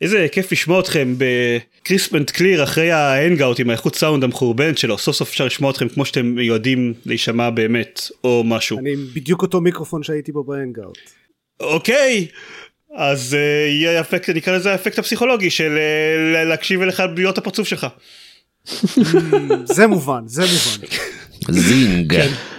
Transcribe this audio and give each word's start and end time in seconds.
איזה 0.00 0.26
כיף 0.32 0.52
לשמוע 0.52 0.80
אתכם 0.80 1.14
ב 1.18 1.34
crisp 1.34 2.14
and 2.14 2.30
clear 2.30 2.64
אחרי 2.64 2.90
ה 2.90 2.99
hangout 2.99 3.60
עם 3.60 3.70
האיכות 3.70 3.94
סאונד 3.96 4.24
המחורבנת 4.24 4.78
שלו, 4.78 4.98
סוף 4.98 5.16
סוף 5.16 5.28
אפשר 5.28 5.44
לשמוע 5.46 5.70
אתכם 5.70 5.88
כמו 5.88 6.04
שאתם 6.04 6.26
מיועדים 6.26 6.94
להישמע 7.06 7.50
באמת, 7.50 8.00
או 8.24 8.42
משהו. 8.44 8.78
אני 8.78 8.92
עם 8.92 9.06
בדיוק 9.14 9.42
אותו 9.42 9.60
מיקרופון 9.60 10.02
שהייתי 10.02 10.32
בו 10.32 10.44
ב 10.44 10.50
hangout. 10.50 10.98
אוקיי, 11.60 12.26
אז 12.94 13.34
אה, 13.34 13.36
יהיה 13.70 14.00
אפקט, 14.00 14.30
נקרא 14.30 14.56
לזה 14.56 14.72
האפקט 14.72 14.98
הפסיכולוגי 14.98 15.50
של 15.50 15.78
אה, 15.78 16.48
להקשיב 16.48 16.82
אליך 16.82 17.02
להיות 17.16 17.38
הפרצוף 17.38 17.68
שלך. 17.68 17.86
זה 19.76 19.86
מובן, 19.86 20.22
זה 20.26 20.42
מובן. 20.42 20.86
זינג. 21.68 22.12
כן. 22.12 22.55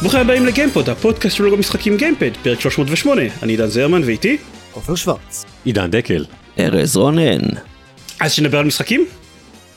ברוכים 0.00 0.20
הבאים 0.20 0.46
לגיימפוד, 0.46 0.88
הפודקאסט 0.88 1.36
של 1.36 1.44
לוגו 1.44 1.56
משחקים 1.56 1.96
גיימפד, 1.96 2.30
פרק 2.42 2.60
308, 2.60 3.22
אני 3.42 3.52
עידן 3.52 3.66
זרמן 3.66 4.02
ואיתי. 4.04 4.36
עופר 4.72 4.94
שוורץ. 4.94 5.44
עידן 5.64 5.90
דקל. 5.90 6.24
ארז 6.58 6.96
רונן. 6.96 7.38
אז 8.20 8.32
שנדבר 8.32 8.58
על 8.58 8.64
משחקים? 8.64 9.04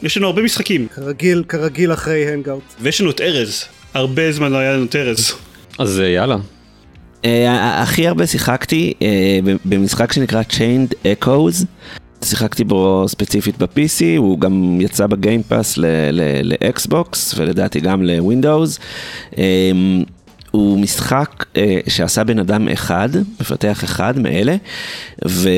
יש 0.04 0.18
לנו 0.18 0.28
הרבה 0.28 0.42
משחקים, 0.42 0.88
כרגיל, 0.96 1.44
כרגיל 1.48 1.94
אחרי 1.94 2.34
hangout. 2.34 2.64
ויש 2.82 3.02
לנו 3.02 3.12
את 3.12 3.22
ארז, 3.22 3.64
הרבה 3.94 4.32
זמן 4.32 4.52
לא 4.52 4.58
היה 4.58 4.74
לנו 4.74 4.86
את 4.86 4.96
ארז. 4.96 5.34
אז 5.80 6.00
אה, 6.00 6.08
יאללה. 6.08 6.38
אה, 7.26 7.82
הכי 7.82 8.08
הרבה 8.08 8.28
שיחקתי 8.28 8.94
אה, 9.02 9.40
ב- 9.44 9.58
במשחק 9.66 10.14
שנקרא 10.14 10.42
Chained 10.50 10.94
Echoes. 11.24 11.66
שיחקתי 12.26 12.64
בו 12.64 13.06
ספציפית 13.08 13.58
ב-PC, 13.58 14.18
הוא 14.18 14.40
גם 14.40 14.78
יצא 14.82 15.08
ב 15.08 15.16
Game 15.16 15.47
Pass 15.47 15.78
ל 16.44 16.62
Xbox 16.62 17.34
ולדעתי 17.38 17.80
גם 17.80 18.04
ל 18.04 18.12
Windows. 18.12 18.80
הוא 20.54 20.80
משחק 20.80 21.46
אה, 21.58 21.80
שעשה 21.88 22.24
בן 22.24 22.40
אדם 22.40 22.68
אחד, 22.68 23.10
מפתח 23.40 23.84
אחד 23.84 24.20
מאלה, 24.20 24.56
ו... 25.28 25.50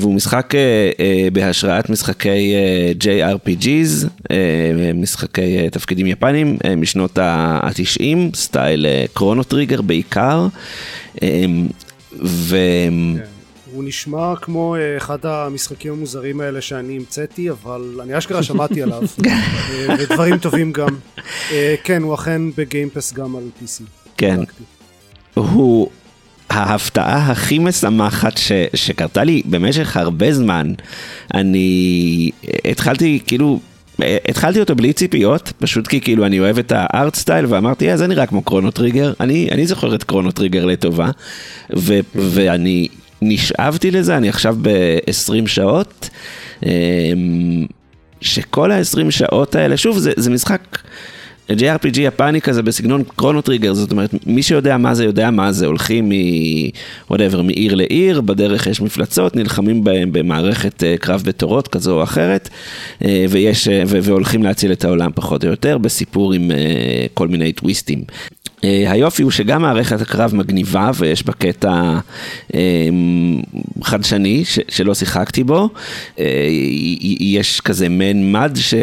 והוא 0.00 0.14
משחק 0.14 0.54
אה, 0.54 0.90
אה, 1.00 1.28
בהשראת 1.32 1.90
משחקי 1.90 2.54
אה, 2.54 2.92
JRPGs, 3.00 4.08
אה, 4.30 4.90
משחקי 4.94 5.58
אה, 5.58 5.70
תפקידים 5.70 6.06
יפנים 6.06 6.58
אה, 6.64 6.76
משנות 6.76 7.18
ה-90, 7.18 8.36
style 8.36 8.86
אה, 8.86 9.04
Chrono 9.14 9.42
Trigger 9.44 9.82
בעיקר. 9.82 10.46
אה, 11.22 11.44
ו... 12.22 12.56
הוא 13.72 13.84
נשמע 13.84 14.36
כמו 14.36 14.76
אה, 14.76 14.96
אחד 14.96 15.26
המשחקים 15.26 15.92
המוזרים 15.92 16.40
האלה 16.40 16.60
שאני 16.60 16.96
המצאתי, 16.96 17.50
אבל 17.50 18.00
אני 18.02 18.18
אשכרה 18.18 18.42
שמעתי 18.42 18.82
עליו, 18.82 19.02
אה, 19.26 19.94
ודברים 19.98 20.38
טובים 20.38 20.72
גם. 20.72 20.96
אה, 21.52 21.74
כן, 21.84 22.02
הוא 22.02 22.14
אכן 22.14 22.42
ב 22.56 22.62
Game 22.62 22.87
Pass 22.87 23.12
גם 23.12 23.36
על 23.36 23.42
PC. 23.62 24.01
כן. 24.16 24.40
הוא 25.34 25.88
ההפתעה 26.50 27.30
הכי 27.30 27.58
משמחת 27.58 28.36
ש, 28.38 28.52
שקרתה 28.74 29.24
לי 29.24 29.42
במשך 29.44 29.96
הרבה 29.96 30.32
זמן. 30.32 30.72
אני 31.34 32.30
התחלתי 32.64 33.18
כאילו, 33.26 33.60
התחלתי 34.28 34.60
אותו 34.60 34.74
בלי 34.76 34.92
ציפיות, 34.92 35.52
פשוט 35.58 35.86
כי 35.86 36.00
כאילו 36.00 36.26
אני 36.26 36.40
אוהב 36.40 36.58
את 36.58 36.72
ה 36.76 36.85
art 36.85 37.14
style 37.14 37.46
ואמרתי, 37.48 37.90
"אה, 37.90 37.96
זה 37.96 38.06
נראה 38.06 38.26
כמו 38.26 38.42
Chrono 38.42 38.70
Trigger, 38.70 39.12
אני, 39.20 39.48
אני 39.50 39.66
זוכר 39.66 39.94
את 39.94 40.04
Chrono 40.04 40.30
Trigger 40.30 40.64
לטובה, 40.64 41.10
ו, 41.76 41.98
ואני 42.14 42.88
נשאבתי 43.22 43.90
לזה, 43.90 44.16
אני 44.16 44.28
עכשיו 44.28 44.56
ב-20 44.62 45.46
שעות. 45.46 46.10
אמ, 46.66 47.66
שכל 48.20 48.72
ה-20 48.72 49.10
שעות 49.10 49.54
האלה, 49.54 49.76
שוב, 49.76 49.98
זה, 49.98 50.12
זה 50.16 50.30
משחק 50.30 50.78
JRPG 51.50 52.00
יפני 52.00 52.40
כזה 52.40 52.62
בסגנון 52.62 53.02
קרונו 53.16 53.40
טריגר, 53.42 53.74
זאת 53.74 53.90
אומרת, 53.90 54.10
מי 54.26 54.42
שיודע 54.42 54.76
מה 54.76 54.94
זה 54.94 55.04
יודע 55.04 55.30
מה 55.30 55.52
זה, 55.52 55.66
הולכים 55.66 56.08
מ... 56.08 56.12
whatever, 57.12 57.42
מעיר 57.42 57.74
לעיר, 57.74 58.20
בדרך 58.20 58.66
יש 58.66 58.80
מפלצות, 58.80 59.36
נלחמים 59.36 59.84
בהם 59.84 60.12
במערכת 60.12 60.82
אה, 60.84 60.94
קרב 61.00 61.22
בתורות 61.26 61.68
כזו 61.68 61.98
או 61.98 62.02
אחרת, 62.02 62.48
אה, 63.04 63.24
ויש, 63.30 63.68
אה, 63.68 63.82
והולכים 63.86 64.42
להציל 64.42 64.72
את 64.72 64.84
העולם 64.84 65.10
פחות 65.14 65.44
או 65.44 65.50
יותר, 65.50 65.78
בסיפור 65.78 66.32
עם 66.32 66.50
כל 67.14 67.28
מיני 67.28 67.52
טוויסטים. 67.52 68.04
היופי 68.62 69.22
הוא 69.22 69.30
שגם 69.30 69.62
מערכת 69.62 70.00
הקרב 70.00 70.34
מגניבה 70.34 70.90
ויש 70.94 71.26
בה 71.26 71.32
קטע 71.32 71.98
אה, 72.54 72.60
חדשני 73.82 74.44
ש- 74.44 74.58
שלא 74.68 74.94
שיחקתי 74.94 75.44
בו, 75.44 75.68
אה, 76.18 76.48
יש 77.20 77.60
כזה 77.60 77.88
מעין 77.88 78.32
מד 78.32 78.52
ש... 78.56 78.74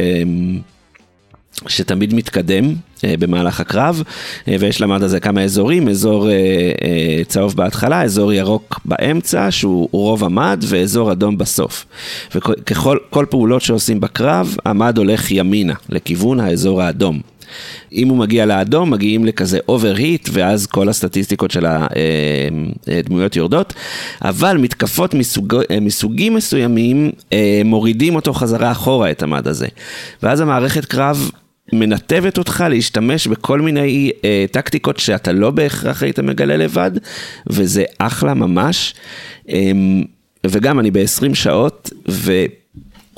שתמיד 1.67 2.13
מתקדם 2.13 2.73
אה, 3.03 3.13
במהלך 3.19 3.59
הקרב, 3.59 4.03
אה, 4.47 4.55
ויש 4.59 4.81
למד 4.81 5.03
הזה 5.03 5.19
כמה 5.19 5.41
אזורים, 5.41 5.89
אזור 5.89 6.29
אה, 6.29 6.33
אה, 6.33 7.23
צהוב 7.27 7.55
בהתחלה, 7.55 8.01
אזור 8.03 8.33
ירוק 8.33 8.79
באמצע, 8.85 9.51
שהוא 9.51 9.89
רוב 9.91 10.23
המד, 10.23 10.63
ואזור 10.67 11.11
אדום 11.11 11.37
בסוף. 11.37 11.85
וככל 12.35 12.97
כל 13.09 13.25
פעולות 13.29 13.61
שעושים 13.61 13.99
בקרב, 13.99 14.55
המד 14.65 14.97
הולך 14.97 15.31
ימינה, 15.31 15.73
לכיוון 15.89 16.39
האזור 16.39 16.81
האדום. 16.81 17.21
אם 17.93 18.09
הוא 18.09 18.17
מגיע 18.17 18.45
לאדום, 18.45 18.91
מגיעים 18.91 19.25
לכזה 19.25 19.59
overheat, 19.67 20.29
ואז 20.31 20.67
כל 20.67 20.89
הסטטיסטיקות 20.89 21.51
של 21.51 21.65
הדמויות 22.87 23.35
יורדות, 23.35 23.73
אבל 24.21 24.57
מתקפות 24.57 25.13
מסוג, 25.13 25.55
אה, 25.71 25.79
מסוגים 25.79 26.33
מסוימים 26.35 27.11
אה, 27.33 27.61
מורידים 27.65 28.15
אותו 28.15 28.33
חזרה 28.33 28.71
אחורה, 28.71 29.11
את 29.11 29.23
המד 29.23 29.47
הזה. 29.47 29.67
ואז 30.23 30.41
המערכת 30.41 30.85
קרב 30.85 31.31
מנתבת 31.73 32.37
אותך 32.37 32.63
להשתמש 32.69 33.27
בכל 33.27 33.61
מיני 33.61 34.11
אה, 34.23 34.45
טקטיקות 34.51 34.99
שאתה 34.99 35.31
לא 35.31 35.51
בהכרח 35.51 36.03
היית 36.03 36.19
מגלה 36.19 36.57
לבד, 36.57 36.91
וזה 37.47 37.83
אחלה 37.97 38.33
ממש. 38.33 38.95
אה, 39.49 39.71
וגם 40.45 40.79
אני 40.79 40.91
ב-20 40.91 41.35
שעות, 41.35 41.89
ו... 42.09 42.31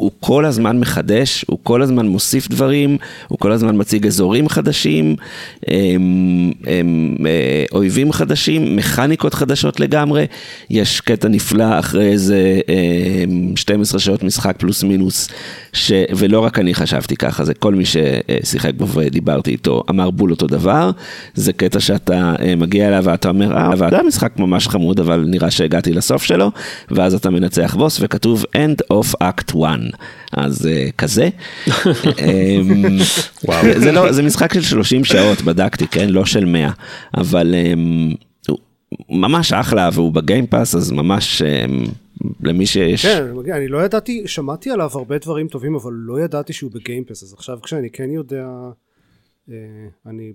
הוא 0.02 0.12
כל 0.20 0.46
הזמן 0.46 0.80
מחדש, 0.80 1.46
הוא 1.48 1.60
כל 1.64 1.82
הזמן 1.82 2.08
מוסיף 2.08 2.48
דברים, 2.48 2.98
הוא 3.28 3.40
כל 3.40 3.52
הזמן 3.52 3.78
מציג 3.78 4.08
אזורים 4.08 4.50
חדשים, 4.50 5.16
הם, 5.68 6.52
הם, 6.66 7.16
אה, 7.26 7.66
אויבים 7.72 8.12
חדשים, 8.12 8.76
מכניקות 8.76 9.34
חדשות 9.34 9.80
לגמרי. 9.80 10.26
יש 10.70 11.02
קטע 11.02 11.28
נפלא 11.28 11.80
אחרי 11.80 12.12
איזה 12.12 12.60
אה, 12.70 13.24
12 13.56 14.00
שעות 14.00 14.24
משחק 14.24 14.56
פלוס 14.58 14.84
מינוס, 14.84 15.30
ש, 15.74 15.92
ולא 16.16 16.40
רק 16.40 16.60
אני 16.60 16.74
חשבתי 16.74 17.16
ככה, 17.16 17.46
זה 17.46 17.54
כל 17.54 17.76
מי 17.76 17.84
ששיחק 17.86 18.72
בו 18.78 18.88
ודיברתי 18.88 19.52
איתו 19.52 19.84
אמר 19.90 20.10
בול 20.10 20.32
אותו 20.32 20.48
דבר. 20.48 20.92
זה 21.34 21.54
קטע 21.54 21.80
שאתה 21.80 22.34
אה, 22.42 22.56
מגיע 22.56 22.88
אליו 22.88 23.04
ואתה 23.06 23.30
אומר, 23.30 23.58
אה, 23.58 23.76
זה 23.76 23.86
היה 23.92 24.04
משחק 24.04 24.40
ממש 24.40 24.68
חמוד, 24.68 25.00
אבל 25.00 25.24
נראה 25.28 25.52
שהגעתי 25.52 25.94
לסוף 25.94 26.24
שלו, 26.24 26.52
ואז 26.92 27.14
אתה 27.14 27.30
מנצח 27.30 27.76
בוס 27.76 27.98
וכתוב 28.02 28.46
End 28.56 28.94
of 28.94 29.16
Act 29.24 29.58
1. 29.64 29.91
אז 30.32 30.66
uh, 30.66 30.92
כזה. 30.98 31.30
אמ, 31.68 32.98
וואו. 33.44 33.80
זה, 33.80 33.92
לא, 33.92 34.12
זה 34.12 34.24
משחק 34.24 34.54
של 34.54 34.62
30 34.62 35.04
שעות, 35.04 35.42
בדקתי, 35.42 35.88
כן? 35.88 36.10
לא 36.10 36.26
של 36.26 36.46
100. 36.46 36.72
אבל 37.18 37.56
um, 37.56 38.16
הוא 38.48 38.58
ממש 39.10 39.54
אחלה, 39.54 39.90
והוא 39.94 40.12
בגיימפאס, 40.12 40.76
אז 40.76 40.92
ממש 40.92 41.42
um, 41.42 41.90
למי 42.44 42.66
שיש... 42.66 43.06
כן, 43.06 43.24
אני 43.56 43.68
לא 43.68 43.86
ידעתי, 43.86 44.24
שמעתי 44.26 44.70
עליו 44.70 44.90
הרבה 44.94 45.18
דברים 45.18 45.48
טובים, 45.48 45.76
אבל 45.76 45.92
לא 45.94 46.20
ידעתי 46.22 46.54
שהוא 46.54 46.72
בגיימפס, 46.72 47.24
אז 47.24 47.34
עכשיו 47.34 47.60
כשאני 47.64 47.90
כן 47.90 48.12
יודע, 48.12 48.48
אה, 49.50 49.56
אני 50.06 50.34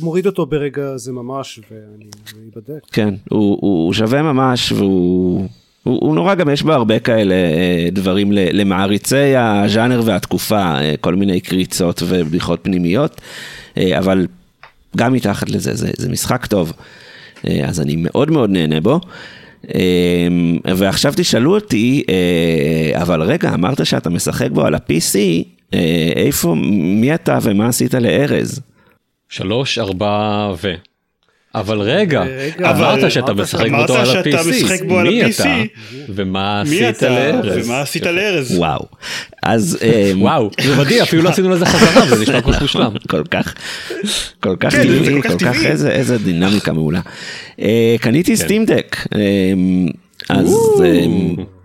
מוריד 0.00 0.26
אותו 0.26 0.46
ברגע 0.46 0.96
זה 0.96 1.12
ממש, 1.12 1.60
ואני 1.70 2.10
אני 2.34 2.50
אבדק. 2.54 2.80
כן, 2.92 3.14
הוא, 3.30 3.58
הוא 3.60 3.92
שווה 3.92 4.22
ממש, 4.22 4.72
והוא... 4.72 5.48
הוא, 5.88 5.98
הוא 6.00 6.14
נורא 6.14 6.34
גם 6.34 6.50
יש 6.50 6.62
בו 6.62 6.72
הרבה 6.72 6.98
כאלה 6.98 7.34
אה, 7.34 7.88
דברים 7.92 8.32
למעריצי 8.32 9.36
הז'אנר 9.36 10.02
והתקופה, 10.04 10.80
אה, 10.80 10.94
כל 11.00 11.14
מיני 11.14 11.40
קריצות 11.40 12.02
ובדיחות 12.06 12.60
פנימיות, 12.62 13.20
אה, 13.78 13.98
אבל 13.98 14.26
גם 14.96 15.12
מתחת 15.12 15.50
לזה, 15.50 15.74
זה, 15.74 15.90
זה 15.96 16.08
משחק 16.08 16.46
טוב, 16.46 16.72
אז 17.64 17.80
אני 17.80 17.96
מאוד 17.96 18.30
מאוד 18.30 18.50
נהנה 18.50 18.80
בו. 18.80 19.00
ועכשיו 20.76 21.12
תשאלו 21.16 21.54
אותי, 21.54 22.02
אבל 22.94 23.22
רגע, 23.22 23.54
אמרת 23.54 23.86
שאתה 23.86 24.10
משחק 24.10 24.50
בו 24.50 24.64
על 24.64 24.74
ה-PC, 24.74 25.18
איפה, 26.16 26.54
מי 26.80 27.14
אתה 27.14 27.38
ומה 27.42 27.68
עשית 27.68 27.94
לארז? 27.94 28.60
שלוש, 29.28 29.78
ארבע 29.78 30.52
ו... 30.62 30.74
אבל 31.60 31.80
רגע, 31.80 32.22
אמרת 32.60 33.10
שאתה 33.10 33.32
אמרת 33.32 33.40
משחק 33.40 33.70
אותו 33.78 33.96
על 33.96 34.10
ה-PC, 34.10 34.84
בו 34.88 35.00
מי? 35.00 35.30
אתה? 35.30 35.44
ומה 36.08 36.60
עשית 36.60 37.02
לארז? 37.02 37.66
ומה 37.66 37.80
עשית 37.80 38.06
לארז? 38.06 38.58
וואו. 38.58 38.86
אז... 39.42 39.78
אה, 39.82 40.12
וואו, 40.16 40.50
זה 40.60 40.76
מדהים, 40.76 41.02
אפילו 41.02 41.22
לא 41.22 41.28
עשינו 41.28 41.48
לזה 41.48 41.66
חזרה, 41.66 42.06
זה 42.06 42.22
נשמע 42.22 42.40
כל 42.40 42.52
כך 42.52 42.62
מושלם. 42.62 42.92
כל 43.08 43.22
כך, 43.30 43.54
כל 44.40 44.56
כך 44.60 44.72
כן, 44.72 44.82
טבעי, 44.82 45.22
כל 45.22 45.38
כך. 45.38 45.64
איזה, 45.64 46.18
דינמיקה 46.18 46.72
מעולה. 46.72 47.00
אה, 47.60 47.96
קניתי 48.00 48.36
סטימדק, 48.36 48.96
אז 50.28 50.54
אה, 50.84 51.04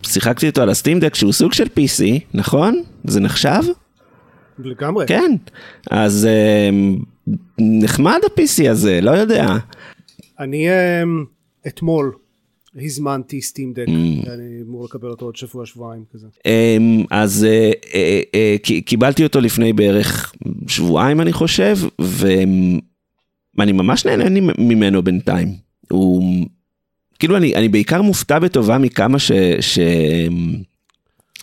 שיחקתי 0.03 0.49
אותו 0.49 0.61
על 0.61 0.69
הסטימדק 0.69 1.15
שהוא 1.15 1.33
סוג 1.33 1.53
של 1.53 1.65
PC, 1.65 2.03
נכון? 2.33 2.83
זה 3.03 3.19
נחשב? 3.19 3.61
לגמרי. 4.59 5.07
כן. 5.07 5.31
אז 5.91 6.27
נחמד 7.59 8.19
ה-PC 8.23 8.69
הזה, 8.69 9.01
לא 9.01 9.11
יודע. 9.11 9.57
אני 10.39 10.69
אה, 10.69 11.03
אתמול 11.67 12.11
הזמנתי 12.75 13.41
סטים 13.41 13.73
דק, 13.73 13.85
אני 14.33 14.61
אמור 14.61 14.85
לקבל 14.85 15.09
אותו 15.09 15.25
עוד 15.25 15.35
שבוע 15.35 15.65
שבועיים 15.65 16.03
כזה. 16.13 16.27
אמ, 16.45 17.03
אז 17.11 17.45
אה, 17.49 17.71
אה, 17.93 18.21
אה, 18.35 18.55
קיבלתי 18.85 19.23
אותו 19.23 19.41
לפני 19.41 19.73
בערך 19.73 20.33
שבועיים 20.67 21.21
אני 21.21 21.33
חושב, 21.33 21.77
ואני 21.99 23.71
ממש 23.71 24.05
נהנה 24.05 24.53
ממנו 24.57 25.03
בינתיים. 25.03 25.55
הוא, 25.91 26.45
כאילו 27.19 27.37
אני, 27.37 27.55
אני 27.55 27.69
בעיקר 27.69 28.01
מופתע 28.01 28.39
בטובה 28.39 28.77
מכמה 28.77 29.19
ש, 29.19 29.31
ש, 29.59 29.79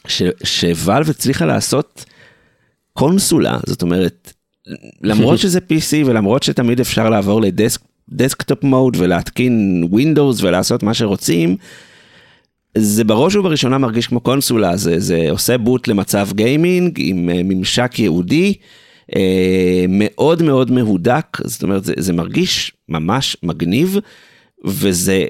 ש, 0.06 0.22
ש 0.44 0.63
Valve 0.63 1.10
הצליחה 1.10 1.46
לעשות 1.46 2.04
קונסולה, 2.92 3.58
זאת 3.66 3.82
אומרת, 3.82 4.32
למרות 5.02 5.38
שזה 5.42 5.58
PC 5.58 6.06
ולמרות 6.06 6.42
שתמיד 6.42 6.80
אפשר 6.80 7.10
לעבור 7.10 7.40
ל 7.40 7.48
desk 7.48 7.80
desktop 8.08 8.64
mode 8.64 8.96
ולהתקין 9.00 9.84
Windows 9.92 10.42
ולעשות 10.42 10.82
מה 10.82 10.94
שרוצים, 10.94 11.56
זה 12.78 13.04
בראש 13.04 13.36
ובראשונה 13.36 13.78
מרגיש 13.78 14.06
כמו 14.06 14.20
קונסולה, 14.20 14.76
זה, 14.76 15.00
זה 15.00 15.26
עושה 15.30 15.58
boot 15.58 15.88
למצב 15.88 16.28
gaming 16.32 16.98
עם 16.98 17.30
אה, 17.30 17.40
ממשק 17.44 17.98
ייעודי, 17.98 18.54
אה, 19.16 19.84
מאוד 19.88 20.42
מאוד 20.42 20.70
מהודק, 20.70 21.38
זאת 21.44 21.62
אומרת 21.62 21.84
זה, 21.84 21.92
זה 21.96 22.12
מרגיש 22.12 22.72
ממש 22.88 23.36
מגניב, 23.42 23.96
וזה 24.64 25.24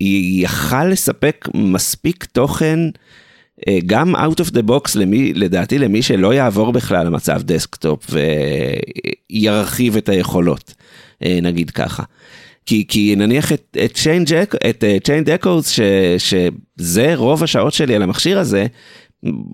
יכל 0.00 0.84
לספק 0.84 1.48
מספיק 1.54 2.24
תוכן. 2.24 2.78
אה, 3.68 3.78
גם 3.86 4.16
out 4.16 4.40
of 4.40 4.50
the 4.50 4.68
box 4.68 4.98
למי, 4.98 5.32
לדעתי 5.34 5.78
למי 5.78 6.02
שלא 6.02 6.34
יעבור 6.34 6.72
בכלל 6.72 7.06
למצב 7.06 7.42
דסקטופ 7.42 8.06
וירחיב 9.30 9.96
את 9.96 10.08
היכולות, 10.08 10.74
אה, 11.24 11.38
נגיד 11.42 11.70
ככה. 11.70 12.02
כי, 12.66 12.84
כי 12.88 13.14
נניח 13.16 13.52
את, 13.52 13.76
את 13.84 13.96
Echo- 13.96 14.68
את 14.70 14.84
אה, 14.84 14.96
Chained 15.06 15.42
Echoes, 15.42 15.68
ש, 15.68 15.80
שזה 16.18 17.14
רוב 17.14 17.42
השעות 17.42 17.72
שלי 17.72 17.94
על 17.94 18.02
המכשיר 18.02 18.38
הזה, 18.38 18.66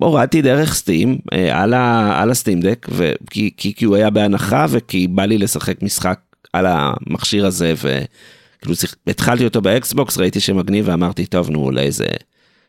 הורדתי 0.01 0.43
דרך 0.43 0.75
Steam 0.75 1.19
אה, 1.33 1.63
על, 1.63 1.75
על 2.15 2.31
ה 2.31 2.36
Steam 2.36 2.61
Deck, 2.61 2.87
כי, 3.31 3.51
כי, 3.57 3.75
כי 3.75 3.85
הוא 3.85 3.97
היה 3.97 4.11
בהנחה 4.11 4.67
וכי 4.69 5.07
בא 5.07 5.25
לי 5.25 5.39
לשחק 5.39 5.83
משחק 5.83 6.21
על 6.53 6.67
המכשיר 6.69 7.47
הזה, 7.47 7.75
וכאילו 7.77 8.75
התחלתי 9.07 9.45
אותו 9.45 9.61
באקסבוקס, 9.63 10.19
ראיתי 10.19 10.41
שמגניב 10.41 10.89
ואמרתי, 10.89 11.27
טוב, 11.27 11.51
נו, 11.51 11.59
אולי 11.65 11.83
איזה 11.83 12.07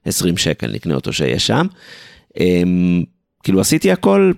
20 0.06 0.38
שקל 0.38 0.72
נקנה 0.72 0.96
אותו 0.96 1.14
שיהיה 1.14 1.40
שם. 1.40 1.68
אמ, 2.40 3.04
כאילו 3.44 3.62
עשיתי 3.62 3.92
הכל, 3.92 4.32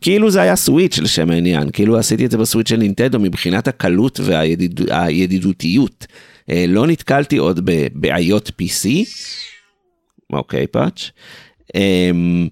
כאילו 0.00 0.30
זה 0.30 0.40
היה 0.40 0.56
סוויץ' 0.56 0.98
לשם 0.98 1.30
העניין, 1.30 1.70
כאילו 1.70 1.98
עשיתי 1.98 2.26
את 2.26 2.30
זה 2.30 2.38
בסוויץ' 2.38 2.68
של 2.68 2.76
נינטנדו 2.76 3.18
מבחינת 3.20 3.68
הקלות 3.68 4.20
והידידותיות. 4.22 6.06
אה, 6.50 6.64
לא 6.68 6.86
נתקלתי 6.86 7.36
עוד 7.36 7.60
בבעיות 7.64 8.48
PC. 8.48 8.88
אוקיי, 10.32 10.66
פאץ'. 10.66 11.10
אמ, 11.74 12.48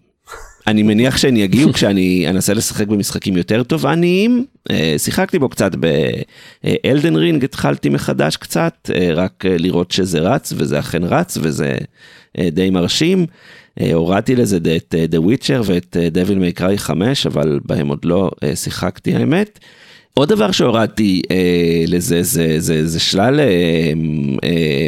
אני 0.69 0.83
מניח 0.83 1.17
שהן 1.17 1.37
יגיעו 1.37 1.73
כשאני 1.73 2.27
אנסה 2.29 2.55
לשחק 2.55 2.87
במשחקים 2.87 3.37
יותר 3.37 3.63
תובעניים. 3.63 4.47
אה, 4.71 4.95
שיחקתי 4.99 5.39
בו 5.39 5.49
קצת 5.49 5.73
ב 5.75 5.99
Elden 5.99 7.17
Ring, 7.17 7.45
התחלתי 7.45 7.89
מחדש 7.89 8.37
קצת, 8.37 8.91
אה, 8.95 9.11
רק 9.15 9.47
אה, 9.47 9.57
לראות 9.59 9.91
שזה 9.91 10.21
רץ, 10.21 10.53
וזה 10.57 10.79
אכן 10.79 11.05
רץ, 11.05 11.39
וזה 11.43 11.67
אה, 11.67 11.79
די 12.51 12.71
מרשים. 12.71 13.27
אה, 13.81 13.95
הורדתי 13.95 14.37
לזה 14.37 14.57
את 14.77 14.95
אה, 14.99 15.05
The 15.11 15.23
Witcher 15.25 15.63
ואת 15.65 15.97
אה, 16.01 16.09
Devil 16.15 16.57
May 16.57 16.61
Cry 16.61 16.77
5, 16.77 17.27
אבל 17.27 17.61
בהם 17.65 17.89
עוד 17.89 18.05
לא 18.05 18.31
אה, 18.43 18.57
שיחקתי 18.57 19.15
האמת. 19.15 19.59
עוד 20.15 20.29
דבר 20.29 20.51
שהורדתי 20.51 21.23
אה, 21.31 21.85
לזה 21.87 22.23
זה, 22.23 22.61
זה, 22.61 22.87
זה 22.87 23.01
שלל, 23.01 23.41
אה, 23.41 23.93
אה, 24.45 24.87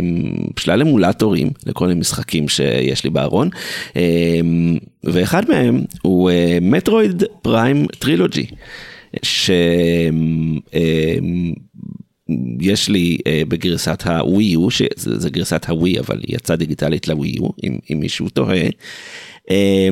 שלל 0.59 0.83
אמולטורים 0.83 1.51
לכל 1.67 1.87
מיני 1.87 2.01
משחקים 2.01 2.49
שיש 2.49 3.05
לי 3.05 3.11
בארון, 3.11 3.49
אה, 3.97 4.41
ואחד 5.05 5.49
מהם 5.49 5.85
הוא 6.03 6.31
אה, 6.31 6.59
מטרואיד 6.63 7.23
פריים 7.43 7.87
טרילוגי, 7.99 8.47
שיש 12.61 12.89
לי 12.89 13.19
אה, 13.27 13.43
בגרסת 13.49 14.03
הווי 14.07 14.45
יו, 14.45 14.71
שזה 14.71 15.31
גרסת 15.31 15.67
הווי 15.69 15.99
אבל 15.99 16.21
היא 16.27 16.37
יצאה 16.37 16.57
דיגיטלית 16.57 17.09
לווי 17.09 17.29
יו, 17.29 17.49
אם, 17.65 17.79
אם 17.93 18.01
מישהו 18.01 18.29
תוהה, 18.29 18.69
אה, 19.51 19.89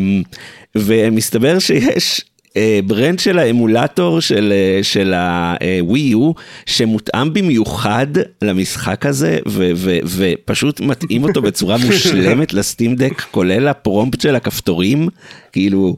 ומסתבר 0.75 1.59
שיש 1.59 2.25
אה, 2.57 2.81
ברנד 2.87 3.19
של 3.19 3.39
האמולטור 3.39 4.21
של, 4.21 4.53
אה, 4.53 4.83
של 4.83 5.15
הווי 5.15 6.01
יו 6.01 6.33
שמותאם 6.67 7.33
במיוחד 7.33 8.07
למשחק 8.43 9.07
הזה 9.07 9.39
ו, 9.49 9.71
ו, 9.75 9.99
ופשוט 10.05 10.81
מתאים 10.81 11.25
אותו 11.25 11.43
בצורה 11.43 11.77
מושלמת 11.87 12.53
לסטים 12.53 12.95
דק 12.95 13.21
כולל 13.31 13.69
הפרומפט 13.69 14.21
של 14.21 14.37
הכפתורים. 14.37 15.09
כאילו 15.53 15.97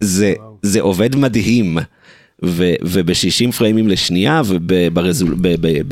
זה, 0.00 0.34
זה 0.62 0.80
עובד 0.80 1.16
מדהים. 1.16 1.78
ו- 2.44 2.74
וב-60 2.82 3.52
פריימים 3.52 3.88
לשנייה 3.88 4.42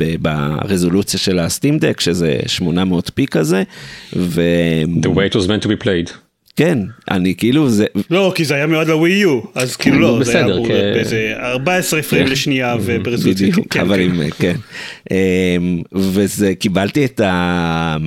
וברזולוציה 0.03 1.19
של 1.19 1.39
הסטים 1.39 1.77
דק 1.77 1.99
שזה 1.99 2.39
800 2.47 3.11
פי 3.13 3.27
כזה. 3.27 3.63
ו... 4.15 4.41
The 5.01 5.07
way 5.07 5.33
it 5.33 5.41
was 5.41 5.45
meant 5.47 5.63
to 5.65 5.67
be 5.67 5.83
played. 5.85 6.11
כן, 6.55 6.79
אני 7.11 7.35
כאילו 7.35 7.69
זה, 7.69 7.85
לא, 8.09 8.31
כי 8.35 8.45
זה 8.45 8.53
היה 8.55 8.67
מיועד 8.67 8.87
לווי 8.87 9.11
יו, 9.11 9.39
אז 9.55 9.75
כאילו 9.75 9.99
לא, 9.99 10.23
זה 10.23 10.31
היה 10.31 10.43
בסדר, 10.43 10.55
אמור 10.55 10.67
כי- 10.67 10.73
להיות 10.73 10.95
באיזה 10.95 11.33
14 11.37 12.01
פריים 12.01 12.27
לשנייה 12.27 12.75
וברזולוציה. 12.85 13.47
בדיוק, 13.49 13.67
כן, 13.69 13.79
אבל 13.79 13.95
כן. 13.95 14.01
עם, 14.01 14.29
כן. 14.39 14.55
אמ, 15.11 15.81
וזה, 15.93 16.55
קיבלתי 16.55 17.05
את 17.05 17.19
ה... 17.19 17.97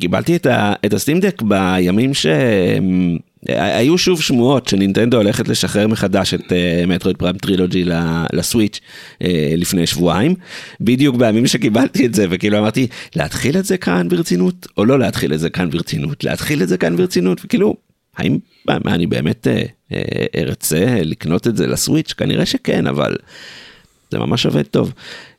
קיבלתי 0.00 0.36
את, 0.36 0.46
ה, 0.46 0.72
את 0.86 0.94
הסטים 0.94 1.20
דק 1.20 1.42
בימים 1.42 2.10
שהיו 3.48 3.98
שוב 3.98 4.22
שמועות 4.22 4.68
שנינטנדו 4.68 5.16
הולכת 5.16 5.48
לשחרר 5.48 5.88
מחדש 5.88 6.34
את 6.34 6.52
מטרויד 6.86 7.16
פריים 7.16 7.36
טרילוגי 7.36 7.84
לסוויץ' 8.32 8.80
אה, 9.22 9.54
לפני 9.56 9.86
שבועיים, 9.86 10.34
בדיוק 10.80 11.16
בימים 11.16 11.46
שקיבלתי 11.46 12.06
את 12.06 12.14
זה 12.14 12.26
וכאילו 12.30 12.58
אמרתי 12.58 12.86
להתחיל 13.16 13.56
את 13.56 13.64
זה 13.64 13.76
כאן 13.76 14.08
ברצינות 14.08 14.66
או 14.76 14.84
לא 14.84 14.98
להתחיל 14.98 15.34
את 15.34 15.40
זה 15.40 15.50
כאן 15.50 15.70
ברצינות, 15.70 16.24
להתחיל 16.24 16.62
את 16.62 16.68
זה 16.68 16.78
כאן 16.78 16.96
ברצינות 16.96 17.40
וכאילו 17.44 17.74
האם 18.16 18.38
מה, 18.66 18.94
אני 18.94 19.06
באמת 19.06 19.46
אה, 19.46 19.62
אה, 19.92 20.26
ארצה 20.36 20.98
לקנות 21.02 21.46
את 21.46 21.56
זה 21.56 21.66
לסוויץ' 21.66 22.12
כנראה 22.12 22.46
שכן 22.46 22.86
אבל 22.86 23.16
זה 24.10 24.18
ממש 24.18 24.46
עובד 24.46 24.62
טוב. 24.62 24.92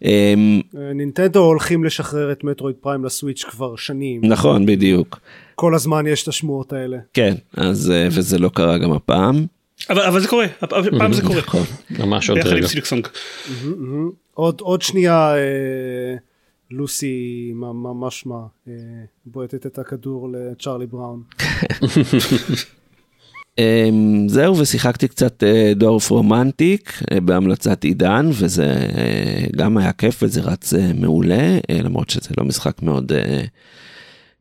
אמ, 0.05 0.62
אה, 0.77 0.93
נינטנדו 0.93 1.39
הולכים 1.39 1.84
לשחרר 1.84 2.31
את 2.31 2.43
מטרואיד 2.43 2.75
פריים 2.81 3.05
לסוויץ' 3.05 3.43
כבר 3.43 3.75
שנים. 3.75 4.22
נכון 4.24 4.65
בדיוק. 4.65 5.20
כל 5.62 5.75
הזמן 5.75 6.08
יש 6.08 6.24
את 6.24 6.27
השמועות 6.27 6.74
האלה. 6.74 6.98
כן, 7.13 7.34
אז 7.58 7.91
אה, 7.91 8.08
וזה 8.12 8.38
לא 8.39 8.50
קרה 8.50 8.77
גם 8.77 8.91
הפעם. 8.91 9.46
אבל 9.89 10.01
אבל 10.01 10.20
זה 10.20 10.27
קורה, 10.27 10.46
הפ- 10.62 10.74
הפעם 10.74 11.13
זה 11.13 11.22
קורה. 11.22 11.38
נכון. 11.39 11.63
ממש 12.00 12.30
עוד 12.30 12.39
רגע. 12.39 12.68
עוד, 14.34 14.62
עוד 14.62 14.82
שנייה 14.82 15.36
אה, 15.36 16.15
לוסי 16.72 17.51
מה- 17.56 17.74
מה- 18.25 18.36
אה, 18.68 18.74
בועטת 19.25 19.65
את 19.65 19.80
הכדור 19.80 20.30
לצ'ארלי 20.34 20.86
בראון. 20.86 21.22
אמ, 23.60 24.27
זהו, 24.30 24.58
ושיחקתי 24.58 25.08
קצת 25.08 25.44
דורף 25.75 26.10
רומנטיק 26.10 27.01
בהמלצת 27.25 27.84
עידן, 27.84 28.30
וזה 28.34 28.75
גם 29.56 29.77
היה 29.77 29.94
כיף 29.94 30.24
וזה 30.24 30.41
רץ 30.41 30.74
מעולה, 30.96 31.58
למרות 31.84 32.10
שזה 32.10 32.30
לא 32.38 32.46
משחק 32.46 32.82
מאוד 32.82 33.12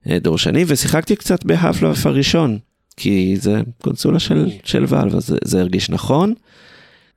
דורשני, 0.08 0.64
ושיחקתי 0.66 1.16
קצת 1.16 1.44
בהאף 1.44 1.82
לייף 1.82 2.06
הראשון, 2.06 2.58
כי 2.96 3.36
זה 3.40 3.60
קונסולה 3.82 4.18
של, 4.18 4.50
של 4.64 4.84
Valve, 4.88 5.18
זה, 5.18 5.36
זה 5.44 5.60
הרגיש 5.60 5.90
נכון. 5.90 6.34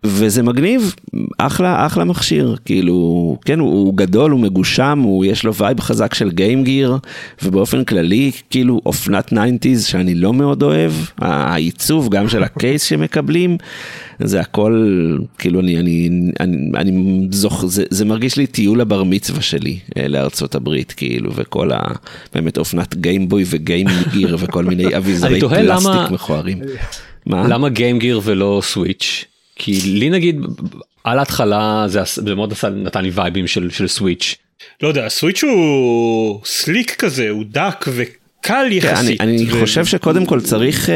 וזה 0.05 0.43
מגניב, 0.43 0.95
אחלה, 1.37 1.85
אחלה 1.85 2.03
מכשיר, 2.03 2.55
כאילו, 2.65 2.95
כן, 3.45 3.59
הוא, 3.59 3.69
הוא 3.71 3.93
גדול, 3.97 4.31
הוא 4.31 4.39
מגושם, 4.39 4.99
הוא, 5.03 5.25
יש 5.25 5.43
לו 5.43 5.55
וייב 5.55 5.79
חזק 5.79 6.13
של 6.13 6.31
Game 6.31 6.63
Gear, 6.63 6.97
ובאופן 7.43 7.83
כללי, 7.83 8.31
כאילו, 8.49 8.81
אופנת 8.85 9.33
90's 9.33 9.81
שאני 9.85 10.15
לא 10.15 10.33
מאוד 10.33 10.63
אוהב, 10.63 10.91
העיצוב 11.17 12.09
גם 12.09 12.29
של 12.29 12.43
ה 12.43 12.51
case 12.51 12.83
שמקבלים, 12.83 13.57
זה 14.19 14.39
הכל, 14.39 14.87
כאילו, 15.37 15.59
אני, 15.59 15.79
אני, 15.79 16.09
אני, 16.39 16.57
אני 16.75 17.27
זוכ... 17.31 17.65
זה, 17.67 17.83
זה 17.89 18.05
מרגיש 18.05 18.37
לי 18.37 18.47
טיול 18.47 18.81
הבר 18.81 19.03
מצווה 19.03 19.41
שלי 19.41 19.79
אה, 19.97 20.07
לארצות 20.07 20.55
הברית, 20.55 20.91
כאילו, 20.97 21.31
וכל 21.35 21.71
ה... 21.71 21.79
באמת 22.35 22.57
אופנת 22.57 22.95
גיימבוי 22.95 23.43
וגיים 23.47 23.87
גיר 24.11 24.37
וכל 24.39 24.63
מיני 24.65 24.85
אביזרי 24.97 25.39
פלסטיק 25.41 25.59
למה- 25.87 26.07
מכוערים. 26.11 26.59
מה? 27.25 27.47
למה 27.47 27.69
גיים 27.69 27.99
גיר 27.99 28.21
ולא 28.23 28.61
סוויץ'? 28.63 29.25
כי 29.55 29.71
לי 29.85 30.09
נגיד 30.09 30.41
על 31.03 31.19
ההתחלה 31.19 31.85
זה 31.87 31.99
זה 32.15 32.35
מאוד 32.35 32.51
עשה- 32.51 32.69
נתן 32.69 33.03
לי 33.03 33.11
וייבים 33.13 33.47
של 33.47 33.69
של 33.69 33.87
סוויץ'. 33.87 34.35
לא 34.83 34.87
יודע, 34.87 35.05
הסוויץ' 35.05 35.43
הוא 35.43 36.41
סליק 36.45 36.95
כזה, 36.95 37.29
הוא 37.29 37.43
דק 37.51 37.85
קל 38.41 38.65
כן, 38.69 38.71
יחסית. 38.71 39.21
אני, 39.21 39.37
אני 39.37 39.51
ו- 39.53 39.59
חושב 39.61 39.85
שקודם 39.85 40.25
כל 40.25 40.41
צריך 40.41 40.89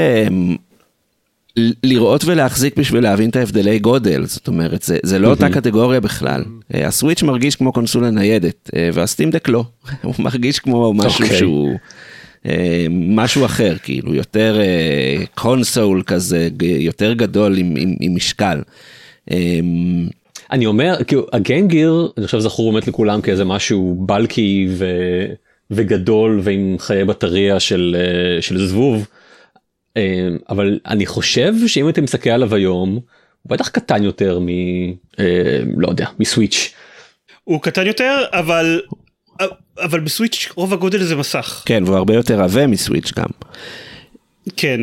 ל- 1.58 1.72
לראות 1.84 2.26
ולהחזיק 2.26 2.78
בשביל 2.78 3.04
להבין 3.04 3.30
את 3.30 3.36
ההבדלי 3.36 3.80
גודל, 3.80 4.26
זאת 4.26 4.48
אומרת, 4.48 4.84
זה, 4.84 4.98
זה 5.04 5.20
לא 5.20 5.28
אותה 5.30 5.50
קטגוריה 5.50 6.00
בכלל. 6.00 6.44
אה, 6.76 6.88
הסוויץ' 6.88 7.24
מרגיש 7.24 7.56
כמו 7.56 7.72
קונסולה 7.72 8.10
ניידת, 8.10 8.70
אה, 8.76 8.90
והסטימדק 8.94 9.50
לא. 9.50 9.64
הוא 10.04 10.14
מרגיש 10.20 10.60
כמו 10.60 10.94
משהו 10.94 11.24
אוקיי. 11.24 11.38
שהוא... 11.38 11.78
אה, 12.46 12.86
משהו 12.89 13.46
אחר, 13.46 13.77
כאילו, 13.77 14.15
יותר 14.15 14.60
אה, 14.62 15.25
קונסול 15.36 16.03
כזה, 16.06 16.50
ג- 16.58 16.63
יותר 16.63 17.13
גדול 17.13 17.58
עם, 17.58 17.74
עם, 17.77 17.96
עם 18.00 18.15
משקל. 18.15 18.62
אה, 19.32 19.60
אני 20.51 20.65
אומר 20.65 21.03
כאילו 21.08 21.27
הגיימגיר 21.34 22.12
אני 22.17 22.25
חושב 22.25 22.39
זכור 22.39 22.72
באמת 22.72 22.88
לכולם 22.88 23.22
כאיזה 23.22 23.46
משהו 23.46 23.96
בלקי 24.00 24.67
ו... 24.70 24.86
וגדול 25.72 26.39
ועם 26.44 26.75
חיי 26.79 27.06
בטריה 27.06 27.60
של, 27.60 27.96
אה, 28.00 28.41
של 28.41 28.67
זבוב. 28.67 29.08
אה, 29.98 30.27
אבל 30.50 30.79
אני 30.86 31.06
חושב 31.06 31.53
שאם 31.67 31.89
אתה 31.89 32.01
מסתכל 32.01 32.29
עליו 32.29 32.56
היום 32.56 32.89
הוא 33.44 33.50
בטח 33.50 33.70
קטן 33.70 34.03
יותר 34.03 34.39
מ... 34.39 34.48
אה, 35.20 35.60
לא 35.77 35.88
יודע 35.88 36.08
מסוויץ'. 36.20 36.74
הוא 37.44 37.62
קטן 37.62 37.88
יותר, 37.88 38.24
אבל... 38.32 38.82
אבל 39.79 40.00
בסוויץ' 40.00 40.50
רוב 40.55 40.74
הגודל 40.74 41.03
זה 41.03 41.15
מסך. 41.15 41.63
כן, 41.65 41.84
והוא 41.86 41.98
הרבה 41.98 42.13
יותר 42.13 42.41
עבה 42.41 42.67
מסוויץ' 42.67 43.12
גם. 43.17 43.29
כן. 44.57 44.79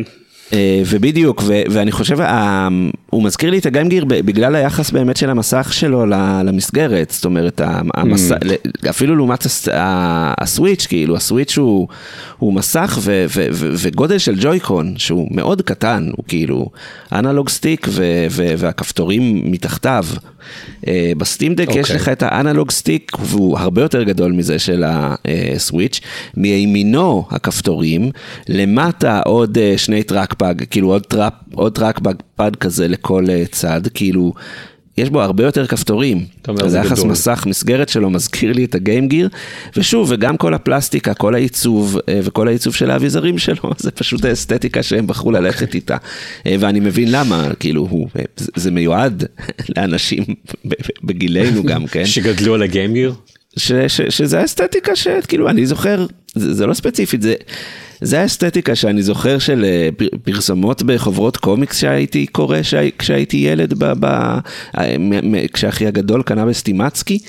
אה, 0.53 0.81
ובדיוק, 0.89 1.41
ו- 1.45 1.61
ואני 1.69 1.91
חושב, 1.91 2.21
ה- 2.21 2.67
הוא 3.09 3.23
מזכיר 3.23 3.49
לי 3.49 3.57
את 3.57 3.65
הגיימגיר 3.65 4.05
ב- 4.05 4.13
בגלל 4.25 4.55
היחס 4.55 4.91
באמת 4.91 5.17
של 5.17 5.29
המסך 5.29 5.69
שלו 5.73 6.05
למסגרת, 6.45 7.11
זאת 7.11 7.25
אומרת, 7.25 7.61
ה- 7.61 7.81
המס... 7.93 8.31
ל- 8.31 8.53
אפילו 8.89 9.15
לעומת 9.15 9.45
הס- 9.45 9.67
הסוויץ', 10.37 10.85
כאילו, 10.85 11.15
הסוויץ' 11.15 11.57
הוא, 11.57 11.87
הוא 12.37 12.53
מסך 12.53 12.97
ו- 13.01 13.25
ו- 13.35 13.47
ו- 13.51 13.69
וגודל 13.73 14.17
של 14.17 14.35
ג'ויקון, 14.39 14.93
שהוא 14.97 15.27
מאוד 15.31 15.61
קטן, 15.61 16.09
הוא 16.17 16.25
כאילו 16.27 16.69
analog 17.11 17.49
stick 17.49 17.87
ו- 17.89 18.25
ו- 18.31 18.53
והכפתורים 18.57 19.51
מתחתיו. 19.51 20.05
אה, 20.87 21.11
ב 21.17 21.22
Steam 21.22 21.47
Deck 21.47 21.67
יש 21.69 21.77
אוקיי. 21.77 21.95
לך 21.95 22.09
את 22.09 22.23
ה 22.23 22.30
analog 22.30 22.71
stick, 22.71 23.11
והוא 23.19 23.59
הרבה 23.59 23.81
יותר 23.81 24.03
גדול 24.03 24.31
מזה 24.31 24.59
של 24.59 24.83
הסוויץ', 24.87 25.99
מימינו 26.37 27.25
הכפתורים, 27.31 28.11
למטה 28.49 29.19
עוד 29.25 29.57
אה, 29.57 29.73
שני 29.77 30.03
trackpad, 30.37 30.63
כאילו 30.69 30.87
עוד, 30.91 31.05
track, 31.05 31.33
עוד 31.53 31.75
trackpad 31.75 32.15
pad 32.35 32.55
כזה 32.55 32.87
לכל 32.87 33.25
אה, 33.29 33.43
צד, 33.51 33.81
כאילו, 33.93 34.33
יש 34.97 35.09
בו 35.09 35.21
הרבה 35.21 35.43
יותר 35.43 35.67
כפתורים. 35.67 36.25
אז 36.63 36.73
היחס. 36.73 37.03
מסך 37.03 37.43
מסגרת 37.47 37.89
שלו 37.89 38.09
מזכיר 38.09 38.53
לי 38.53 38.65
את 38.65 38.75
ה 38.75 38.80
Game 38.80 39.02
Gear, 39.02 39.29
ושוב, 39.77 40.07
וגם 40.11 40.37
כל 40.37 40.53
הפלסטיקה, 40.53 41.13
כל 41.13 41.35
העיצוב 41.35 41.97
אה, 42.09 42.19
וכל 42.23 42.47
העיצוב 42.47 42.75
של 42.75 42.91
האביזרים 42.91 43.37
שלו, 43.37 43.71
זה 43.77 43.91
פשוט 43.91 44.25
האסתטיקה 44.25 44.83
שהם 44.83 45.07
בחרו 45.07 45.31
ללכת 45.31 45.75
איתה. 45.75 45.97
אה, 46.47 46.55
ואני 46.59 46.79
מבין 46.79 47.11
למה, 47.11 47.47
כאילו, 47.59 47.87
הוא, 47.89 48.07
זה- 48.55 48.71
מיועד 48.71 49.23
לאנשים 49.77 50.23
בגילנו 51.03 51.63
גם, 51.63 51.87
כן? 51.91 52.05
שגדלו 52.05 52.53
על 52.53 52.61
ה 52.63 52.68
Game 52.68 52.88
Gear. 52.88 53.13
ש, 53.57 53.71
ש, 53.71 54.01
שזה 54.01 54.39
האסתטיקה 54.39 54.95
שכאילו 54.95 55.49
אני 55.49 55.65
זוכר, 55.65 56.05
זה, 56.35 56.53
זה 56.53 56.65
לא 56.65 56.73
ספציפית, 56.73 57.21
זה, 57.21 57.33
זה 58.01 58.21
האסתטיקה 58.21 58.75
שאני 58.75 59.03
זוכר 59.03 59.39
של 59.39 59.65
אה, 59.65 59.89
פר- 59.97 60.17
פרסומות 60.23 60.83
בחוברות 60.83 61.37
קומיקס 61.37 61.79
שהייתי 61.79 62.27
קורא 62.27 62.61
שהי, 62.61 62.91
כשהייתי 62.99 63.37
ילד, 63.37 63.73
ב, 63.73 63.85
ב, 63.99 64.05
אה, 64.77 64.95
כשאחי 65.53 65.87
הגדול 65.87 66.23
קנה 66.23 66.45
בסטימצקי, 66.45 67.19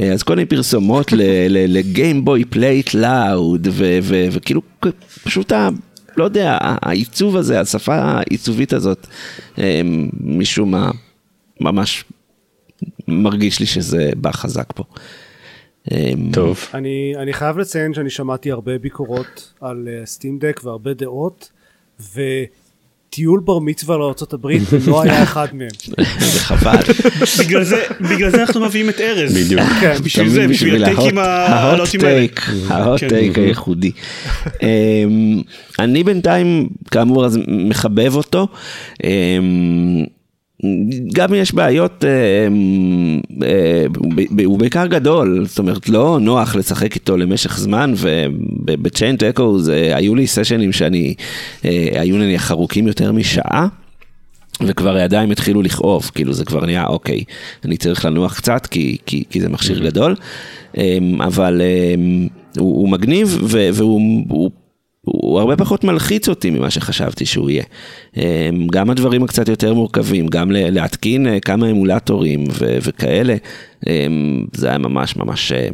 אה, 0.00 0.12
אז 0.12 0.22
כל 0.22 0.34
מיני 0.36 0.46
פרסומות 0.46 1.12
ל 1.48 1.60
Game 1.60 2.08
Boy 2.08 2.44
Play 2.44 2.77
It 2.77 2.94
Loud, 2.94 3.68
וכאילו 4.32 4.60
פשוט. 5.24 5.52
לא 6.16 6.24
יודע, 6.24 6.58
העיצוב 6.60 7.36
הזה, 7.36 7.60
השפה 7.60 7.94
העיצובית 7.94 8.72
הזאת, 8.72 9.06
משום 10.20 10.70
מה, 10.70 10.90
ממש 11.60 12.04
מרגיש 13.08 13.60
לי 13.60 13.66
שזה 13.66 14.10
בא 14.16 14.32
חזק 14.32 14.66
פה. 14.74 14.84
אמ, 15.92 15.96
טוב. 16.32 16.58
אני, 16.74 17.12
אני 17.16 17.32
חייב 17.32 17.58
לציין 17.58 17.94
שאני 17.94 18.10
שמעתי 18.10 18.50
הרבה 18.50 18.78
ביקורות 18.78 19.52
על 19.60 19.88
סטים 20.04 20.38
דק 20.38 20.60
והרבה 20.64 20.90
דעות 20.94 21.50
וטיול 22.14 23.40
בר 23.44 23.58
מצווה 23.58 23.96
לארה"ב 23.96 24.46
לא 24.90 25.02
היה 25.02 25.22
אחד 25.22 25.48
מהם. 25.52 25.68
וחבל. 26.20 26.76
בגלל 27.40 27.64
זה, 27.64 27.82
בגלל 28.00 28.30
זה 28.30 28.42
אנחנו 28.42 28.60
מביאים 28.60 28.88
את 28.88 29.00
ארז. 29.00 29.34
בדיוק. 29.44 29.62
כן. 29.80 29.94
בשביל 30.04 30.28
זה, 30.28 30.48
בשביל 30.48 30.84
הטייקים 30.84 31.18
ה- 31.18 31.22
ההוט 31.22 31.74
הלוטים 31.78 32.00
האלה. 32.00 32.10
טייק, 32.18 32.40
ההוט 32.68 33.00
כן. 33.00 33.08
טייק 33.08 33.38
הייחודי. 33.38 33.90
אמ, 34.62 35.42
אני 35.78 36.04
בינתיים, 36.04 36.68
כאמור, 36.90 37.24
אז 37.26 37.38
מחבב 37.48 38.14
אותו. 38.14 38.48
גם 41.12 41.34
יש 41.34 41.54
בעיות, 41.54 42.04
אה, 42.04 42.48
הוא 43.96 44.12
ב- 44.30 44.40
הוא 44.44 44.58
בעיקר 44.58 44.86
גדול, 44.86 45.44
זאת 45.48 45.58
אומרת 45.58 45.88
לא 45.88 46.18
נוח 46.20 46.56
לשחק 46.56 46.94
איתו 46.94 47.16
למשך 47.16 47.58
זמן 47.58 47.94
ובצ'יינט 47.96 49.22
אקו 49.22 49.58
היו 49.94 50.14
לי 50.14 50.26
סשנים 50.26 50.72
שאני, 50.72 51.14
אה, 51.64 51.88
היו 51.94 52.16
נניח 52.16 52.50
ארוכים 52.50 52.86
יותר 52.86 53.12
משעה. 53.12 53.66
וכבר 54.66 54.96
הידיים 54.96 55.30
התחילו 55.30 55.62
לכאוב, 55.62 56.10
כאילו 56.14 56.32
זה 56.32 56.44
כבר 56.44 56.66
נהיה 56.66 56.86
אוקיי, 56.86 57.24
אני 57.64 57.76
צריך 57.76 58.04
לנוח 58.04 58.36
קצת 58.36 58.66
כי, 58.66 58.96
כי, 59.06 59.24
כי 59.30 59.40
זה 59.40 59.48
מכשיר 59.48 59.78
גדול, 59.78 60.16
אמ, 60.76 61.22
אבל 61.22 61.62
אמ, 61.62 62.28
הוא, 62.58 62.80
הוא 62.80 62.88
מגניב 62.88 63.38
והוא 63.72 64.00
הוא, 64.28 64.50
הוא 65.00 65.40
הרבה 65.40 65.56
פחות 65.56 65.84
מלחיץ 65.84 66.28
אותי 66.28 66.50
ממה 66.50 66.70
שחשבתי 66.70 67.26
שהוא 67.26 67.50
יהיה. 67.50 67.64
אמ, 68.16 68.66
גם 68.66 68.90
הדברים 68.90 69.22
הקצת 69.22 69.48
יותר 69.48 69.74
מורכבים, 69.74 70.26
גם 70.26 70.50
להתקין 70.50 71.26
אה, 71.26 71.40
כמה 71.40 71.70
אמולטורים 71.70 72.44
ו- 72.50 72.78
וכאלה, 72.82 73.36
אמ, 73.86 74.46
זה 74.52 74.68
היה 74.68 74.78
ממש 74.78 75.16
ממש 75.16 75.52
אה, 75.52 75.68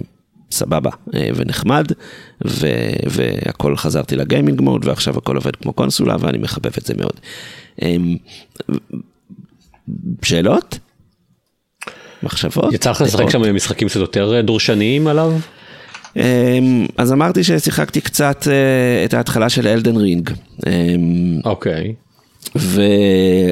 סבבה 0.50 0.90
אה, 1.14 1.28
ונחמד, 1.34 1.86
ו- 2.46 2.66
והכל 3.10 3.76
חזרתי 3.76 4.16
לגיימינג 4.16 4.60
מוד 4.60 4.86
ועכשיו 4.86 5.18
הכל 5.18 5.36
עובד 5.36 5.56
כמו 5.56 5.72
קונסולה 5.72 6.16
ואני 6.20 6.38
מחבב 6.38 6.72
את 6.78 6.86
זה 6.86 6.94
מאוד. 6.94 7.20
אמ, 7.82 8.16
שאלות? 10.22 10.78
מחשבות? 12.22 12.72
יצא 12.72 12.90
לך 12.90 13.00
לשחק? 13.00 13.30
שם 13.30 13.54
משחקים 13.54 13.88
קצת 13.88 14.00
יותר 14.00 14.40
דורשניים 14.40 15.06
עליו? 15.06 15.32
אמ, 16.16 16.86
אז 16.96 17.12
אמרתי 17.12 17.44
ששיחקתי 17.44 18.00
קצת 18.00 18.48
אה, 18.50 19.04
את 19.04 19.14
ההתחלה 19.14 19.48
של 19.48 19.66
אלדן 19.66 19.96
רינג. 19.96 20.30
אמ, 20.66 21.40
אוקיי. 21.44 21.94
ו... 22.56 22.82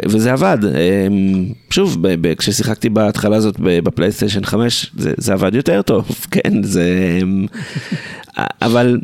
וזה 0.06 0.32
עבד. 0.32 0.58
אמ, 0.64 1.46
שוב, 1.70 1.96
ב- 2.02 2.28
ב- 2.28 2.34
כששיחקתי 2.34 2.88
בהתחלה 2.88 3.36
הזאת 3.36 3.60
ב- 3.60 3.78
בפלייסטיישן 3.78 4.44
5, 4.44 4.90
זה, 4.96 5.12
זה 5.16 5.32
עבד 5.32 5.54
יותר 5.54 5.82
טוב, 5.82 6.08
כן, 6.30 6.62
זה... 6.62 7.18
אבל 8.62 8.98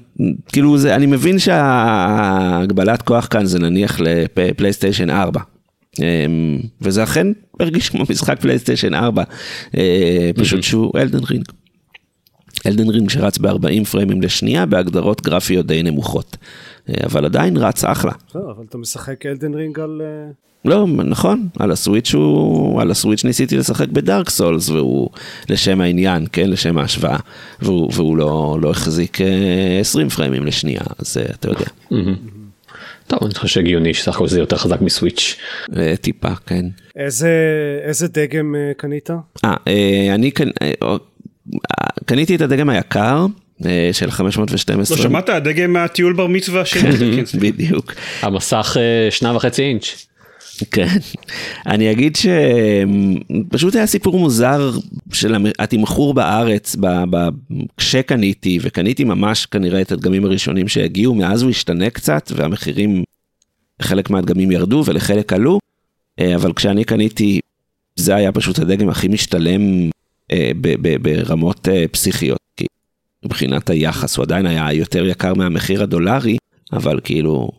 כאילו, 0.52 0.78
זה, 0.78 0.94
אני 0.94 1.06
מבין 1.06 1.38
שההגבלת 1.38 3.02
כוח 3.02 3.26
כאן 3.30 3.46
זה 3.46 3.58
נניח 3.58 4.00
לפלייסטיישן 4.00 5.10
4. 5.10 5.40
אמ, 5.98 6.04
וזה 6.80 7.02
אכן 7.02 7.26
הרגיש 7.60 7.88
כמו 7.90 8.04
משחק 8.10 8.40
פלייסטיישן 8.40 8.94
4, 8.94 9.22
אה, 9.76 10.30
פשוט 10.34 10.62
שהוא 10.62 10.92
Elden 10.96 11.24
Ring. 11.30 11.44
Elden 12.66 12.88
Ring 12.88 13.10
שרץ 13.10 13.38
ב-40 13.38 13.84
פריימים 13.90 14.22
לשנייה 14.22 14.66
בהגדרות 14.66 15.22
גרפיות 15.22 15.66
די 15.66 15.82
נמוכות, 15.82 16.36
אה, 16.88 16.94
אבל 17.04 17.24
עדיין 17.24 17.56
רץ 17.56 17.84
אחלה. 17.84 18.12
בסדר, 18.28 18.50
אבל 18.56 18.64
אתה 18.68 18.78
משחק 18.78 19.26
Elden 19.26 19.54
Ring 19.54 19.80
על... 19.80 20.02
אה, 20.04 20.30
לא, 20.64 20.86
נכון, 20.86 21.48
על 21.58 21.70
הסוויץ' 21.70 22.14
הוא, 22.14 22.80
על 22.80 22.90
הסוויץ' 22.90 23.24
ניסיתי 23.24 23.56
לשחק 23.56 23.88
ב 23.88 23.97
Dark 23.97 24.30
Souls 24.30 24.68
והוא 24.68 25.08
לשם 25.48 25.80
העניין, 25.80 26.26
כן, 26.32 26.50
לשם 26.50 26.78
ההשוואה, 26.78 27.18
והוא, 27.62 27.90
והוא 27.94 28.16
לא, 28.16 28.58
לא 28.62 28.70
החזיק 28.70 29.20
אה, 29.20 29.78
20 29.80 30.08
פריימים 30.08 30.46
לשנייה, 30.46 30.82
אז 30.98 31.16
אה, 31.18 31.24
אתה 31.34 31.48
יודע, 31.48 31.66
טוב, 33.10 33.24
אני 33.24 33.34
חושב 33.34 33.48
שהגיוני 33.48 33.94
שסך 33.94 34.14
הכל 34.14 34.28
זה 34.28 34.40
יותר 34.40 34.56
חזק 34.56 34.80
מסוויץ'. 34.80 35.36
אה, 35.76 35.96
טיפה, 35.96 36.34
כן. 36.46 36.64
איזה, 36.96 37.30
איזה 37.82 38.08
דגם 38.08 38.54
אה, 38.54 38.72
קנית? 38.76 39.10
אה, 39.10 39.54
אה, 39.68 40.14
אני 40.14 40.30
קנ... 40.30 40.48
קניתי 42.04 42.34
את 42.36 42.40
הדגם 42.40 42.68
היקר 42.68 43.26
אה, 43.66 43.90
של 43.92 44.10
512. 44.10 44.96
לא 44.96 45.02
שמעת? 45.02 45.28
הדגם 45.28 45.72
מהטיול 45.72 46.12
בר 46.12 46.26
מצווה 46.26 46.64
של... 46.64 46.80
כן, 46.80 47.26
סליחה. 47.26 47.46
בדיוק. 47.46 47.94
המסך 48.22 48.76
אה, 48.80 49.10
שניים 49.10 49.36
וחצי 49.36 49.62
אינץ'. 49.62 50.06
כן. 50.70 50.86
אני 51.66 51.90
אגיד 51.90 52.16
שפשוט 52.16 53.74
היה 53.74 53.86
סיפור 53.86 54.18
מוזר 54.18 54.70
של 55.12 55.36
התמחור 55.58 56.14
בארץ, 56.14 56.76
ב- 56.80 57.04
ב- 57.10 57.28
כשקניתי, 57.76 58.58
וקניתי 58.62 59.04
ממש 59.04 59.46
כנראה 59.46 59.80
את 59.80 59.92
הדגמים 59.92 60.24
הראשונים 60.24 60.68
שהגיעו, 60.68 61.14
מאז 61.14 61.42
הוא 61.42 61.50
השתנה 61.50 61.90
קצת, 61.90 62.32
והמחירים, 62.36 63.04
חלק 63.82 64.10
מהדגמים 64.10 64.50
ירדו 64.50 64.82
ולחלק 64.86 65.32
עלו, 65.32 65.58
אה, 66.20 66.34
אבל 66.34 66.52
כשאני 66.52 66.84
קניתי, 66.84 67.40
זה 67.96 68.14
היה 68.14 68.32
פשוט 68.32 68.58
הדגם 68.58 68.88
הכי 68.88 69.08
משתלם 69.08 69.90
ברמות 71.02 71.68
אה, 71.68 71.84
פסיכיות. 71.88 72.38
כי 72.56 72.66
מבחינת 73.24 73.70
היחס 73.70 74.16
הוא 74.16 74.22
עדיין 74.22 74.46
היה 74.46 74.72
יותר 74.72 75.06
יקר 75.06 75.34
מהמחיר 75.34 75.82
הדולרי, 75.82 76.36
אבל 76.72 77.00
כאילו, 77.04 77.50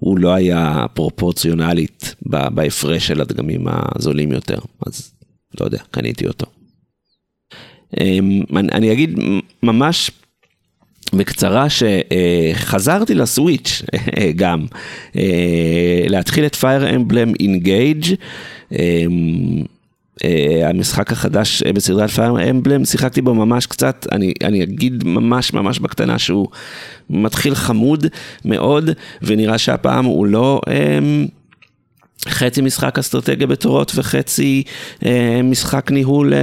הוא 0.00 0.18
לא 0.18 0.34
היה 0.34 0.86
פרופורציונלית 0.94 2.14
בהפרש 2.26 3.06
של 3.06 3.20
הדגמים 3.20 3.66
הזולים 3.68 4.32
יותר, 4.32 4.58
אז 4.86 5.12
לא 5.60 5.64
יודע, 5.64 5.78
קניתי 5.90 6.26
אותו. 6.26 6.46
אמ, 8.00 8.42
אני 8.72 8.92
אגיד 8.92 9.18
ממש 9.62 10.10
בקצרה 11.14 11.66
שחזרתי 11.70 13.14
לסוויץ' 13.14 13.82
גם, 14.36 14.66
אה, 15.16 16.04
להתחיל 16.08 16.46
את 16.46 16.54
Fire 16.54 16.94
Emblem 16.94 17.42
Engage. 17.42 18.16
אמ, 20.24 20.28
אה, 20.30 20.68
המשחק 20.68 21.12
החדש 21.12 21.62
אה, 21.62 21.72
בסדרת 21.72 22.10
פייר 22.10 22.50
אמבלם, 22.50 22.84
שיחקתי 22.84 23.22
בו 23.22 23.34
ממש 23.34 23.66
קצת, 23.66 24.06
אני, 24.12 24.32
אני 24.44 24.62
אגיד 24.62 25.04
ממש 25.04 25.52
ממש 25.52 25.78
בקטנה 25.78 26.18
שהוא 26.18 26.48
מתחיל 27.10 27.54
חמוד 27.54 28.06
מאוד, 28.44 28.90
ונראה 29.22 29.58
שהפעם 29.58 30.04
הוא 30.04 30.26
לא... 30.26 30.60
אה, 30.68 30.98
חצי 32.28 32.60
משחק 32.60 32.98
אסטרטגיה 32.98 33.46
בתורות 33.46 33.92
וחצי 33.94 34.62
אה, 35.06 35.40
משחק 35.44 35.90
ניהול 35.90 36.34
אה, 36.34 36.38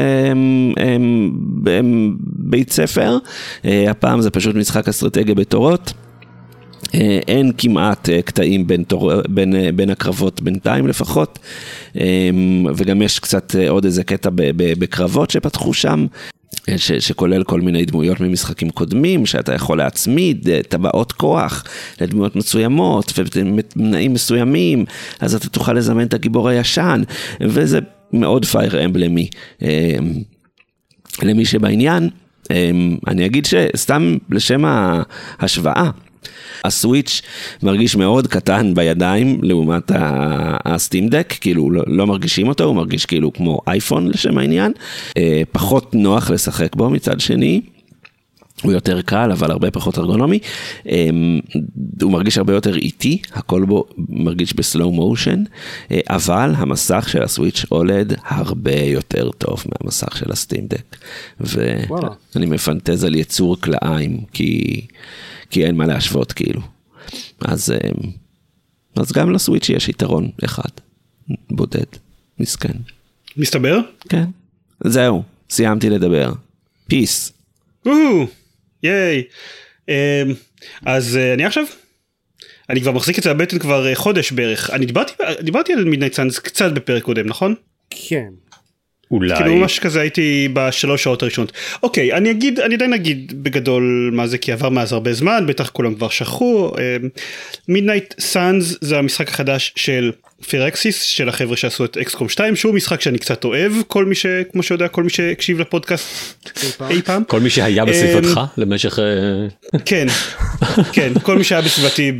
אה, 0.77 1.79
בית 2.21 2.71
ספר. 2.71 3.17
אה, 3.65 3.91
הפעם 3.91 4.21
זה 4.21 4.29
פשוט 4.29 4.55
משחק 4.55 4.87
אסטרטגיה 4.87 5.35
בתורות. 5.35 5.93
אה, 6.95 7.19
אין 7.27 7.51
כמעט 7.57 8.09
אה, 8.09 8.21
קטעים 8.21 8.67
בין, 8.67 8.83
תור, 8.83 9.11
בין, 9.29 9.55
אה, 9.55 9.71
בין 9.71 9.89
הקרבות 9.89 10.41
בינתיים 10.41 10.87
לפחות, 10.87 11.39
וגם 12.75 13.01
יש 13.01 13.19
קצת 13.19 13.55
עוד 13.69 13.85
איזה 13.85 14.03
קטע 14.03 14.29
בקרבות 14.55 15.29
שפתחו 15.29 15.73
שם. 15.73 16.05
ש, 16.77 16.91
שכולל 16.91 17.43
כל 17.43 17.61
מיני 17.61 17.85
דמויות 17.85 18.19
ממשחקים 18.19 18.69
קודמים, 18.69 19.25
שאתה 19.25 19.53
יכול 19.53 19.77
להצמיד 19.77 20.49
טבעות 20.69 21.11
כוח 21.11 21.63
לדמויות 22.01 22.35
מסוימות 22.35 23.13
ובתנאים 23.17 24.13
מסוימים, 24.13 24.85
אז 25.19 25.35
אתה 25.35 25.49
תוכל 25.49 25.73
לזמן 25.73 26.03
את 26.03 26.13
הגיבור 26.13 26.49
הישן, 26.49 27.03
וזה 27.41 27.79
מאוד 28.13 28.45
פייר 28.45 28.85
אמבלמי 28.85 29.29
למי 31.23 31.45
שבעניין. 31.45 32.09
אני 33.07 33.25
אגיד 33.25 33.45
שסתם 33.45 34.17
לשם 34.29 34.63
ההשוואה, 35.39 35.89
הסוויץ' 36.65 37.21
מרגיש 37.63 37.95
מאוד 37.95 38.27
קטן 38.27 38.73
בידיים 38.73 39.39
לעומת 39.43 39.91
הסטים 40.65 41.09
דק, 41.09 41.33
כאילו 41.41 41.71
לא, 41.71 41.83
לא 41.87 42.07
מרגישים 42.07 42.47
אותו, 42.47 42.63
הוא 42.63 42.75
מרגיש 42.75 43.05
כאילו 43.05 43.33
כמו 43.33 43.61
אייפון 43.67 44.07
לשם 44.07 44.37
העניין. 44.37 44.71
אה, 45.17 45.41
פחות 45.51 45.95
נוח 45.95 46.29
לשחק 46.29 46.75
בו 46.75 46.89
מצד 46.89 47.19
שני. 47.19 47.61
הוא 48.63 48.71
יותר 48.71 49.01
קל 49.01 49.31
אבל 49.31 49.51
הרבה 49.51 49.71
פחות 49.71 49.97
ארגונומי, 49.97 50.39
אה, 50.89 51.09
הוא 52.01 52.11
מרגיש 52.11 52.37
הרבה 52.37 52.53
יותר 52.53 52.75
איטי, 52.75 53.21
הכל 53.33 53.65
בו 53.65 53.85
מרגיש 54.09 54.53
בסלואו 54.53 54.91
מושן, 54.91 55.43
אה, 55.91 55.99
אבל 56.09 56.53
המסך 56.57 57.09
של 57.11 57.23
הסוויץ' 57.23 57.65
אולד 57.71 58.13
הרבה 58.25 58.79
יותר 58.81 59.31
טוב 59.31 59.63
מהמסך 59.65 60.17
של 60.17 60.31
הסטים 60.31 60.67
דק, 60.67 60.97
ואני 61.39 62.45
מפנטז 62.45 63.03
על 63.03 63.15
יצור 63.15 63.61
כלאיים, 63.61 64.19
כי 64.33 64.81
כי 65.49 65.65
אין 65.65 65.75
מה 65.75 65.85
להשוות 65.85 66.31
כאילו. 66.31 66.61
אז, 67.41 67.71
אמ, 67.71 68.11
אז 68.95 69.11
גם 69.11 69.31
לסוויץ' 69.31 69.69
יש 69.69 69.89
יתרון 69.89 70.29
אחד, 70.45 70.69
בודד, 71.51 71.85
מסכן. 72.39 72.73
מסתבר? 73.37 73.79
כן. 74.09 74.25
זהו, 74.83 75.23
סיימתי 75.49 75.89
לדבר. 75.89 76.31
פיס. 76.87 77.33
ייי. 78.83 79.23
אמ, 79.89 79.93
אז 80.85 81.17
אה, 81.17 81.33
אני 81.33 81.45
עכשיו? 81.45 81.63
אני 82.69 82.81
כבר 82.81 82.91
מחזיק 82.91 83.17
את 83.17 83.23
זה 83.23 83.33
בבטן 83.33 83.59
כבר 83.59 83.87
אה, 83.87 83.95
חודש 83.95 84.31
בערך. 84.31 84.69
אני 84.69 84.85
דיברתי, 84.85 85.13
דיברתי 85.41 85.73
על 85.73 85.85
Midnight 85.85 86.13
Suns 86.13 86.39
קצת 86.39 86.71
בפרק 86.71 87.03
קודם, 87.03 87.27
נכון? 87.27 87.55
כן. 87.89 88.29
אולי. 89.11 89.35
כאילו 89.35 89.55
ממש 89.55 89.79
כזה 89.79 90.01
הייתי 90.01 90.49
בשלוש 90.53 91.03
שעות 91.03 91.21
הראשונות. 91.21 91.51
אוקיי, 91.83 92.13
אני 92.13 92.31
אגיד, 92.31 92.59
אני 92.59 92.75
עדיין 92.75 92.93
אגיד 92.93 93.43
בגדול 93.43 94.09
מה 94.13 94.27
זה, 94.27 94.37
כי 94.37 94.51
עבר 94.51 94.69
מאז 94.69 94.93
הרבה 94.93 95.13
זמן, 95.13 95.43
בטח 95.47 95.69
כולם 95.69 95.95
כבר 95.95 96.09
שכחו. 96.09 96.71
מידנייט 97.67 98.13
uh, 98.13 98.21
סאנס 98.21 98.75
זה 98.81 98.97
המשחק 98.97 99.29
החדש 99.29 99.73
של 99.75 100.11
Firaxis, 100.49 101.01
של 101.01 101.29
החבר'ה 101.29 101.57
שעשו 101.57 101.85
את 101.85 101.97
XCOM 101.97 102.29
2, 102.29 102.55
שהוא 102.55 102.73
משחק 102.73 103.01
שאני 103.01 103.17
קצת 103.17 103.43
אוהב, 103.43 103.73
כל 103.87 104.05
מי 104.05 104.15
ש... 104.15 104.25
כמו 104.51 104.63
שיודע, 104.63 104.87
כל 104.87 105.03
מי 105.03 105.09
שהקשיב 105.09 105.59
לפודקאסט 105.59 106.43
אי 106.89 107.01
פעם. 107.01 107.23
כל 107.23 107.39
מי 107.39 107.49
שהיה 107.49 107.85
בסביבתך 107.85 108.37
אמ, 108.37 108.41
למשך... 108.57 108.99
אה, 108.99 109.79
כן, 109.85 110.07
כן, 110.93 111.13
כל 111.23 111.37
מי 111.37 111.43
שהיה 111.43 111.61
בסביבתי 111.61 112.11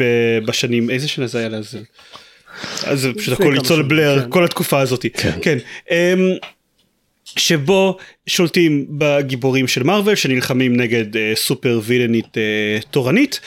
בשנים, 0.45 0.89
איזה 0.89 1.07
שנה 1.07 1.27
זה 1.27 1.39
היה 1.39 1.49
לזה? 1.49 1.79
אז 2.83 3.01
זה 3.01 3.13
פשוט 3.13 3.39
הכל 3.39 3.53
ליצול 3.53 3.81
בלר, 3.81 4.21
כן. 4.21 4.29
כל 4.29 4.45
התקופה 4.45 4.79
הזאת. 4.79 5.05
כן. 5.41 5.57
שבו 7.37 7.97
שולטים 8.27 8.85
בגיבורים 8.89 9.67
של 9.67 9.83
מארוול 9.83 10.15
שנלחמים 10.15 10.77
נגד 10.77 11.15
uh, 11.15 11.19
סופר 11.35 11.81
וילנית 11.83 12.25
uh, 12.37 12.85
תורנית 12.91 13.39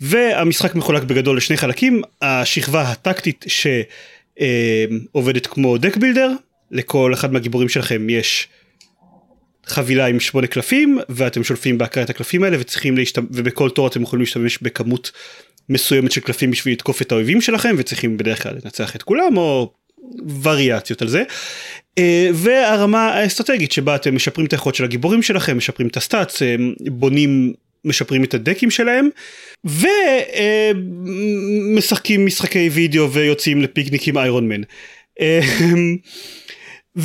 והמשחק 0.00 0.74
מחולק 0.74 1.02
בגדול 1.02 1.36
לשני 1.36 1.56
חלקים 1.56 2.02
השכבה 2.22 2.82
הטקטית 2.82 3.44
שעובדת 4.38 5.46
uh, 5.46 5.48
כמו 5.48 5.78
דק 5.78 5.96
בילדר 5.96 6.32
לכל 6.70 7.14
אחד 7.14 7.32
מהגיבורים 7.32 7.68
שלכם 7.68 8.10
יש 8.10 8.48
חבילה 9.66 10.06
עם 10.06 10.20
שמונה 10.20 10.46
קלפים 10.46 10.98
ואתם 11.08 11.44
שולפים 11.44 11.78
בהכרת 11.78 12.10
הקלפים 12.10 12.42
האלה 12.42 12.56
וצריכים 12.60 12.96
להשתמש 12.96 13.26
ובכל 13.30 13.70
תור 13.70 13.86
אתם 13.86 14.02
יכולים 14.02 14.20
להשתמש 14.20 14.58
בכמות 14.62 15.10
מסוימת 15.68 16.12
של 16.12 16.20
קלפים 16.20 16.50
בשביל 16.50 16.74
לתקוף 16.74 17.02
את 17.02 17.12
האויבים 17.12 17.40
שלכם 17.40 17.74
וצריכים 17.78 18.16
בדרך 18.16 18.42
כלל 18.42 18.52
לנצח 18.64 18.96
את 18.96 19.02
כולם 19.02 19.36
או 19.36 19.72
וריאציות 20.42 21.02
על 21.02 21.08
זה. 21.08 21.22
אה, 21.98 22.30
והרמה 22.34 23.08
האסטרטגית 23.08 23.72
שבה 23.72 23.94
אתם 23.94 24.14
משפרים 24.14 24.46
את 24.46 24.52
היכולת 24.52 24.74
של 24.74 24.84
הגיבורים 24.84 25.22
שלכם, 25.22 25.56
משפרים 25.56 25.88
את 25.88 25.96
הסטאצ, 25.96 26.42
אה, 26.42 26.56
בונים, 26.90 27.52
משפרים 27.84 28.24
את 28.24 28.34
הדקים 28.34 28.70
שלהם, 28.70 29.08
ומשחקים 31.74 32.20
אה, 32.20 32.26
משחקי 32.26 32.68
וידאו 32.68 33.12
ויוצאים 33.12 33.62
לפיקניק 33.62 34.08
עם 34.08 34.18
איירון 34.18 34.48
מן. 34.48 34.60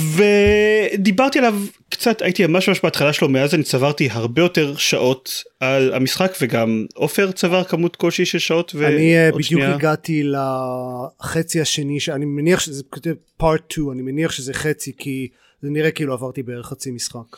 ודיברתי 0.96 1.40
עליו 1.40 1.56
קצת 2.00 2.22
הייתי 2.22 2.48
ממש 2.48 2.68
ממש 2.68 2.80
בהתחלה 2.84 3.14
שלו 3.14 3.30
מאז 3.30 3.56
אני 3.56 3.64
צברתי 3.64 4.08
הרבה 4.12 4.42
יותר 4.42 4.76
שעות 4.78 5.44
על 5.60 5.94
המשחק 5.94 6.32
וגם 6.42 6.86
עופר 6.94 7.32
צבר 7.32 7.64
כמות 7.64 7.96
כלשהי 7.96 8.26
של 8.26 8.40
שעות 8.40 8.76
אני 8.76 9.30
uh, 9.30 9.32
בדיוק 9.32 9.42
שנייה. 9.42 9.76
הגעתי 9.76 10.24
לחצי 10.24 11.62
השני 11.62 12.00
שאני 12.00 12.26
מניח 12.26 12.60
שזה 12.60 12.84
כותב 12.90 13.14
part 13.42 13.72
2 13.72 13.92
אני 13.92 14.02
מניח 14.02 14.32
שזה 14.32 14.54
חצי 14.54 14.92
כי 14.98 15.28
זה 15.62 15.70
נראה 15.70 15.92
כאילו 15.92 16.14
עברתי 16.14 16.44
בערך 16.44 16.66
חצי 16.66 16.92
משחק. 16.92 17.38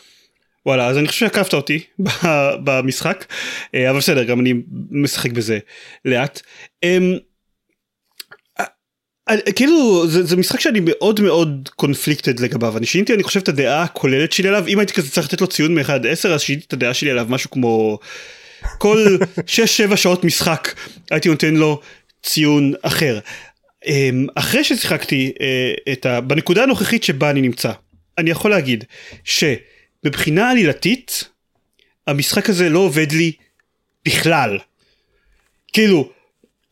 וואלה 0.65 0.87
אז 0.87 0.97
אני 0.97 1.07
חושב 1.07 1.19
שעקפת 1.19 1.53
אותי 1.53 1.79
במשחק 2.63 3.25
אה, 3.75 3.89
אבל 3.89 3.97
בסדר 3.97 4.23
גם 4.23 4.39
אני 4.39 4.53
משחק 4.91 5.31
בזה 5.31 5.59
לאט. 6.05 6.41
כאילו 9.55 10.07
זה, 10.07 10.23
זה 10.23 10.37
משחק 10.37 10.59
שאני 10.59 10.79
מאוד 10.83 11.21
מאוד 11.21 11.69
קונפליקטד 11.75 12.39
לגביו 12.39 12.77
אני 12.77 12.85
שיניתי 12.85 13.13
אני 13.13 13.23
חושב 13.23 13.39
את 13.39 13.49
הדעה 13.49 13.83
הכוללת 13.83 14.31
שלי 14.31 14.47
עליו 14.47 14.67
אם 14.67 14.79
הייתי 14.79 14.93
כזה 14.93 15.11
צריך 15.11 15.27
לתת 15.27 15.41
לו 15.41 15.47
ציון 15.47 15.75
מ-1 15.75 15.91
עד 15.91 16.07
10 16.07 16.33
אז 16.33 16.41
שיניתי 16.41 16.65
את 16.67 16.73
הדעה 16.73 16.93
שלי 16.93 17.11
עליו 17.11 17.25
משהו 17.29 17.49
כמו 17.51 17.99
כל 18.77 19.17
6-7 19.91 19.95
שעות 19.95 20.23
משחק 20.23 20.75
הייתי 21.11 21.29
נותן 21.29 21.55
לו 21.55 21.81
ציון 22.23 22.73
אחר. 22.81 23.19
אמ, 23.85 24.27
אחרי 24.35 24.63
ששיחקתי 24.63 25.31
אה, 25.41 25.93
את 25.93 26.05
ה... 26.05 26.21
בנקודה 26.21 26.63
הנוכחית 26.63 27.03
שבה 27.03 27.29
אני 27.29 27.41
נמצא 27.41 27.71
אני 28.17 28.29
יכול 28.29 28.51
להגיד 28.51 28.83
שמבחינה 29.23 30.51
עלילתית 30.51 31.23
המשחק 32.07 32.49
הזה 32.49 32.69
לא 32.69 32.79
עובד 32.79 33.11
לי 33.11 33.31
בכלל. 34.05 34.57
כאילו 35.73 36.09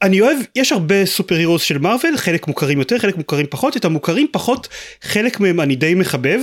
אני 0.02 0.22
אוהב, 0.22 0.38
יש 0.56 0.72
הרבה 0.72 1.06
סופר 1.06 1.36
הירוס 1.36 1.64
של 1.64 1.78
מארוול, 1.78 2.18
חלק 2.18 2.48
מוכרים 2.48 2.80
יותר, 2.80 3.00
חלק 3.00 3.18
מוכרים 3.18 3.46
פחות, 3.50 3.78
את 3.78 3.86
המוכרים 3.86 4.28
פחות, 4.32 4.68
חלק 5.02 5.40
מהם 5.40 5.60
אני 5.60 5.76
די 5.76 5.96
מחבב. 5.96 6.40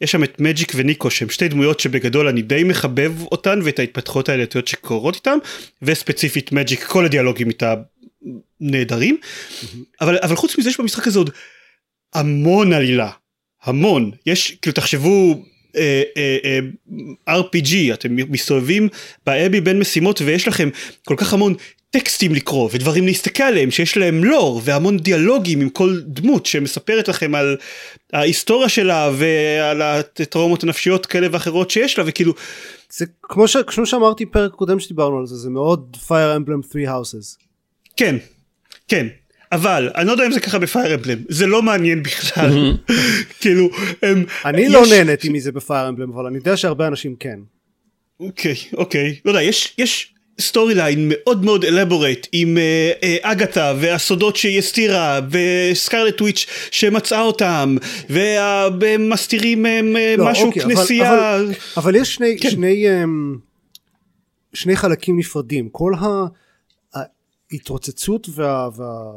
יש 0.00 0.12
שם 0.12 0.24
את 0.24 0.40
מג'יק 0.40 0.72
וניקו 0.74 1.10
שהם 1.10 1.30
שתי 1.30 1.48
דמויות 1.48 1.80
שבגדול 1.80 2.28
אני 2.28 2.42
די 2.42 2.64
מחבב 2.64 3.22
אותן 3.22 3.60
ואת 3.64 3.78
ההתפתחות 3.78 4.28
העלייתיות 4.28 4.68
שקורות 4.68 5.14
איתם, 5.14 5.38
וספציפית 5.82 6.52
מג'יק 6.52 6.84
כל 6.84 7.04
הדיאלוגים 7.04 7.48
איתה 7.48 7.74
נהדרים, 8.60 9.16
אבל, 10.00 10.18
אבל 10.22 10.36
חוץ 10.36 10.58
מזה 10.58 10.68
יש 10.68 10.80
במשחק 10.80 11.06
הזה 11.06 11.18
עוד 11.18 11.30
המון 12.14 12.72
עלילה, 12.72 13.10
המון, 13.62 14.10
יש, 14.26 14.56
כאילו 14.62 14.74
תחשבו 14.74 15.42
אה, 15.76 16.02
אה, 16.16 16.58
אה, 17.28 17.40
RPG, 17.40 17.94
אתם 17.94 18.16
מסתובבים 18.16 18.88
באבי 19.26 19.60
בין 19.60 19.78
משימות 19.78 20.20
ויש 20.20 20.48
לכם 20.48 20.68
כל 21.04 21.14
כך 21.18 21.32
המון 21.32 21.54
טקסטים 22.00 22.34
לקרוא 22.34 22.68
ודברים 22.72 23.06
להסתכל 23.06 23.42
עליהם 23.42 23.70
שיש 23.70 23.96
להם 23.96 24.24
לור 24.24 24.60
והמון 24.64 24.98
דיאלוגים 24.98 25.60
עם 25.60 25.68
כל 25.68 26.00
דמות 26.06 26.46
שמספרת 26.46 27.08
לכם 27.08 27.34
על 27.34 27.56
ההיסטוריה 28.12 28.68
שלה 28.68 29.10
ועל 29.14 29.82
הטראומות 29.82 30.62
הנפשיות 30.62 31.06
כאלה 31.06 31.26
ואחרות 31.30 31.70
שיש 31.70 31.98
לה 31.98 32.04
וכאילו 32.06 32.34
זה 32.90 33.06
כמו, 33.22 33.48
ש... 33.48 33.56
כמו 33.56 33.86
שאמרתי 33.86 34.26
פרק 34.26 34.52
קודם 34.52 34.80
שדיברנו 34.80 35.18
על 35.18 35.26
זה 35.26 35.36
זה 35.36 35.50
מאוד 35.50 35.96
Fire 36.06 36.38
Emblem 36.38 36.72
3 36.72 36.84
Houses. 36.84 37.44
כן 37.96 38.16
כן 38.88 39.06
אבל 39.52 39.90
אני 39.94 40.06
לא 40.06 40.12
יודע 40.12 40.26
אם 40.26 40.32
זה 40.32 40.40
ככה 40.40 40.58
בפייר 40.58 40.94
אמבלם 40.94 41.18
זה 41.28 41.46
לא 41.46 41.62
מעניין 41.62 42.02
בכלל 42.02 42.76
כאילו 43.40 43.70
הם, 44.02 44.24
אני 44.44 44.62
יש... 44.62 44.72
לא 44.72 44.82
נהניתי 44.90 45.28
מזה 45.28 45.52
ב 45.52 45.59
Fire 45.59 45.88
Emblem 45.88 46.12
אבל 46.12 46.26
אני 46.26 46.36
יודע 46.36 46.56
שהרבה 46.56 46.86
אנשים 46.86 47.16
כן. 47.20 47.38
אוקיי 48.20 48.54
אוקיי 48.72 49.16
לא 49.24 49.30
יודע 49.30 49.42
יש 49.42 49.74
יש 49.78 50.15
storyline 50.40 51.06
מאוד 51.08 51.44
מאוד 51.44 51.64
elaborate 51.64 52.26
עם 52.32 52.58
אה, 52.58 52.92
אה, 53.02 53.16
אגתה 53.22 53.72
והסודות 53.80 54.36
שהיא 54.36 54.58
הסתירה 54.58 55.20
ו 55.30 55.41
Scarlet 55.41 56.20
Witch 56.20 56.46
שמצאה 56.70 57.22
אותם 57.22 57.76
ומסתירים 58.80 59.66
אה, 59.66 60.14
לא, 60.18 60.30
משהו 60.30 60.46
אוקיי, 60.46 60.62
כנסייה. 60.62 61.10
אבל, 61.10 61.18
אבל, 61.18 61.54
אבל 61.76 61.96
יש 61.96 62.14
שני, 62.14 62.38
כן. 62.40 62.50
שני, 62.50 62.86
אמ, 62.86 63.38
שני 64.54 64.76
חלקים 64.76 65.18
נפרדים 65.18 65.68
כל 65.68 65.92
ההתרוצצות 67.52 68.28
וה... 68.34 68.68
וה 68.76 69.12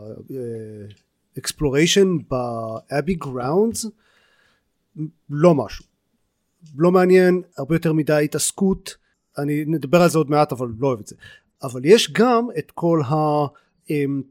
exploration 1.39 2.07
ב 2.29 2.43
Abbey 2.43 3.15
grounds 3.15 3.85
לא 5.29 5.55
משהו 5.55 5.85
לא 6.75 6.91
מעניין 6.91 7.41
הרבה 7.57 7.75
יותר 7.75 7.93
מדי 7.93 8.21
התעסקות 8.23 8.95
אני 9.41 9.63
נדבר 9.67 10.01
על 10.01 10.09
זה 10.09 10.17
עוד 10.17 10.29
מעט 10.29 10.51
אבל 10.51 10.67
לא 10.79 10.87
אוהב 10.87 10.99
את 10.99 11.07
זה 11.07 11.15
אבל 11.63 11.81
יש 11.83 12.11
גם 12.11 12.47
את 12.57 12.71
כל 12.71 13.01
ה... 13.05 13.15
אמ, 13.89 14.21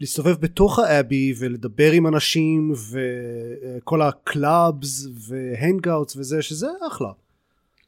להסתובב 0.00 0.36
בתוך 0.40 0.78
ה 0.78 0.87
Abbey 0.87 1.34
ולדבר 1.38 1.92
עם 1.92 2.06
אנשים 2.06 2.72
וכל 2.90 4.02
ה 4.02 4.19
clubs 4.19 5.06
וה 5.28 5.46
hangouts 5.46 6.16
וזה 6.16 6.42
שזה 6.42 6.66
אחלה. 6.88 7.08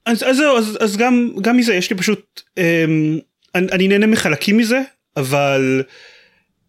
אז, 0.06 0.22
אז 0.22 0.40
אז, 0.58 0.78
אז 0.80 0.96
גם 0.96 1.30
גם 1.40 1.56
מזה 1.56 1.74
יש 1.74 1.90
לי 1.90 1.96
פשוט 1.96 2.42
אמ, 2.58 3.18
אני, 3.54 3.72
אני 3.72 3.88
נהנה 3.88 4.06
מחלקים 4.06 4.56
מזה 4.56 4.80
אבל 5.16 5.82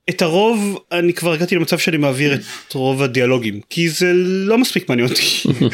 את 0.10 0.22
הרוב 0.22 0.80
אני 0.92 1.14
כבר 1.14 1.34
הגעתי 1.34 1.56
למצב 1.56 1.78
שאני 1.78 1.98
מעביר 1.98 2.34
את 2.34 2.74
רוב 2.74 3.04
הדיאלוגים 3.04 3.62
כי 3.70 3.90
זה 3.90 4.12
לא 4.16 4.58
מספיק 4.58 4.90
מעניין 4.90 5.08
אותי 5.08 5.22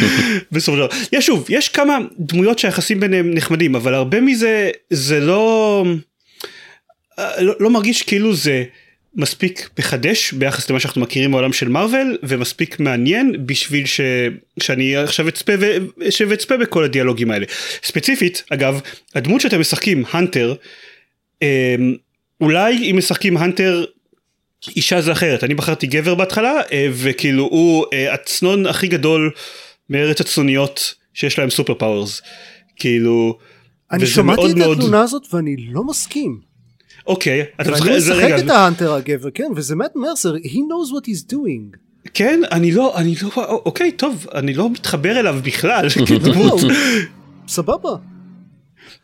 בסופו 0.52 0.78
של 0.78 0.84
דבר. 0.84 0.88
יש 1.12 1.26
שוב 1.26 1.46
יש 1.50 1.70
כמה 1.70 1.98
דמויות 2.20 2.60
שהיחסים 2.60 3.00
ביניהם 3.00 3.34
נחמדים 3.34 3.76
אבל 3.76 3.94
הרבה 3.94 4.22
מזה 4.22 4.72
זה 4.90 5.20
לא 5.20 5.86
לא, 7.18 7.54
לא 7.60 7.70
מרגיש 7.70 8.02
כאילו 8.02 8.36
זה 8.36 8.64
מספיק 9.16 9.70
מחדש 9.80 10.34
ביחס 10.34 10.70
למה 10.70 10.80
שאנחנו 10.80 11.02
מכירים 11.02 11.32
מהעולם 11.32 11.54
של 11.54 11.70
מארוול 11.70 12.18
ומספיק 12.24 12.80
מעניין 12.80 13.36
בשביל 13.46 13.86
ש... 13.86 14.02
שאני 14.60 14.96
עכשיו 14.98 15.28
אצפה 15.28 15.54
ו... 15.60 15.66
שאצפה 16.12 16.58
בכל 16.58 16.84
הדיאלוגים 16.84 17.32
האלה. 17.32 17.46
ספציפית 17.84 18.44
אגב 18.50 18.82
הדמות 19.16 19.42
שאתם 19.42 19.60
משחקים 19.60 20.04
Hunter 20.12 20.56
אמ, 21.42 21.96
אולי 22.42 22.92
אם 22.92 22.98
משחקים 22.98 23.38
Hunter 23.38 23.86
אישה 24.76 25.02
זה 25.02 25.12
אחרת 25.12 25.44
אני 25.44 25.54
בחרתי 25.54 25.88
גבר 25.88 26.16
בהתחלה 26.16 26.62
אה, 26.72 26.88
וכאילו 26.94 27.44
הוא 27.44 27.86
אה, 27.94 28.14
הצנון 28.14 28.66
הכי 28.66 28.88
גדול 28.88 29.32
מארץ 29.90 30.22
הצנוניות 30.22 30.94
שיש 31.14 31.40
להם 31.40 31.50
super 31.50 31.74
powers 31.74 32.22
כאילו. 32.76 33.38
אני 33.92 34.06
שמעתי 34.06 34.42
מאוד 34.42 34.50
את 34.52 34.58
מאוד- 34.58 34.78
התלונה 34.78 35.02
הזאת 35.02 35.24
ואני 35.34 35.56
לא 35.72 35.84
מסכים. 35.84 36.40
אוקיי 37.08 37.42
אתה 37.42 37.72
ואני 37.72 37.72
משחק- 37.72 37.98
זה- 37.98 38.14
משחק 38.14 38.24
רגע, 38.24 38.38
את 38.40 38.50
ה 38.50 38.56
Hunter 38.56 38.94
הגבר 38.94 39.30
כן 39.34 39.48
וזה 39.56 39.76
מאט 39.76 39.92
מרסר 39.96 40.36
he 40.36 40.40
knows 40.50 40.92
what 40.92 41.06
he's 41.10 41.34
doing. 41.34 41.78
כן 42.14 42.42
אני 42.52 42.72
לא 42.72 42.98
אני 42.98 43.16
לא 43.24 43.30
אוקיי 43.66 43.92
טוב 43.92 44.28
אני 44.34 44.54
לא 44.54 44.70
מתחבר 44.70 45.20
אליו 45.20 45.40
בכלל 45.44 45.88
כדמות 46.08 46.64
לא, 46.64 46.70
סבבה. 47.48 47.90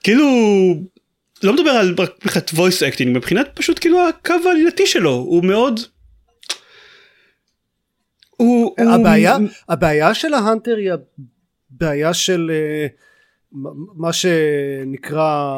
כאילו 0.04 0.26
לא 1.44 1.54
מדבר 1.54 1.70
על 1.70 1.96
מבחינת 2.26 2.50
voice 2.50 2.94
acting 2.94 3.08
מבחינת 3.08 3.48
פשוט 3.54 3.80
כאילו 3.80 4.08
הקו 4.10 4.34
העלילתי 4.46 4.88
שלו 4.88 5.12
הוא 5.12 5.44
מאוד. 5.46 5.80
הוא, 8.30 8.76
הוא- 8.80 8.90
הבעיה 8.92 9.38
הבעיה 9.70 10.14
של 10.14 10.34
ההאנטר 10.34 10.76
היא 10.76 10.92
הבעיה 11.72 12.14
של 12.14 12.52
אה, 12.54 12.88
מה 13.96 14.14
שנקרא 14.14 15.56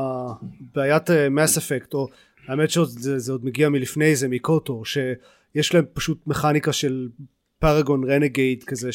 בעיית 0.74 1.10
מס 1.32 1.58
אפקט 1.58 1.94
או 1.94 2.08
האמת 2.48 2.70
שזה 2.70 3.20
זה 3.20 3.32
עוד 3.32 3.46
מגיע 3.46 3.70
מלפני 3.70 4.15
זה 4.15 4.28
מקוטו 4.28 4.84
שיש 4.86 5.74
להם 5.74 5.86
פשוט 5.94 6.28
מכניקה 6.28 6.74
של 6.74 7.08
Paragon 7.60 8.12
Renegade 8.12 8.64
כזה 8.63 8.89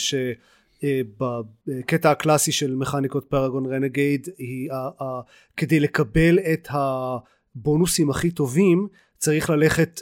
שבקטע 0.86 2.10
הקלאסי 2.10 2.52
של 2.52 2.74
מכניקות 2.74 3.24
Paragon 3.24 3.66
Renegade 3.66 4.28
היא 4.38 4.70
כדי 5.56 5.80
לקבל 5.80 6.38
את 6.38 6.68
הבונוסים 6.70 8.10
הכי 8.10 8.30
טובים 8.30 8.88
צריך 9.18 9.50
ללכת 9.50 10.00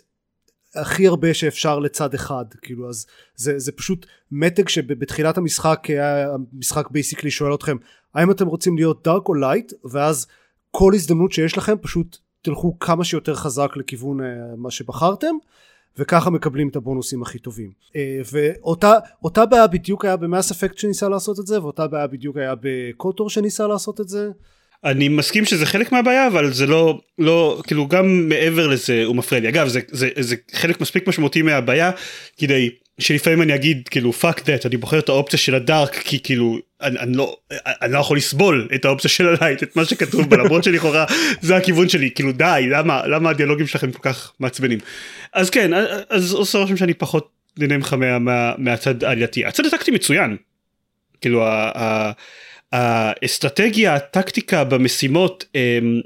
הכי 0.74 1.06
הרבה 1.06 1.34
שאפשר 1.34 1.78
לצד 1.78 2.14
אחד 2.14 2.44
כאילו 2.62 2.88
אז 2.88 3.06
זה, 3.36 3.58
זה 3.58 3.72
פשוט 3.72 4.06
מתג 4.30 4.68
שבתחילת 4.68 5.38
המשחק 5.38 5.84
היה 5.88 6.34
המשחק 6.34 6.90
basically 6.90 7.30
שואל 7.30 7.54
אתכם 7.54 7.76
האם 8.14 8.30
אתם 8.30 8.46
רוצים 8.46 8.76
להיות 8.76 9.04
dark 9.04 9.28
או 9.28 9.34
light 9.34 9.72
ואז 9.84 10.26
כל 10.70 10.92
הזדמנות 10.94 11.32
שיש 11.32 11.58
לכם 11.58 11.74
פשוט 11.82 12.16
תלכו 12.42 12.78
כמה 12.78 13.04
שיותר 13.04 13.34
חזק 13.34 13.76
לכיוון 13.76 14.20
אה, 14.20 14.26
מה 14.56 14.70
שבחרתם 14.70 15.34
וככה 15.98 16.30
מקבלים 16.30 16.68
את 16.68 16.76
הבונוסים 16.76 17.22
הכי 17.22 17.38
טובים. 17.38 17.70
אה, 17.96 18.20
ואותה 18.32 18.94
אותה 19.24 19.46
בעיה 19.46 19.66
בדיוק 19.66 20.04
היה 20.04 20.16
במאס 20.16 20.50
אפקט 20.50 20.78
שניסה 20.78 21.08
לעשות 21.08 21.40
את 21.40 21.46
זה 21.46 21.62
ואותה 21.62 21.86
בעיה 21.86 22.06
בדיוק 22.06 22.36
היה 22.36 22.54
בקוטור 22.60 23.30
שניסה 23.30 23.66
לעשות 23.66 24.00
את 24.00 24.08
זה. 24.08 24.28
אני 24.84 25.08
מסכים 25.08 25.44
שזה 25.44 25.66
חלק 25.66 25.92
מהבעיה 25.92 26.26
אבל 26.26 26.52
זה 26.52 26.66
לא 26.66 27.00
לא 27.18 27.62
כאילו 27.66 27.88
גם 27.88 28.28
מעבר 28.28 28.66
לזה 28.66 29.04
הוא 29.04 29.16
מפריע 29.16 29.40
לי. 29.40 29.48
אגב 29.48 29.68
זה 29.68 29.80
זה 29.90 30.08
זה 30.20 30.36
חלק 30.52 30.80
מספיק 30.80 31.08
משמעותי 31.08 31.42
מהבעיה 31.42 31.90
כדי 32.36 32.70
שלפעמים 32.98 33.42
אני 33.42 33.54
אגיד 33.54 33.88
כאילו 33.90 34.12
fuck 34.20 34.38
that 34.38 34.66
אני 34.66 34.76
בוחר 34.76 34.98
את 34.98 35.08
האופציה 35.08 35.38
של 35.38 35.54
הדארק 35.54 35.94
כי 35.94 36.20
כאילו 36.22 36.58
אני, 36.82 36.98
אני 36.98 37.16
לא 37.16 37.36
אני 37.82 37.92
לא 37.92 37.98
יכול 37.98 38.16
לסבול 38.16 38.68
את 38.74 38.84
האופציה 38.84 39.10
של 39.10 39.28
הלייט 39.28 39.62
את 39.62 39.76
מה 39.76 39.84
שכתוב 39.84 40.30
בה 40.30 40.36
למרות 40.36 40.64
שלכאורה 40.64 41.04
זה 41.40 41.56
הכיוון 41.56 41.88
שלי. 41.88 42.10
כאילו 42.10 42.32
די 42.32 42.66
למה 42.70 43.06
למה 43.06 43.30
הדיאלוגים 43.30 43.66
שלכם 43.66 43.92
כל 43.92 44.02
כך 44.02 44.32
מעצבנים? 44.40 44.78
אז 45.32 45.50
כן 45.50 45.70
אז 46.10 46.32
עושה 46.32 46.58
רושם 46.58 46.76
שאני 46.76 46.94
פחות 46.94 47.30
נהנה 47.58 47.76
ממך 47.76 47.92
מה, 47.92 48.18
מה, 48.18 48.52
מהצד 48.58 49.04
העלייתי. 49.04 49.44
הצד 49.44 49.66
הטקטי 49.66 49.90
מצוין. 49.90 50.36
כאילו 51.20 51.46
האסטרטגיה 52.72 53.94
הטקטיקה 53.94 54.64
במשימות 54.64 55.44
הם, 55.54 56.00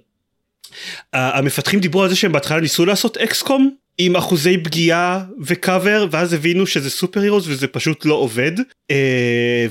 ה- 1.13 1.39
המפתחים 1.39 1.81
דיברו 1.81 2.03
על 2.03 2.09
זה 2.09 2.17
שהם 2.17 2.33
בהתחלה 2.33 2.61
ניסו 2.61 2.87
לעשות 2.87 3.17
אקסקום 3.17 3.77
עם 3.99 4.17
אחוזי 4.17 4.59
פגיעה 4.59 5.25
וקאבר 5.41 6.07
ואז 6.11 6.33
הבינו 6.33 6.67
שזה 6.67 6.91
סופר 6.91 7.21
הירוס 7.21 7.45
וזה 7.47 7.67
פשוט 7.67 8.05
לא 8.05 8.15
עובד. 8.15 8.53
אה, 8.91 9.67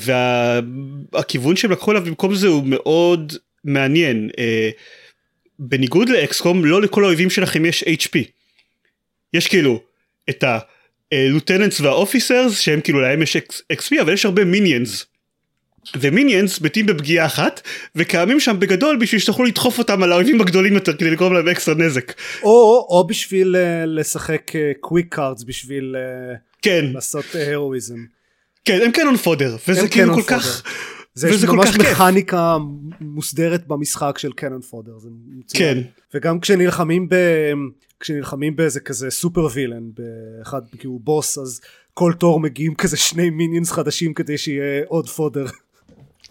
והכיוון 1.13 1.55
שהם 1.55 1.71
לקחו 1.71 1.91
אליו 1.91 2.03
במקום 2.05 2.35
זה 2.35 2.47
הוא 2.47 2.63
מאוד 2.65 3.33
מעניין. 3.63 4.29
אה, 4.39 4.69
בניגוד 5.59 6.09
ל 6.09 6.20
XCOM 6.20 6.65
לא 6.65 6.81
לכל 6.81 7.03
האויבים 7.03 7.29
שלכם 7.29 7.65
יש 7.65 7.83
HP 7.83 8.17
יש 9.33 9.47
כאילו 9.47 9.81
את 10.29 10.43
ה 11.11 11.17
lieutenants 11.17 11.81
וה 11.81 11.97
officers 11.97 12.59
שהם 12.59 12.81
כאילו 12.81 13.01
להם 13.01 13.21
יש 13.21 13.37
XP 13.73 14.01
אבל 14.01 14.13
יש 14.13 14.25
הרבה 14.25 14.45
minions 14.45 15.05
ו 15.99 16.07
minions 16.07 16.61
מתים 16.61 16.85
בפגיעה 16.85 17.25
אחת 17.25 17.61
וקיימים 17.95 18.39
שם 18.39 18.59
בגדול 18.59 18.97
בשביל 18.97 19.21
שתוכלו 19.21 19.45
לדחוף 19.45 19.79
אותם 19.79 20.03
על 20.03 20.11
האויבים 20.11 20.41
הגדולים 20.41 20.73
יותר 20.73 20.93
כדי 20.93 21.11
לגרום 21.11 21.33
להם 21.33 21.47
אקסטרה 21.47 21.75
נזק. 21.75 22.13
או, 22.43 22.87
או 22.89 23.07
בשביל 23.07 23.55
אה, 23.55 23.85
לשחק 23.85 24.51
quick 24.79 25.15
cards 25.15 25.43
בשביל 25.43 25.95
אה, 25.95 26.37
כן 26.61 26.85
לעשות 26.93 27.25
הרואיזם 27.33 28.05
כן 28.65 28.79
הם 28.85 28.91
cannon 28.91 29.17
fodder 29.17 29.55
וזה 29.67 29.87
כאילו 29.87 30.13
כל 30.13 30.21
כך 30.27 30.63
זה 31.13 31.29
וזה 31.33 31.47
ממש 31.47 31.69
כך 31.69 31.75
כיף. 31.75 31.91
מכניקה 31.91 32.57
מוסדרת 33.01 33.67
במשחק 33.67 34.17
של 34.17 34.31
cannon 34.31 34.61
fodder 34.61 34.97
זה 34.99 35.09
מצוין. 35.29 35.83
כן 35.83 35.89
וגם 36.13 36.39
כשנלחמים 36.39 37.09
ב... 37.09 37.15
כשנלחמים 37.99 38.55
באיזה 38.55 38.79
כזה 38.79 39.09
super 39.09 39.47
villain 39.53 39.83
באחד 39.93 40.61
כאילו 40.79 40.99
בוס 41.03 41.37
אז 41.37 41.61
כל 41.93 42.13
תור 42.19 42.39
מגיעים 42.39 42.75
כזה 42.75 42.97
שני 42.97 43.29
minions 43.29 43.71
חדשים 43.71 44.13
כדי 44.13 44.37
שיהיה 44.37 44.83
עוד 44.87 45.09
fodder 45.09 45.45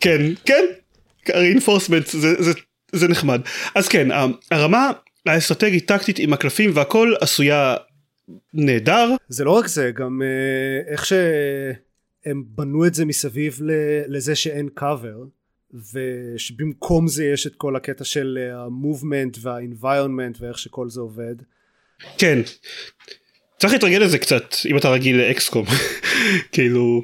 כן 0.00 0.20
כן. 0.44 0.64
reinforcement 1.28 2.10
זה, 2.10 2.42
זה, 2.42 2.52
זה 2.92 3.08
נחמד. 3.08 3.40
אז 3.74 3.88
כן 3.88 4.08
הרמה 4.50 4.90
האסטרטגית 5.26 5.88
טקטית 5.88 6.18
עם 6.18 6.32
הקלפים 6.32 6.70
והכל 6.74 7.14
עשויה 7.20 7.76
נהדר. 8.54 9.08
זה 9.28 9.44
לא 9.44 9.50
רק 9.50 9.66
זה 9.66 9.90
גם 9.94 10.22
אה, 10.22 10.92
איך 10.92 11.06
שהם 11.06 12.42
בנו 12.46 12.86
את 12.86 12.94
זה 12.94 13.04
מסביב 13.04 13.60
לזה 14.08 14.34
שאין 14.34 14.68
קאבר 14.74 15.16
ושבמקום 15.92 17.08
זה 17.08 17.24
יש 17.24 17.46
את 17.46 17.54
כל 17.56 17.76
הקטע 17.76 18.04
של 18.04 18.38
המובמנט 18.52 19.38
והאינביירונמנט 19.42 20.38
ואיך 20.40 20.58
שכל 20.58 20.88
זה 20.88 21.00
עובד. 21.00 21.34
כן. 22.18 22.38
צריך 23.58 23.72
להתרגל 23.72 23.98
לזה 23.98 24.18
קצת 24.18 24.54
אם 24.66 24.76
אתה 24.76 24.88
רגיל 24.88 25.16
לאקסקום 25.16 25.64
כאילו 26.52 27.02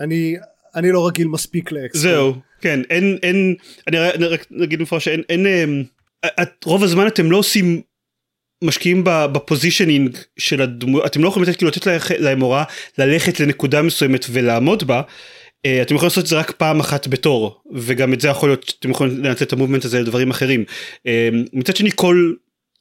אני 0.00 0.36
אני 0.74 0.92
לא 0.92 1.06
רגיל 1.06 1.28
מספיק 1.28 1.72
לאקסקום. 1.72 2.00
זהו 2.00 2.34
כן 2.60 2.80
אין 2.90 3.18
אין 3.22 3.54
אני 3.86 4.26
רק 4.26 4.46
נגיד 4.50 4.82
מפורש 4.82 5.04
שאין 5.04 5.22
אין 5.28 5.46
אמ, 5.46 5.82
את, 6.42 6.64
רוב 6.64 6.84
הזמן 6.84 7.06
אתם 7.06 7.30
לא 7.30 7.36
עושים 7.36 7.80
משקיעים 8.64 9.04
בפוזישנינג 9.04 10.16
של 10.38 10.62
הדמות 10.62 11.06
אתם 11.06 11.22
לא 11.22 11.28
יכולים 11.28 11.48
לתת 11.48 11.58
כאילו 11.58 11.70
לתת 11.70 11.86
להם 12.18 12.40
הוראה 12.40 12.64
ללכת 12.98 13.40
לנקודה 13.40 13.82
מסוימת 13.82 14.26
ולעמוד 14.30 14.86
בה. 14.86 15.02
אה, 15.66 15.82
אתם 15.82 15.94
יכולים 15.94 16.08
לעשות 16.08 16.24
את 16.24 16.28
זה 16.28 16.38
רק 16.38 16.50
פעם 16.50 16.80
אחת 16.80 17.06
בתור 17.06 17.62
וגם 17.72 18.12
את 18.12 18.20
זה 18.20 18.28
יכול 18.28 18.48
להיות 18.48 18.72
אתם 18.78 18.90
יכולים 18.90 19.24
לנצל 19.24 19.44
את 19.44 19.52
המובמנט 19.52 19.84
הזה 19.84 20.00
לדברים 20.00 20.30
אחרים. 20.30 20.64
אה, 21.06 21.28
מצד 21.52 21.76
שני 21.76 21.90
כל 21.94 22.32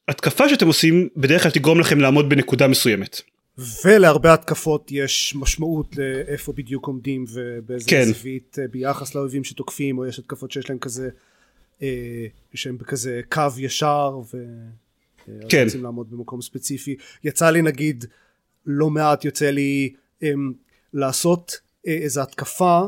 התקפה 0.08 0.50
שאתם 0.50 0.68
עושים 0.68 1.10
בדרך 1.18 1.44
כלל 1.44 1.52
תגרום 1.52 1.80
לכם 1.80 2.00
לעמוד 2.00 2.30
בנקודה 2.30 2.68
מסוימת. 2.68 3.22
ולהרבה 3.86 4.34
התקפות 4.34 4.92
יש 4.92 5.36
משמעות 5.36 5.96
לאיפה 5.98 6.54
בדיוק 6.54 6.88
עומדים 6.88 7.26
ובאיזה 7.34 7.90
כן. 7.90 8.04
זווית 8.04 8.58
אה, 8.62 8.68
ביחס 8.68 9.16
לאויבים 9.16 9.44
שתוקפים 9.44 9.98
או 9.98 10.06
יש 10.06 10.20
התקפות 10.20 10.52
שיש 10.52 10.70
להם 10.70 10.80
כזה 10.80 11.10
אה, 11.82 12.28
שהם 12.54 12.78
בכזה 12.78 13.22
קו 13.30 13.48
ישר 13.58 14.20
ו... 14.34 14.38
כן. 15.50 15.64
רוצים 15.66 15.84
לעמוד 15.84 16.12
במקום 16.12 16.42
ספציפי 16.42 16.96
יצא 17.24 17.50
לי 17.50 17.62
נגיד 17.62 18.06
לא 18.66 18.90
מעט 18.90 19.26
יוצא 19.26 19.50
לי 19.50 19.94
אה, 20.24 20.32
לעשות 20.94 21.60
אה, 21.88 21.94
איזה 21.94 22.22
התקפה 22.22 22.82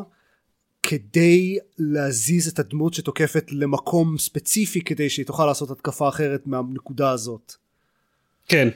כדי 0.84 1.58
להזיז 1.78 2.48
את 2.48 2.60
הדמות 2.60 2.94
שתוקפת 2.94 3.46
למקום 3.52 4.18
ספציפי 4.18 4.82
כדי 4.82 5.10
שהיא 5.10 5.26
תוכל 5.26 5.46
לעשות 5.46 5.72
התקפה 5.72 6.10
אחרת 6.10 6.48
מהנקודה 6.48 7.12
הזאת. 7.12 7.56
כן, 8.52 8.68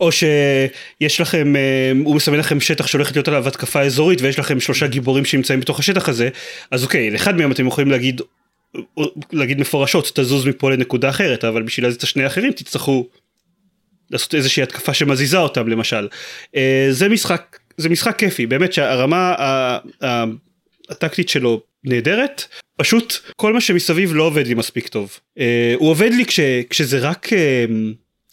או 0.00 0.12
שיש 0.12 1.20
לכם, 1.20 1.56
אה, 1.56 1.92
הוא 2.04 2.16
מסמן 2.16 2.38
לכם 2.38 2.60
שטח 2.60 2.86
שהולכת 2.86 3.16
להיות 3.16 3.28
עליו 3.28 3.48
התקפה 3.48 3.80
אזורית 3.80 4.20
ויש 4.22 4.38
לכם 4.38 4.60
שלושה 4.60 4.86
גיבורים 4.86 5.24
שנמצאים 5.24 5.60
בתוך 5.60 5.78
השטח 5.78 6.08
הזה, 6.08 6.28
אז 6.70 6.84
אוקיי, 6.84 7.10
לאחד 7.10 7.36
מהם 7.36 7.52
אתם 7.52 7.66
יכולים 7.66 7.90
להגיד, 7.90 8.20
להגיד 9.32 9.60
מפורשות, 9.60 10.10
תזוז 10.14 10.46
מפה 10.46 10.70
לנקודה 10.70 11.08
אחרת, 11.08 11.44
אבל 11.44 11.62
בשביל 11.62 11.86
להזיז 11.86 11.96
את 11.96 12.02
השני 12.02 12.24
האחרים 12.24 12.52
תצטרכו 12.52 13.08
לעשות 14.10 14.34
איזושהי 14.34 14.62
התקפה 14.62 14.94
שמזיזה 14.94 15.38
אותם 15.38 15.68
למשל. 15.68 16.08
אה, 16.56 16.86
זה 16.90 17.08
משחק, 17.08 17.58
זה 17.76 17.88
משחק 17.88 18.18
כיפי, 18.18 18.46
באמת 18.46 18.72
שהרמה 18.72 19.34
הטקטית 20.90 21.28
שלו 21.28 21.62
נהדרת, 21.84 22.44
פשוט 22.76 23.14
כל 23.36 23.52
מה 23.52 23.60
שמסביב 23.60 24.14
לא 24.14 24.22
עובד 24.22 24.46
לי 24.46 24.54
מספיק 24.54 24.88
טוב. 24.88 25.18
אה, 25.38 25.74
הוא 25.76 25.90
עובד 25.90 26.10
לי 26.12 26.24
כש, 26.24 26.40
כשזה 26.70 26.98
רק 26.98 27.28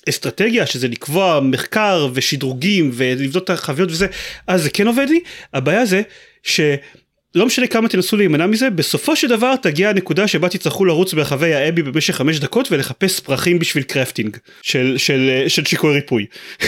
אסטרטגיה 0.10 0.66
שזה 0.66 0.88
לקבוע 0.88 1.40
מחקר 1.40 2.10
ושדרוגים 2.14 2.92
ולבדוק 2.94 3.44
את 3.44 3.50
החביות 3.50 3.92
וזה 3.92 4.08
אז 4.48 4.64
זה 4.64 4.70
כן 4.70 4.88
עובד 4.88 5.06
לי 5.10 5.20
הבעיה 5.54 5.86
זה 5.86 6.02
שלא 6.44 7.46
משנה 7.46 7.68
כמה 7.68 7.90
תנסו 7.90 8.18
להימנע 8.18 8.48
מזה 8.48 8.70
בסופו 8.70 9.16
של 9.16 9.28
דבר 9.28 9.56
תגיע 9.56 9.90
הנקודה 9.90 10.28
שבה 10.28 10.50
תצטרכו 10.50 10.86
לרוץ 10.86 11.14
ברחבי 11.14 11.54
ה 11.54 11.59
abbey 11.59 11.84
במשך 11.84 12.16
חמש 12.16 12.40
דקות 12.40 12.72
ולחפש 12.72 13.20
פרחים 13.20 13.60
בשביל 13.60 13.84
crafting 13.84 14.38
של, 14.62 14.98
של, 14.98 15.44
של 15.48 15.66
שיקוי 15.66 15.94
ריפוי. 15.94 16.26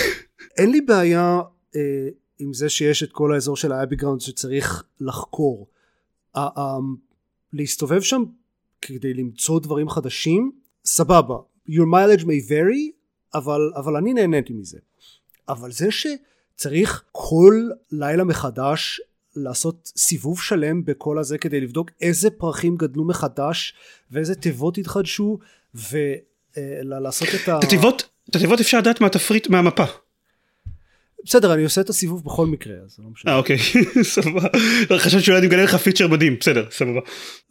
אין 0.58 0.72
לי 0.72 0.82
בעיה 0.82 1.40
אה, 1.76 1.82
עם 2.40 2.54
זה 2.54 2.70
שיש 2.70 3.04
את 3.04 3.12
כל 3.12 3.34
האזור 3.34 3.58
של 3.58 3.72
ה 3.72 3.76
abbey 3.76 3.96
ground 3.96 4.22
שצריך 4.22 4.84
לחקור. 5.02 5.68
אה, 6.36 6.48
אה, 6.58 6.78
להסתובב 7.54 8.02
שם 8.02 8.24
כדי 8.82 9.14
למצוא 9.14 9.60
דברים 9.60 9.90
חדשים 9.90 10.52
סבבה 10.86 11.36
your 11.70 11.86
mileage 11.94 12.24
may 12.24 12.50
vary 12.50 12.99
אבל, 13.34 13.72
אבל 13.76 13.96
אני 13.96 14.14
נהניתי 14.14 14.54
מזה. 14.54 14.78
אבל 15.50 15.72
זה 15.72 15.88
שצריך 15.92 17.04
כל 17.12 17.70
לילה 17.92 18.24
מחדש 18.24 19.02
לעשות 19.36 19.92
סיבוב 19.98 20.42
שלם 20.42 20.86
בכל 20.86 21.20
הזה 21.20 21.38
כדי 21.38 21.62
לבדוק 21.62 21.92
איזה 22.02 22.30
פרחים 22.30 22.76
גדלו 22.76 23.06
מחדש 23.06 23.74
ואיזה 24.12 24.36
תיבות 24.36 24.78
התחדשו 24.78 25.40
ולעשות 25.76 27.28
את 27.36 27.50
ה... 27.50 27.60
את 27.60 27.64
התיבות, 27.64 28.10
את 28.30 28.36
התיבות 28.36 28.60
אפשר 28.60 28.78
לדעת 28.78 29.02
מהתפריט 29.02 29.50
מהמפה. 29.50 29.86
בסדר 31.26 31.54
אני 31.54 31.64
עושה 31.64 31.82
את 31.82 31.90
הסיבוב 31.90 32.24
בכל 32.26 32.46
מקרה 32.46 32.74
אז 32.86 33.00
לא 33.00 33.10
משנה. 33.10 33.32
אה 33.32 33.38
אוקיי 33.38 33.58
סבבה. 34.04 34.48
חשבתי 34.98 35.24
שאולי 35.24 35.40
אני 35.40 35.48
מגלה 35.48 35.64
לך 35.64 35.76
פיצ'ר 35.76 36.08
מדהים 36.08 36.36
בסדר 36.40 36.66
סבבה. 36.72 37.00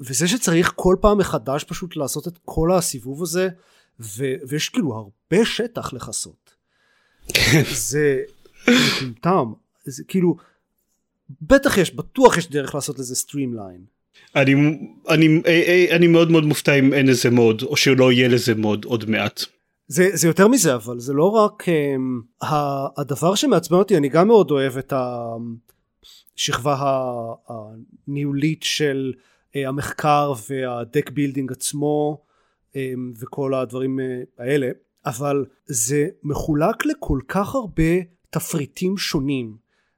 וזה 0.01 0.29
שצריך 0.29 0.73
כל 0.77 0.97
פעם 1.01 1.19
מחדש 1.19 1.65
פשוט 1.65 1.97
לעשות 1.97 2.29
את 2.29 2.39
כל 2.45 2.73
הסיבוב 2.73 3.23
הזה 3.23 3.49
ו- 4.01 4.35
ויש 4.49 4.69
כאילו 4.69 4.95
הרבה 4.95 5.45
שטח 5.45 5.93
לכסות. 5.93 6.55
כן. 7.35 7.63
זה 7.75 8.23
מטומטם, 8.69 9.53
זה 9.85 10.05
כאילו, 10.09 10.37
בטח 11.43 11.79
יש, 11.79 11.95
בטוח 11.95 12.37
יש 12.37 12.51
דרך 12.51 12.75
לעשות 12.75 12.99
לזה 12.99 13.15
streamline. 13.15 13.85
אני, 14.37 14.55
אני, 15.09 15.43
אני, 15.47 15.89
אני 15.91 16.07
מאוד 16.07 16.31
מאוד 16.31 16.45
מופתע 16.45 16.75
אם 16.75 16.95
אין 16.95 17.07
לזה 17.07 17.31
mod, 17.31 17.63
או 17.63 17.77
שלא 17.77 18.13
יהיה 18.13 18.29
לזה 18.29 18.55
mod 18.55 18.85
עוד 18.85 19.11
מעט. 19.11 19.41
זה, 19.89 20.09
זה 20.13 20.29
יותר 20.29 20.49
מזה 20.49 20.75
אבל 20.75 21.01
זה 21.01 21.13
לא 21.13 21.31
רק 21.31 21.63
um, 21.63 21.69
הדבר 22.97 23.35
שמעצבן 23.35 23.77
אותי 23.77 23.97
אני 23.97 24.09
גם 24.09 24.27
מאוד 24.27 24.51
אוהב 24.51 24.79
את 24.79 24.93
השכבה 26.37 26.77
הניהולית 27.49 28.63
של 28.63 29.13
uh, 29.17 29.59
המחקר 29.67 30.33
וה 30.49 30.69
deck 30.69 31.11
building 31.11 31.53
עצמו 31.53 32.21
וכל 33.21 33.55
הדברים 33.55 34.01
אה, 34.01 34.23
האלה 34.39 34.71
אבל 35.07 35.45
זה 35.67 36.09
מחולק 36.23 36.87
לכל 36.87 37.19
כך 37.29 37.55
הרבה 37.55 37.93
תפריטים 38.31 38.99
שונים 38.99 39.57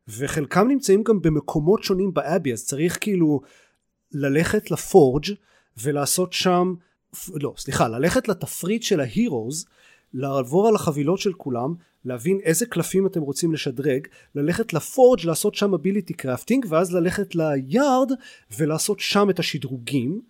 וחלקם 0.08 0.68
נמצאים 0.68 1.02
גם 1.02 1.22
במקומות 1.22 1.82
שונים 1.82 2.14
באבי 2.14 2.52
אז 2.52 2.66
צריך 2.66 2.98
כאילו 3.00 3.40
ללכת 4.12 4.70
לפורג' 4.70 5.24
ולעשות 5.82 6.32
שם 6.32 6.74
לא 7.34 7.54
סליחה 7.56 7.88
ללכת 7.88 8.28
לתפריט 8.28 8.82
של 8.82 9.00
ההירוז 9.00 9.66
לעבור 10.14 10.68
על 10.68 10.74
החבילות 10.74 11.18
של 11.18 11.32
כולם 11.32 11.74
להבין 12.04 12.40
איזה 12.42 12.66
קלפים 12.66 13.06
אתם 13.06 13.20
רוצים 13.20 13.52
לשדרג 13.52 14.06
ללכת 14.34 14.72
לפורג' 14.72 15.20
לעשות 15.24 15.54
שם 15.54 15.74
אביליטי 15.74 16.14
קרפטינג 16.14 16.66
ואז 16.68 16.94
ללכת 16.94 17.34
ליארד 17.34 18.12
ולעשות 18.58 19.00
שם 19.00 19.30
את 19.30 19.38
השדרוגים 19.38 20.20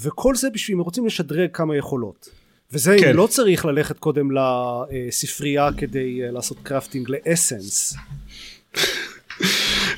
וכל 0.00 0.34
זה 0.34 0.50
בשביל 0.50 0.76
אם 0.76 0.82
רוצים 0.82 1.06
לשדרג 1.06 1.50
כמה 1.52 1.76
יכולות. 1.76 2.28
וזה 2.72 2.96
כן. 3.00 3.08
אם 3.10 3.16
לא 3.16 3.26
צריך 3.26 3.64
ללכת 3.64 3.98
קודם 3.98 4.28
לספרייה 4.30 5.68
כדי 5.76 6.22
אה, 6.24 6.30
לעשות 6.30 6.56
קרפטינג 6.62 7.10
לאסנס. 7.10 7.96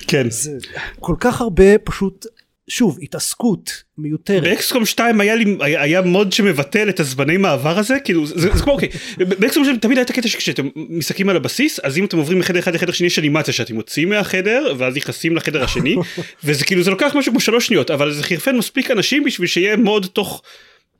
כן. 0.08 0.30
זה 0.30 0.58
כל 1.00 1.14
כך 1.20 1.40
הרבה 1.40 1.78
פשוט 1.78 2.26
שוב 2.68 2.98
התעסקות 3.02 3.82
מיותרת. 3.98 4.42
באקסקום 4.42 4.86
2 4.86 5.20
היה 5.20 5.34
לי 5.34 5.56
היה 5.60 6.02
מוד 6.02 6.32
שמבטל 6.32 6.88
את 6.88 7.00
הזמני 7.00 7.36
מעבר 7.36 7.78
הזה 7.78 8.00
כאילו 8.04 8.26
זה, 8.26 8.34
זה 8.34 8.62
כמו 8.62 8.72
אוקיי 8.72 8.88
באקסקום 9.18 9.64
2 9.64 9.78
תמיד 9.78 9.98
היה 9.98 10.04
את 10.04 10.10
הקטע 10.10 10.28
שכשאתם 10.28 10.68
מסתכלים 10.76 11.28
על 11.28 11.36
הבסיס 11.36 11.80
אז 11.80 11.98
אם 11.98 12.04
אתם 12.04 12.16
עוברים 12.16 12.38
מחדר 12.38 12.58
אחד 12.58 12.74
לחדר 12.74 12.92
שני 12.92 13.06
יש 13.06 13.18
אנימציה 13.18 13.54
שאתם 13.54 13.76
יוצאים 13.76 14.08
מהחדר 14.08 14.74
ואז 14.78 14.96
נכנסים 14.96 15.36
לחדר 15.36 15.64
השני 15.64 15.96
וזה 16.44 16.64
כאילו 16.64 16.82
זה 16.82 16.90
לוקח 16.90 17.12
משהו 17.14 17.32
כמו 17.32 17.40
שלוש 17.40 17.66
שניות 17.66 17.90
אבל 17.90 18.12
זה 18.12 18.22
חירפן 18.22 18.56
מספיק 18.56 18.90
אנשים 18.90 19.24
בשביל 19.24 19.48
שיהיה 19.48 19.76
מוד 19.76 20.06
תוך 20.12 20.42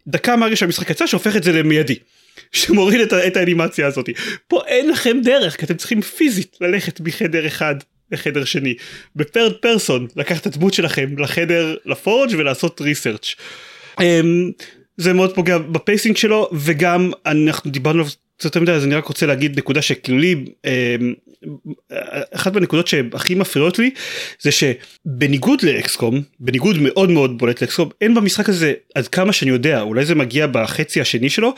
דקה 0.07 0.37
מהרגע 0.37 0.57
שהמשחק 0.57 0.91
יצא 0.91 1.07
שהופך 1.07 1.37
את 1.37 1.43
זה 1.43 1.53
למיידי. 1.53 1.95
שמוריד 2.53 3.01
את, 3.01 3.13
את 3.13 3.37
האנימציה 3.37 3.87
הזאת 3.87 4.09
פה 4.49 4.61
אין 4.67 4.91
לכם 4.91 5.19
דרך 5.23 5.57
כי 5.57 5.67
אתם 5.67 5.75
צריכים 5.75 6.03
פיזית 6.03 6.57
ללכת 6.61 7.01
מחדר 7.01 7.47
אחד 7.47 7.75
לחדר 8.12 8.44
שני 8.44 8.75
ב 9.17 9.23
third 9.23 9.53
person 9.53 10.07
לקחת 10.16 10.47
את 10.47 10.55
הדמות 10.55 10.75
שלכם 10.75 11.18
לחדר 11.18 11.77
ל 11.87 11.94
forge 11.94 12.31
ולעשות 12.38 12.81
research 12.81 13.35
um, 14.01 14.05
זה 14.97 15.12
מאוד 15.12 15.35
פוגע 15.35 15.59
ב 15.59 15.67
pacing 15.67 16.17
שלו 16.16 16.51
וגם 16.53 17.11
אנחנו 17.27 17.71
דיברנו 17.71 18.03
על 18.03 18.09
זה 18.09 18.47
יותר 18.47 18.61
מדי 18.61 18.73
אז 18.73 18.85
אני 18.85 18.94
רק 18.94 19.05
רוצה 19.05 19.27
להגיד 19.27 19.59
נקודה 19.59 19.83
שכאילו 19.83 20.18
לי 20.18 20.44
um, 20.66 20.68
אחת 22.35 22.55
מהנקודות 22.55 22.87
שהכי 22.87 23.35
מפריעות 23.35 23.79
לי 23.79 23.90
זה 24.40 24.51
שבניגוד 24.53 25.62
לאקסקום 25.62 26.23
בניגוד 26.40 26.77
מאוד 26.81 27.11
מאוד 27.11 27.38
בולט 27.38 27.62
לאקסקום 27.62 27.88
אין 28.01 28.14
במשחק 28.14 28.49
הזה 28.49 28.75
עד 28.94 29.09
כמה 29.09 29.33
שאני 29.33 29.51
יודע 29.51 29.81
אולי 29.81 30.05
זה 30.05 30.14
מגיע 30.14 30.47
בחצי 30.47 31.01
השני 31.01 31.31
שלו 31.31 31.55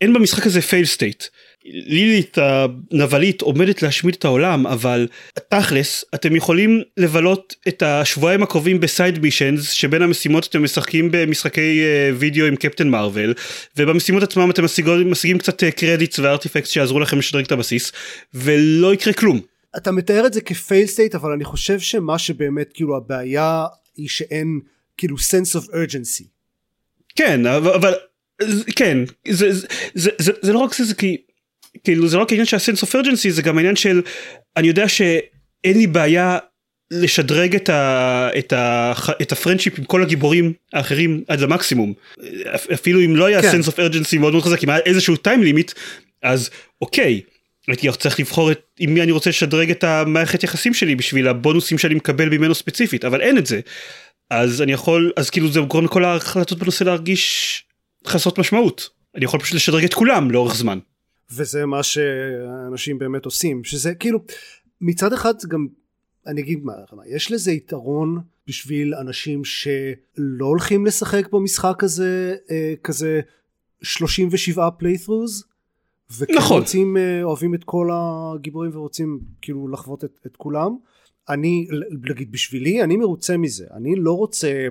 אין 0.00 0.12
במשחק 0.12 0.46
הזה 0.46 0.62
fail 0.62 0.84
state. 0.84 1.24
לילית 1.72 2.38
הנבלית 2.38 3.42
עומדת 3.42 3.82
להשמיד 3.82 4.14
את 4.14 4.24
העולם 4.24 4.66
אבל 4.66 5.08
תכלס 5.48 6.04
אתם 6.14 6.36
יכולים 6.36 6.82
לבלות 6.96 7.54
את 7.68 7.82
השבועיים 7.82 8.42
הקרובים 8.42 8.80
ב 8.80 8.88
side 8.88 9.18
missions 9.18 9.70
שבין 9.70 10.02
המשימות 10.02 10.46
אתם 10.46 10.62
משחקים 10.62 11.08
במשחקי 11.10 11.82
אה, 11.84 12.10
וידאו 12.18 12.46
עם 12.46 12.56
קפטן 12.56 12.88
מרוויל 12.88 13.34
ובמשימות 13.76 14.22
עצמם 14.22 14.50
אתם 14.50 14.64
משיגים, 14.64 15.10
משיגים 15.10 15.38
קצת 15.38 15.64
credits 15.64 16.18
ו 16.18 16.23
artifacts 16.23 16.70
שיעזרו 16.70 17.00
לכם 17.00 17.18
לשדרג 17.18 17.44
את 17.44 17.52
הבסיס 17.52 17.92
ולא 18.34 18.94
יקרה 18.94 19.12
כלום. 19.12 19.40
אתה 19.76 19.90
מתאר 19.92 20.26
את 20.26 20.32
זה 20.32 20.40
כ 20.40 20.55
fail 20.55 20.86
state 20.86 21.14
אבל 21.14 21.32
אני 21.32 21.44
חושב 21.44 21.78
שמה 21.78 22.18
שבאמת 22.18 22.70
כאילו 22.74 22.96
הבעיה 22.96 23.66
היא 23.96 24.08
שאין 24.08 24.60
כאילו 24.96 25.16
sense 25.16 25.60
of 25.60 25.70
urgency. 25.70 26.24
כן 27.16 27.46
אבל, 27.46 27.72
אבל 27.72 27.94
כן 28.76 28.98
זה, 29.28 29.52
זה, 29.52 29.66
זה, 29.94 30.10
זה, 30.18 30.32
זה 30.42 30.52
לא 30.52 30.58
רק 30.58 30.74
זה 30.74 30.84
זה 30.84 30.94
כי 30.94 31.16
כאילו 31.84 32.08
זה 32.08 32.16
לא 32.16 32.22
רק 32.22 32.30
העניין 32.30 32.46
של 32.46 32.56
ה 32.56 32.60
sense 32.60 32.82
of 32.82 32.96
urgency 32.96 33.30
זה 33.30 33.42
גם 33.42 33.58
העניין 33.58 33.76
של 33.76 34.02
אני 34.56 34.68
יודע 34.68 34.88
שאין 34.88 35.78
לי 35.78 35.86
בעיה 35.86 36.38
לשדרג 36.90 37.54
את, 37.56 37.68
ה, 37.68 38.28
את, 38.38 38.52
ה, 38.52 38.92
את 39.22 39.32
ה 39.32 39.36
friendship 39.36 39.78
עם 39.78 39.84
כל 39.84 40.02
הגיבורים 40.02 40.52
האחרים 40.72 41.24
עד 41.28 41.40
למקסימום 41.40 41.92
אפילו 42.74 43.00
אם 43.00 43.16
לא 43.16 43.24
היה 43.24 43.42
כן. 43.42 43.50
sense 43.52 43.66
of 43.66 43.80
urgency 43.80 44.18
מאוד 44.18 44.32
מאוד 44.32 44.44
חזק 44.44 44.64
אם 44.64 44.70
היה 44.70 44.78
איזשהו 44.78 45.16
time 45.16 45.42
limit 45.42 45.72
אז 46.22 46.50
אוקיי. 46.80 47.20
הייתי 47.68 47.88
צריך 47.98 48.20
לבחור 48.20 48.52
את 48.52 48.60
עם 48.78 48.94
מי 48.94 49.02
אני 49.02 49.12
רוצה 49.12 49.30
לשדרג 49.30 49.70
את 49.70 49.84
המערכת 49.84 50.42
יחסים 50.42 50.74
שלי 50.74 50.94
בשביל 50.94 51.28
הבונוסים 51.28 51.78
שאני 51.78 51.94
מקבל 51.94 52.28
ממנו 52.28 52.54
ספציפית 52.54 53.04
אבל 53.04 53.20
אין 53.20 53.38
את 53.38 53.46
זה. 53.46 53.60
אז 54.30 54.62
אני 54.62 54.72
יכול 54.72 55.12
אז 55.16 55.30
כאילו 55.30 55.48
זה 55.52 55.60
גורם 55.60 55.84
לכל 55.84 56.04
ההחלטות 56.04 56.58
בנושא 56.58 56.84
להרגיש 56.84 57.64
חסרות 58.06 58.38
משמעות 58.38 58.88
אני 59.16 59.24
יכול 59.24 59.40
פשוט 59.40 59.54
לשדרג 59.54 59.84
את 59.84 59.94
כולם 59.94 60.30
לאורך 60.30 60.54
זמן. 60.54 60.78
וזה 61.30 61.66
מה 61.66 61.82
שאנשים 61.82 62.98
באמת 62.98 63.24
עושים 63.24 63.64
שזה 63.64 63.94
כאילו 63.94 64.18
מצד 64.80 65.12
אחד 65.12 65.34
גם 65.48 65.66
אני 66.26 66.40
אגיד 66.40 66.64
מה 66.64 66.72
יש 67.06 67.32
לזה 67.32 67.52
יתרון 67.52 68.20
בשביל 68.46 68.94
אנשים 68.94 69.44
שלא 69.44 70.46
הולכים 70.46 70.86
לשחק 70.86 71.32
במשחק 71.32 71.84
הזה 71.84 72.36
אה, 72.50 72.74
כזה 72.82 73.20
37 73.82 74.70
פליית'רוז 74.70 75.44
נכון. 76.36 76.60
רוצים 76.60 76.96
אה, 76.96 77.22
אוהבים 77.22 77.54
את 77.54 77.64
כל 77.64 77.90
הגיבורים 77.92 78.76
ורוצים 78.76 79.20
כאילו 79.40 79.68
לחוות 79.68 80.04
את, 80.04 80.18
את 80.26 80.36
כולם 80.36 80.76
אני 81.28 81.68
נגיד 82.10 82.32
בשבילי 82.32 82.82
אני 82.82 82.96
מרוצה 82.96 83.36
מזה 83.36 83.66
אני 83.70 83.94
לא 83.96 84.12
רוצה 84.12 84.68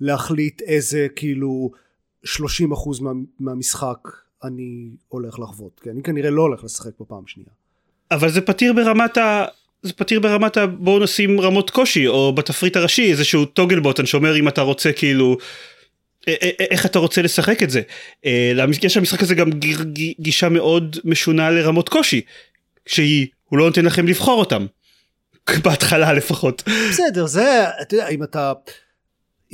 להחליט 0.00 0.62
איזה 0.62 1.06
כאילו 1.16 1.70
30 2.24 2.72
אחוז 2.72 3.00
מה, 3.00 3.10
מהמשחק 3.40 3.98
אני 4.44 4.88
הולך 5.08 5.38
לחוות 5.38 5.80
כי 5.80 5.90
אני 5.90 6.02
כנראה 6.02 6.30
לא 6.30 6.42
הולך 6.42 6.64
לשחק 6.64 6.90
בפעם 7.00 7.26
שנייה 7.26 7.50
אבל 8.10 8.30
זה 8.30 8.40
פתיר 8.40 8.72
ברמת 8.72 9.16
ה... 9.16 9.44
זה 9.82 9.92
פתיר 9.92 10.20
ברמת 10.20 10.56
ה... 10.56 10.66
בואו 10.66 10.98
נשים 10.98 11.40
רמות 11.40 11.70
קושי 11.70 12.06
או 12.06 12.32
בתפריט 12.32 12.76
הראשי 12.76 13.10
איזשהו 13.10 13.44
טוגל 13.44 13.80
בוטן 13.80 14.06
שאומר 14.06 14.36
אם 14.36 14.48
אתה 14.48 14.60
רוצה 14.60 14.92
כאילו 14.92 15.36
איך 16.70 16.86
אתה 16.86 16.98
רוצה 16.98 17.22
לשחק 17.22 17.62
את 17.62 17.70
זה. 17.70 17.82
אה, 18.24 18.52
יש 18.82 18.96
למשחק 18.96 19.22
הזה 19.22 19.34
גם 19.34 19.50
גישה 20.20 20.48
מאוד 20.48 20.96
משונה 21.04 21.50
לרמות 21.50 21.88
קושי 21.88 22.20
שהיא 22.86 23.26
הוא 23.44 23.58
לא 23.58 23.66
נותן 23.66 23.84
לכם 23.84 24.06
לבחור 24.06 24.40
אותם. 24.40 24.66
בהתחלה 25.64 26.12
לפחות. 26.12 26.62
בסדר 26.90 27.26
זה 27.26 27.64
אתה 27.82 27.94
יודע 27.94 28.08
אם 28.08 28.22
אתה 28.22 28.52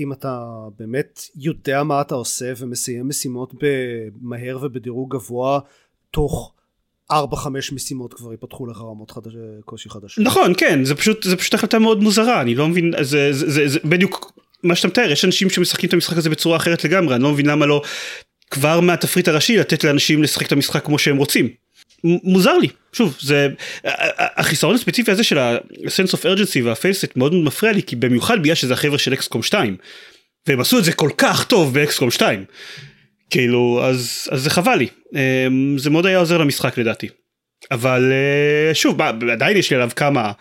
אם 0.03 0.12
אתה 0.12 0.43
באמת 0.79 1.23
יודע 1.37 1.83
מה 1.83 2.01
אתה 2.01 2.15
עושה 2.15 2.53
ומסיים 2.57 3.09
משימות 3.09 3.55
במהר 3.62 4.59
ובדירוג 4.62 5.15
גבוה 5.17 5.61
תוך 6.11 6.53
4-5 7.12 7.15
משימות 7.73 8.15
כבר 8.15 8.35
יפתחו 8.35 8.67
לך 8.67 8.77
רמות 8.81 9.11
חדש, 9.11 9.33
קושי 9.65 9.91
חדשות. 9.91 10.25
נכון 10.25 10.53
כן 10.57 10.85
זה 10.85 10.95
פשוט 10.95 11.23
זה 11.23 11.37
פשוט 11.37 11.55
החלטה 11.55 11.79
מאוד 11.79 12.03
מוזרה 12.03 12.41
אני 12.41 12.55
לא 12.55 12.69
מבין 12.69 12.93
זה, 13.01 13.33
זה, 13.33 13.51
זה, 13.51 13.69
זה 13.69 13.79
בדיוק 13.85 14.33
מה 14.62 14.75
שאתה 14.75 14.88
מתאר 14.88 15.11
יש 15.11 15.25
אנשים 15.25 15.51
שמשחקים 15.51 15.88
את 15.88 15.95
המשחק 15.95 16.17
הזה 16.17 16.31
בצורה 16.31 16.57
אחרת 16.57 16.85
לגמרי 16.85 17.15
אני 17.15 17.23
לא 17.23 17.33
מבין 17.33 17.47
למה 17.47 17.67
לא 17.67 17.83
כבר 18.51 18.81
מהתפריט 18.81 19.29
הראשי 19.29 19.57
לתת 19.57 19.85
לאנשים 19.85 20.23
לשחק 20.23 20.47
את 20.47 20.53
המשחק 20.53 20.85
כמו 20.85 20.99
שהם 20.99 21.17
רוצים. 21.17 21.49
מוזר 22.05 22.59
לי. 22.59 22.69
שוב 22.93 23.19
זה 23.21 23.49
החיסרון 24.19 24.75
הספציפי 24.75 25.11
הזה 25.11 25.25
של 25.25 25.38
ה-sense 25.38 26.12
of 26.12 26.23
urgency 26.25 26.65
והפייסט 26.65 27.17
מאוד 27.17 27.35
מפריע 27.35 27.73
לי 27.73 27.83
כי 27.83 27.97
במיוחד 27.97 28.43
בגלל 28.43 28.55
שזה 28.55 28.75
החבר'ה 28.75 28.99
של 28.99 29.12
אקסקום 29.12 29.43
2 29.43 29.77
והם 30.47 30.61
עשו 30.61 30.79
את 30.79 30.85
זה 30.85 30.93
כל 30.93 31.11
כך 31.19 31.45
טוב 31.45 31.75
באקסקום 31.75 32.11
2 32.11 32.45
כאילו 33.31 33.81
אז 33.85 34.29
אז 34.31 34.43
זה 34.43 34.51
חבל 34.51 34.75
לי. 34.75 34.88
אמ, 35.15 35.79
זה 35.79 35.91
מאוד 35.91 36.07
היה 36.07 36.19
עוזר 36.19 36.38
למשחק 36.38 36.79
לדעתי. 36.79 37.09
אבל 37.71 38.12
אה, 38.12 38.75
שוב 38.75 38.99
מה, 38.99 39.09
עדיין 39.33 39.57
יש 39.57 39.71
לי 39.71 39.77
עליו 39.77 39.91
כמה 39.97 40.33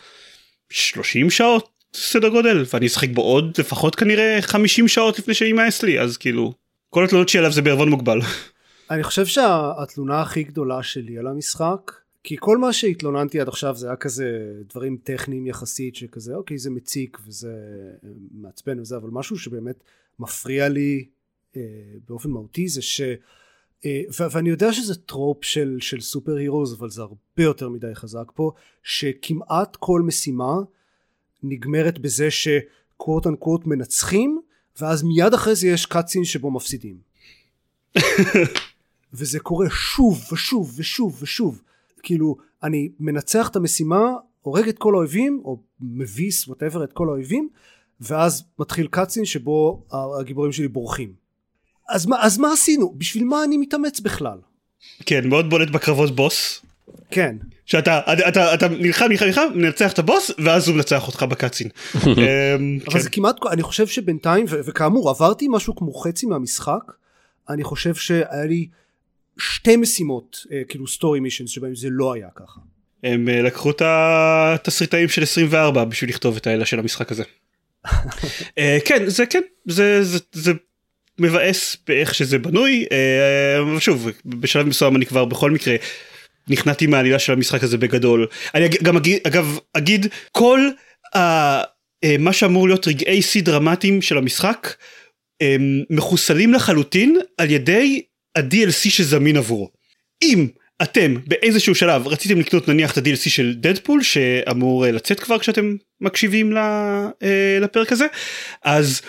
30 0.71 1.29
שעות 1.29 1.69
סדר 1.95 2.29
גודל 2.29 2.65
ואני 2.73 2.87
אשחק 2.87 3.09
בו 3.09 3.21
עוד 3.21 3.55
לפחות 3.59 3.95
כנראה 3.95 4.37
50 4.41 4.87
שעות 4.87 5.19
לפני 5.19 5.33
שימאס 5.33 5.83
לי 5.83 5.99
אז 5.99 6.17
כאילו 6.17 6.53
כל 6.89 7.05
התלונות 7.05 7.29
שלי 7.29 7.39
עליו 7.39 7.51
זה 7.51 7.61
בערבון 7.61 7.89
מוגבל. 7.89 8.19
אני 8.91 9.03
חושב 9.03 9.25
שהתלונה 9.25 10.21
הכי 10.21 10.43
גדולה 10.43 10.83
שלי 10.83 11.17
על 11.17 11.27
המשחק 11.27 11.91
כי 12.23 12.35
כל 12.39 12.57
מה 12.57 12.73
שהתלוננתי 12.73 13.39
עד 13.39 13.47
עכשיו 13.47 13.75
זה 13.75 13.87
היה 13.87 13.95
כזה 13.95 14.51
דברים 14.69 14.97
טכניים 15.03 15.47
יחסית 15.47 15.95
שכזה 15.95 16.35
אוקיי 16.35 16.57
זה 16.57 16.69
מציק 16.69 17.17
וזה 17.25 17.53
מעצבן 18.31 18.79
וזה 18.79 18.97
אבל 18.97 19.09
משהו 19.11 19.37
שבאמת 19.37 19.83
מפריע 20.19 20.69
לי 20.69 21.05
אה, 21.55 21.61
באופן 22.07 22.29
מהותי 22.29 22.67
זה 22.67 22.81
ש... 22.81 23.01
אה, 23.85 24.01
ואני 24.33 24.49
יודע 24.49 24.73
שזה 24.73 24.95
trope 24.95 25.45
של, 25.45 25.77
של 25.81 26.01
superheroes 26.01 26.73
אבל 26.73 26.89
זה 26.89 27.01
הרבה 27.01 27.43
יותר 27.43 27.69
מדי 27.69 27.95
חזק 27.95 28.31
פה 28.35 28.51
שכמעט 28.83 29.75
כל 29.75 30.01
משימה 30.01 30.53
נגמרת 31.43 31.99
בזה 31.99 32.27
ש 32.31 32.59
quote 32.59 33.27
unquote 33.27 33.65
מנצחים 33.65 34.41
ואז 34.81 35.03
מיד 35.03 35.33
אחרי 35.33 35.55
זה 35.55 35.67
יש 35.67 35.85
cutscene 35.85 36.23
שבו 36.23 36.51
מפסידים 36.51 36.97
וזה 39.13 39.39
קורה 39.39 39.67
שוב 39.69 40.25
ושוב 40.31 40.73
ושוב 40.77 41.17
ושוב 41.21 41.61
כאילו 42.03 42.35
אני 42.63 42.89
מנצח 42.99 43.49
את 43.49 43.55
המשימה 43.55 43.99
הורג 44.41 44.67
את 44.67 44.77
כל 44.77 44.93
האויבים 44.93 45.41
או 45.45 45.57
מביס 45.81 46.47
whatever 46.47 46.83
את 46.83 46.93
כל 46.93 47.07
האויבים 47.09 47.49
ואז 48.01 48.43
מתחיל 48.59 48.87
cutscene 48.87 49.25
שבו 49.25 49.83
הגיבורים 50.19 50.51
שלי 50.51 50.67
בורחים 50.67 51.13
אז 51.89 52.05
מה, 52.05 52.23
אז 52.23 52.37
מה 52.37 52.53
עשינו? 52.53 52.93
בשביל 52.97 53.23
מה 53.23 53.43
אני 53.43 53.57
מתאמץ 53.57 53.99
בכלל? 53.99 54.37
כן 55.05 55.29
מאוד 55.29 55.49
בולט 55.49 55.69
בקרבות 55.69 56.15
בוס 56.15 56.61
כן 57.11 57.37
שאתה 57.65 57.99
אתה, 58.13 58.29
אתה, 58.29 58.53
אתה 58.53 58.67
נלחם 58.67 59.05
נלחם 59.05 59.25
נלחם 59.25 59.47
מנצח 59.55 59.93
את 59.93 59.99
הבוס 59.99 60.31
ואז 60.37 60.67
הוא 60.67 60.75
מנצח 60.75 61.07
אותך 61.07 61.23
בקאצין. 61.23 61.67
אמ, 61.95 62.79
אבל 62.83 62.93
כן. 62.93 62.99
זה 62.99 63.09
כמעט 63.09 63.35
אני 63.51 63.63
חושב 63.63 63.87
שבינתיים 63.87 64.45
ו- 64.49 64.59
וכאמור 64.65 65.09
עברתי 65.09 65.47
משהו 65.49 65.75
כמו 65.75 65.93
חצי 65.93 66.25
מהמשחק 66.25 66.91
אני 67.49 67.63
חושב 67.63 67.95
שהיה 67.95 68.45
לי 68.45 68.67
שתי 69.37 69.75
משימות 69.75 70.45
אה, 70.51 70.61
כאילו 70.69 70.87
סטורי 70.87 71.19
מישנס 71.19 71.49
שבהם 71.49 71.75
זה 71.75 71.87
לא 71.91 72.13
היה 72.13 72.27
ככה. 72.35 72.59
הם 73.03 73.29
אה, 73.29 73.41
לקחו 73.41 73.71
את 73.71 73.81
התסריטאים 73.85 75.09
של 75.09 75.23
24 75.23 75.85
בשביל 75.85 76.09
לכתוב 76.09 76.37
את 76.37 76.47
האלה 76.47 76.65
של 76.65 76.79
המשחק 76.79 77.11
הזה. 77.11 77.23
אה, 78.57 78.77
כן 78.85 79.03
זה 79.09 79.25
כן 79.25 79.41
זה 79.65 80.03
זה 80.03 80.19
זה 80.31 80.51
מבאס 81.19 81.77
באיך 81.87 82.15
שזה 82.15 82.39
בנוי. 82.39 82.85
אבל 83.59 83.79
שוב 83.79 84.09
בשלב 84.25 84.67
מסוים 84.67 84.95
אני 84.95 85.05
כבר 85.05 85.25
בכל 85.25 85.51
מקרה 85.51 85.75
נכנעתי 86.47 86.87
מהעלילה 86.87 87.19
של 87.19 87.33
המשחק 87.33 87.63
הזה 87.63 87.77
בגדול. 87.77 88.27
אני 88.55 88.67
גם 88.83 88.97
אגיד 88.97 89.19
אגב 89.27 89.59
אגיד 89.73 90.05
כל 90.31 90.59
ה- 91.15 91.61
מה 92.19 92.33
שאמור 92.33 92.67
להיות 92.67 92.87
רגעי 92.87 93.21
שיא 93.21 93.43
דרמטיים 93.43 94.01
של 94.01 94.17
המשחק 94.17 94.75
מחוסלים 95.89 96.53
לחלוטין 96.53 97.19
על 97.37 97.51
ידי 97.51 98.01
ה-DLC 98.35 98.89
שזמין 98.89 99.37
עבורו. 99.37 99.71
אם 100.21 100.47
אתם 100.81 101.15
באיזשהו 101.27 101.75
שלב 101.75 102.07
רציתם 102.07 102.39
לקנות 102.39 102.67
נניח 102.67 102.91
את 102.91 102.97
ה-DLC 102.97 103.29
של 103.29 103.53
דדפול 103.55 104.03
שאמור 104.03 104.85
אה, 104.85 104.91
לצאת 104.91 105.19
כבר 105.19 105.39
כשאתם 105.39 105.75
מקשיבים 106.01 106.57
אה, 106.57 107.57
לפרק 107.61 107.91
הזה 107.91 108.05
אז 108.63 109.01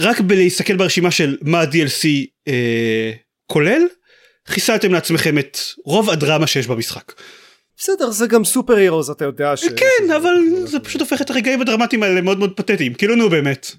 רק 0.00 0.20
בלהסתכל 0.20 0.76
ברשימה 0.76 1.10
של 1.10 1.36
מה 1.42 1.60
ה-DLC 1.60 2.06
אה, 2.48 3.12
כולל 3.46 3.82
חיסלתם 4.48 4.92
לעצמכם 4.92 5.38
את 5.38 5.58
רוב 5.84 6.10
הדרמה 6.10 6.46
שיש 6.46 6.66
במשחק. 6.66 7.12
בסדר 7.76 8.10
זה 8.10 8.26
גם 8.26 8.44
סופר 8.44 8.76
הירוז 8.76 9.10
אתה 9.10 9.24
יודע 9.24 9.56
ש... 9.56 9.64
כן 9.64 10.10
אבל 10.16 10.34
זה 10.64 10.80
פשוט 10.80 11.00
הופך 11.00 11.22
את 11.22 11.30
הרגעים 11.30 11.60
הדרמטיים 11.60 12.02
האלה 12.02 12.20
מאוד 12.20 12.38
מאוד 12.38 12.56
פתטיים 12.56 12.94
כאילו 12.94 13.16
נו 13.16 13.30
באמת. 13.30 13.72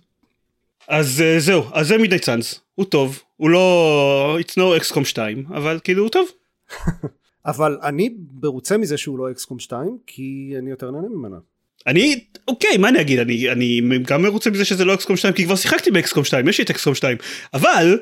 אז 0.87 1.21
אה, 1.21 1.39
זהו 1.39 1.63
אז 1.73 1.87
זה 1.87 1.97
מידי 1.97 2.19
צאנס 2.19 2.59
הוא 2.75 2.85
טוב 2.85 3.21
הוא 3.37 3.49
לא 3.49 4.37
it's 4.39 4.51
no 4.51 4.81
XCOM 4.81 5.05
2 5.05 5.45
אבל 5.55 5.79
כאילו 5.83 6.03
הוא 6.03 6.09
טוב. 6.09 6.29
אבל 7.45 7.77
אני 7.83 8.09
מרוצה 8.43 8.77
מזה 8.77 8.97
שהוא 8.97 9.19
לא 9.19 9.31
אקסקום 9.31 9.59
2 9.59 9.97
כי 10.07 10.53
אני 10.59 10.69
יותר 10.69 10.91
נהנה 10.91 11.07
ממנה 11.07 11.37
אני 11.87 12.25
אוקיי 12.47 12.77
מה 12.77 12.89
אני 12.89 13.01
אגיד 13.01 13.19
אני 13.19 13.51
אני 13.51 13.81
גם 14.07 14.21
מרוצה 14.21 14.49
מזה 14.49 14.65
שזה 14.65 14.85
לא 14.85 14.93
אקסקום 14.93 15.17
2 15.17 15.33
כי 15.33 15.45
כבר 15.45 15.55
שיחקתי 15.55 15.91
באקסקום 15.91 16.23
2 16.23 16.47
יש 16.47 16.57
לי 16.57 16.63
את 16.63 16.69
אקסקום 16.69 16.95
2 16.95 17.17
אבל 17.53 17.99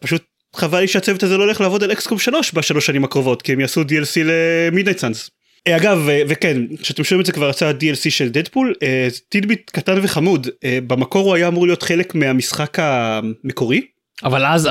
פשוט 0.00 0.22
חבל 0.54 0.80
לי 0.80 0.88
שהצוות 0.88 1.22
הזה 1.22 1.36
לא 1.36 1.42
הולך 1.44 1.60
לעבוד 1.60 1.82
על 1.82 1.92
אקסקום 1.92 2.18
3 2.18 2.52
בשלוש 2.52 2.86
שנים 2.86 3.04
הקרובות 3.04 3.42
כי 3.42 3.52
הם 3.52 3.60
יעשו 3.60 3.82
DLC 3.82 4.20
ל 4.24 4.32
Midnight 4.32 4.98
Suns. 4.98 5.30
אגב 5.68 6.08
אה, 6.08 6.22
וכן 6.28 6.76
כשאתם 6.82 7.04
שומעים 7.04 7.20
את 7.20 7.26
זה 7.26 7.32
כבר 7.32 7.50
יצא 7.50 7.66
ה-DLC 7.66 8.10
של 8.10 8.28
Deadpool 8.28 8.74
אה, 8.82 9.08
tidbit 9.28 9.70
קטן 9.70 9.98
וחמוד 10.02 10.48
אה, 10.64 10.78
במקור 10.86 11.26
הוא 11.26 11.34
היה 11.34 11.48
אמור 11.48 11.66
להיות 11.66 11.82
חלק 11.82 12.14
מהמשחק 12.14 12.78
המקורי 12.80 13.80
אבל 14.24 14.46
אז 14.46 14.68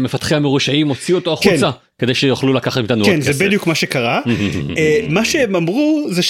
מפתחי 0.00 0.34
המרושעים 0.34 0.88
הוציאו 0.88 1.18
אותו 1.18 1.32
החוצה 1.32 1.72
כן. 1.72 1.78
כדי 1.98 2.14
שיוכלו 2.14 2.52
לקחת 2.52 2.78
מאיתנו 2.78 3.04
עוד 3.04 3.12
כן 3.12 3.20
זה 3.20 3.30
כסף. 3.30 3.44
בדיוק 3.44 3.66
מה 3.66 3.74
שקרה 3.74 4.20
אה, 4.78 5.00
מה 5.08 5.24
שהם 5.24 5.56
אמרו 5.56 6.06
זה 6.10 6.22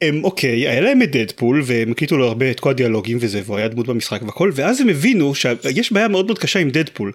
הם 0.00 0.24
אוקיי 0.24 0.68
היה 0.68 0.80
להם 0.80 1.02
את 1.02 1.10
דדפול 1.10 1.62
והם 1.64 1.90
הקליטו 1.90 2.16
לו 2.16 2.26
הרבה 2.26 2.50
את 2.50 2.60
כל 2.60 2.70
הדיאלוגים 2.70 3.18
וזה 3.20 3.40
והוא 3.44 3.56
היה 3.56 3.68
דמות 3.68 3.86
במשחק 3.86 4.22
והכל 4.22 4.50
ואז 4.54 4.80
הם 4.80 4.88
הבינו 4.88 5.34
שיש 5.34 5.92
בעיה 5.92 6.08
מאוד 6.08 6.26
מאוד 6.26 6.38
קשה 6.38 6.58
עם 6.58 6.70
דדפול 6.70 7.12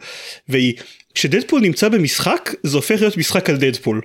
והיא 0.49 0.73
כשדדפול 1.15 1.61
נמצא 1.61 1.89
במשחק 1.89 2.53
זה 2.63 2.77
הופך 2.77 2.95
להיות 2.99 3.17
משחק 3.17 3.49
על 3.49 3.57
דדפול 3.57 4.01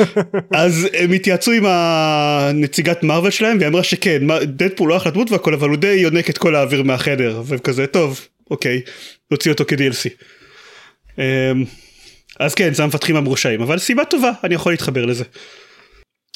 אז 0.50 0.88
הם 0.92 1.12
התייעצו 1.12 1.52
עם 1.52 1.64
הנציגת 1.66 3.02
מרוויל 3.02 3.30
שלהם 3.30 3.58
והיא 3.58 3.68
אמרה 3.68 3.82
שכן 3.82 4.22
דדפול 4.42 4.88
לא 4.88 4.96
אחלה 4.96 5.12
דמות 5.12 5.30
והכל 5.30 5.54
אבל 5.54 5.68
הוא 5.68 5.76
די 5.76 5.92
יונק 5.92 6.30
את 6.30 6.38
כל 6.38 6.54
האוויר 6.54 6.82
מהחדר 6.82 7.42
וכזה 7.46 7.86
טוב 7.86 8.20
אוקיי 8.50 8.80
נוציא 9.30 9.52
אותו 9.52 9.64
כ-DLC. 9.68 10.10
אמ, 11.18 11.64
אז 12.40 12.54
כן 12.54 12.74
זה 12.74 12.82
המפתחים 12.82 13.16
המרושעים 13.16 13.62
אבל 13.62 13.78
סיבה 13.78 14.04
טובה 14.04 14.30
אני 14.44 14.54
יכול 14.54 14.72
להתחבר 14.72 15.04
לזה. 15.04 15.24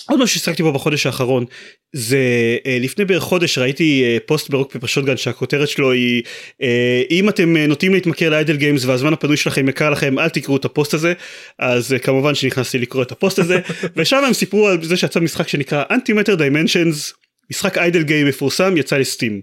עוד 0.08 0.20
משהו 0.20 0.40
ששחקתי 0.40 0.62
בו 0.62 0.72
בחודש 0.72 1.06
האחרון 1.06 1.44
זה 1.92 2.18
אה, 2.66 2.78
לפני 2.80 3.04
בערך 3.04 3.22
חודש 3.22 3.58
ראיתי 3.58 4.02
אה, 4.04 4.18
פוסט 4.26 4.50
ב 4.50 4.55
Rock 4.55 4.72
Paper 4.72 4.86
Shotgun 4.86 5.16
שהכותרת 5.16 5.68
שלו 5.68 5.92
היא 5.92 6.22
אה, 6.62 7.02
אם 7.10 7.28
אתם 7.28 7.56
נוטים 7.56 7.94
להתמכר 7.94 8.30
ל 8.30 8.35
idle 8.35 8.56
games 8.56 8.84
והזמן 8.84 9.12
הפנוי 9.12 9.36
שלכם 9.36 9.68
יקר 9.68 9.90
לכם 9.90 10.18
אל 10.18 10.28
תקראו 10.28 10.56
את 10.56 10.64
הפוסט 10.64 10.94
הזה 10.94 11.12
אז 11.58 11.94
כמובן 12.02 12.34
שנכנסתי 12.34 12.78
לקרוא 12.78 13.02
את 13.02 13.12
הפוסט 13.12 13.38
הזה 13.38 13.60
ושם 13.96 14.24
הם 14.26 14.32
סיפרו 14.32 14.68
על 14.68 14.84
זה 14.84 14.96
שיצא 14.96 15.20
משחק 15.20 15.48
שנקרא 15.48 15.84
Antimatter 15.90 16.34
Dimensions 16.34 17.14
משחק 17.50 17.78
idle 17.78 18.02
game 18.02 18.26
מפורסם 18.26 18.76
יצא 18.76 18.96
ל 18.96 19.02
Steam. 19.02 19.40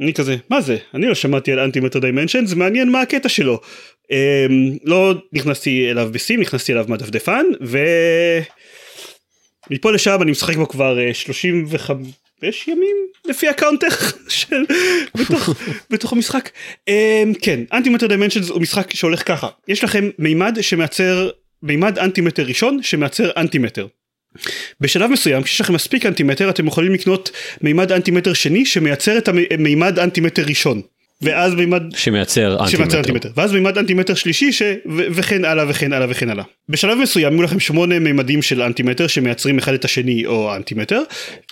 אני 0.00 0.14
כזה 0.14 0.36
מה 0.50 0.60
זה 0.60 0.76
אני 0.94 1.06
לא 1.06 1.14
שמעתי 1.14 1.52
על 1.52 1.58
Antimatter 1.58 1.98
Dimensions 1.98 2.52
מעניין 2.52 2.90
מה 2.90 3.00
הקטע 3.00 3.28
שלו 3.28 3.60
לא 4.84 5.14
נכנסתי 5.32 5.90
אליו 5.90 6.08
ב 6.12 6.17
Steam 6.17 6.40
נכנסתי 6.40 6.72
אליו 6.72 6.84
מהדפדפן 6.88 7.44
ו... 7.62 7.78
מפה 9.70 9.92
לשם 9.92 10.18
אני 10.22 10.30
משחק 10.30 10.56
בו 10.56 10.68
כבר 10.68 10.98
35 11.12 12.68
אה, 12.68 12.72
ימים 12.72 12.96
לפי 13.26 13.48
ה 13.48 13.53
counter 13.53 13.88
של 14.28 14.64
בתוך, 15.14 15.48
בתוך 15.90 16.12
המשחק. 16.12 16.50
Um, 16.90 16.92
כן, 17.42 17.60
Antimatter 17.72 18.06
Dimensions 18.06 18.48
הוא 18.48 18.62
משחק 18.62 18.94
שהולך 18.94 19.28
ככה, 19.28 19.48
יש 19.68 19.84
לכם 19.84 20.10
מימד 20.18 20.58
שמייצר, 20.60 21.30
מימד 21.62 21.98
antimatter 21.98 22.42
ראשון 22.42 22.82
שמייצר 22.82 23.30
antimatter. 23.36 23.86
בשלב 24.80 25.10
מסוים 25.10 25.42
כשיש 25.42 25.60
לכם 25.60 25.74
מספיק 25.74 26.06
antimatter 26.06 26.50
אתם 26.50 26.66
יכולים 26.66 26.92
לקנות 26.92 27.30
מימד 27.60 27.92
antimatter 27.92 28.32
שני 28.32 28.66
שמייצר 28.66 29.18
את 29.18 29.28
המימד 29.28 29.98
antimatter 29.98 30.42
ראשון. 30.42 30.82
ואז 31.24 31.54
מימד 31.54 31.82
שמייצר 31.96 32.56
antimatter. 32.60 32.98
antimatter 32.98 33.30
ואז 33.36 33.52
מימד 33.52 33.78
antimatter 33.78 34.14
שלישי 34.14 34.52
ש... 34.52 34.62
ו... 34.62 35.02
וכן 35.10 35.44
הלאה 35.44 35.64
וכן 35.68 35.92
הלאה 35.92 36.06
וכן 36.10 36.30
הלאה 36.30 36.44
בשלב 36.68 36.98
מסוים 36.98 37.32
יהיו 37.32 37.42
לכם 37.42 37.60
שמונה 37.60 37.98
מימדים 37.98 38.42
של 38.42 38.62
antimatter 38.62 39.06
שמייצרים 39.06 39.58
אחד 39.58 39.74
את 39.74 39.84
השני 39.84 40.26
או 40.26 40.56
antimatter 40.56 41.02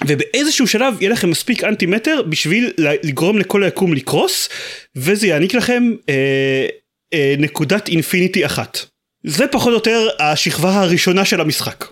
ובאיזשהו 0.07 0.67
שלב 0.67 0.95
יהיה 1.01 1.13
לכם 1.13 1.31
מספיק 1.31 1.65
antimatter 1.65 2.23
בשביל 2.29 2.71
לגרום 2.79 3.39
לכל 3.39 3.65
היקום 3.65 3.95
לקרוס 3.95 4.49
וזה 4.97 5.27
יעניק 5.27 5.55
לכם 5.55 5.83
אה, 6.09 6.67
אה, 7.15 7.35
נקודת 7.39 7.89
infinity 7.89 8.47
אחת 8.47 8.79
זה 9.27 9.47
פחות 9.47 9.69
או 9.69 9.75
יותר 9.75 10.09
השכבה 10.19 10.81
הראשונה 10.81 11.25
של 11.25 11.41
המשחק. 11.41 11.85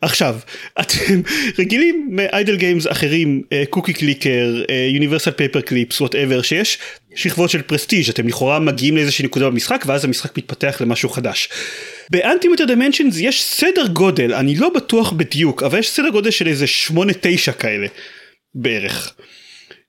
עכשיו 0.00 0.36
אתם 0.80 1.20
רגילים 1.58 2.08
מ 2.10 2.19
idle 2.19 2.56
games 2.56 2.86
אחרים 2.86 3.42
Cookie 3.70 3.92
Clicker 3.92 4.62
Universal 4.94 5.30
Paperclips 5.30 6.00
whatever 6.00 6.42
שיש 6.42 6.78
שכבות 7.14 7.50
של 7.50 7.62
prestige 7.62 8.08
אתם 8.08 8.28
לכאורה 8.28 8.58
מגיעים 8.58 8.96
לאיזושהי 8.96 9.24
נקודה 9.24 9.50
במשחק 9.50 9.84
ואז 9.86 10.04
המשחק 10.04 10.38
מתפתח 10.38 10.76
למשהו 10.80 11.08
חדש. 11.08 11.48
ב 12.10 12.15
Antimatter 12.15 12.64
Dimensions 12.64 13.14
יש 13.18 13.42
סדר 13.42 13.86
גודל 13.86 14.34
אני 14.34 14.56
לא 14.56 14.68
בטוח 14.68 15.12
בדיוק 15.12 15.62
אבל 15.62 15.78
יש 15.78 15.90
סדר 15.90 16.08
גודל 16.08 16.30
של 16.30 16.48
איזה 16.48 16.64
8-9 16.90 17.52
כאלה 17.52 17.86
בערך. 18.54 19.14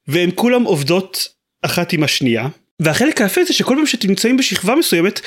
והן 0.08 0.30
כולם 0.36 0.64
עובדות 0.64 1.28
אחת 1.62 1.94
עם 1.94 2.04
השנייה 2.04 2.48
והחלק 2.80 3.22
היפה 3.22 3.44
זה 3.44 3.54
שכל 3.54 3.76
פעם 3.76 3.86
שאתם 3.86 4.08
נמצאים 4.08 4.38
בשכבה 4.38 4.76
מסוימת 4.76 5.22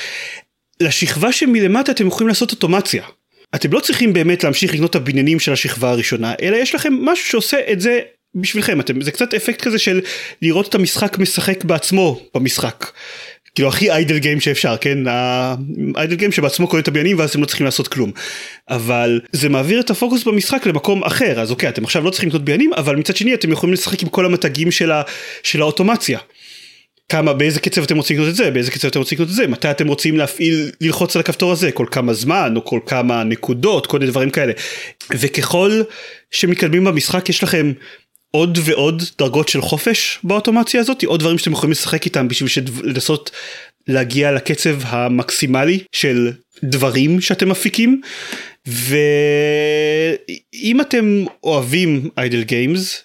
לשכבה 0.81 1.31
שמלמטה 1.31 1.91
אתם 1.91 2.07
יכולים 2.07 2.27
לעשות 2.27 2.51
אוטומציה. 2.51 3.03
אתם 3.55 3.73
לא 3.73 3.79
צריכים 3.79 4.13
באמת 4.13 4.43
להמשיך 4.43 4.73
לקנות 4.73 4.89
את 4.89 4.95
הבניינים 4.95 5.39
של 5.39 5.53
השכבה 5.53 5.91
הראשונה, 5.91 6.33
אלא 6.41 6.57
יש 6.57 6.75
לכם 6.75 6.93
משהו 6.93 7.25
שעושה 7.25 7.57
את 7.71 7.81
זה 7.81 7.99
בשבילכם, 8.35 8.79
אתם, 8.79 9.01
זה 9.01 9.11
קצת 9.11 9.33
אפקט 9.33 9.61
כזה 9.61 9.79
של 9.79 10.01
לראות 10.41 10.69
את 10.69 10.75
המשחק 10.75 11.17
משחק 11.17 11.63
בעצמו 11.63 12.21
במשחק. 12.35 12.85
כאילו 13.55 13.67
הכי 13.67 13.91
איידל 13.91 14.17
גיים 14.17 14.39
שאפשר 14.39 14.77
כן 14.81 14.97
האיידל 15.07 16.15
גיים 16.15 16.31
שבעצמו 16.31 16.67
קונה 16.67 16.81
את 16.81 16.87
הבניינים 16.87 17.19
ואז 17.19 17.29
אתם 17.29 17.41
לא 17.41 17.45
צריכים 17.45 17.65
לעשות 17.65 17.87
כלום 17.87 18.11
אבל 18.69 19.21
זה 19.31 19.49
מעביר 19.49 19.79
את 19.79 19.89
הפוקוס 19.89 20.23
במשחק 20.23 20.65
למקום 20.65 21.03
אחר 21.03 21.39
אז 21.41 21.51
אוקיי 21.51 21.69
אתם 21.69 21.83
עכשיו 21.83 22.03
לא 22.03 22.09
צריכים 22.09 22.29
לקנות 22.29 22.45
בניינים 22.45 22.73
אבל 22.73 22.95
מצד 22.95 23.15
שני 23.15 23.33
אתם 23.33 23.51
יכולים 23.51 23.73
לשחק 23.73 24.03
עם 24.03 24.09
כל 24.09 24.25
המתגים 24.25 24.71
של, 24.71 24.91
ה, 24.91 25.01
של 25.43 25.61
האוטומציה. 25.61 26.19
כמה 27.09 27.33
באיזה 27.33 27.59
קצב 27.59 27.83
אתם 27.83 27.97
רוצים 27.97 28.17
לקנות 28.17 28.29
את 28.29 28.35
זה 28.35 28.51
באיזה 28.51 28.71
קצב 28.71 28.87
אתם 28.87 28.99
רוצים 28.99 29.15
לקנות 29.15 29.29
את 29.29 29.35
זה 29.35 29.47
מתי 29.47 29.71
אתם 29.71 29.87
רוצים 29.87 30.17
להפעיל 30.17 30.71
ללחוץ 30.81 31.15
על 31.15 31.19
הכפתור 31.19 31.51
הזה 31.51 31.71
כל 31.71 31.85
כמה 31.91 32.13
זמן 32.13 32.53
או 32.55 32.65
כל 32.65 32.79
כמה 32.85 33.23
נקודות 33.23 33.87
כל 33.87 33.99
מיני 33.99 34.11
דברים 34.11 34.29
כאלה 34.29 34.53
וככל 35.13 35.81
שמתקדמים 36.31 36.83
במשחק 36.83 37.29
יש 37.29 37.43
לכם 37.43 37.71
עוד 38.35 38.57
ועוד 38.65 39.03
דרגות 39.17 39.47
של 39.47 39.61
חופש 39.61 40.19
באוטומציה 40.23 40.81
הזאת 40.81 41.03
עוד 41.03 41.19
דברים 41.19 41.37
שאתם 41.37 41.51
יכולים 41.51 41.71
לשחק 41.71 42.05
איתם 42.05 42.27
בשביל 42.27 42.65
לנסות 42.83 43.31
להגיע 43.87 44.31
לקצב 44.31 44.75
המקסימלי 44.83 45.79
של 45.91 46.31
דברים 46.63 47.21
שאתם 47.21 47.49
מפיקים 47.49 48.01
ואם 48.67 50.81
אתם 50.81 51.25
אוהבים 51.43 52.09
איידל 52.17 52.43
גיימס 52.43 53.03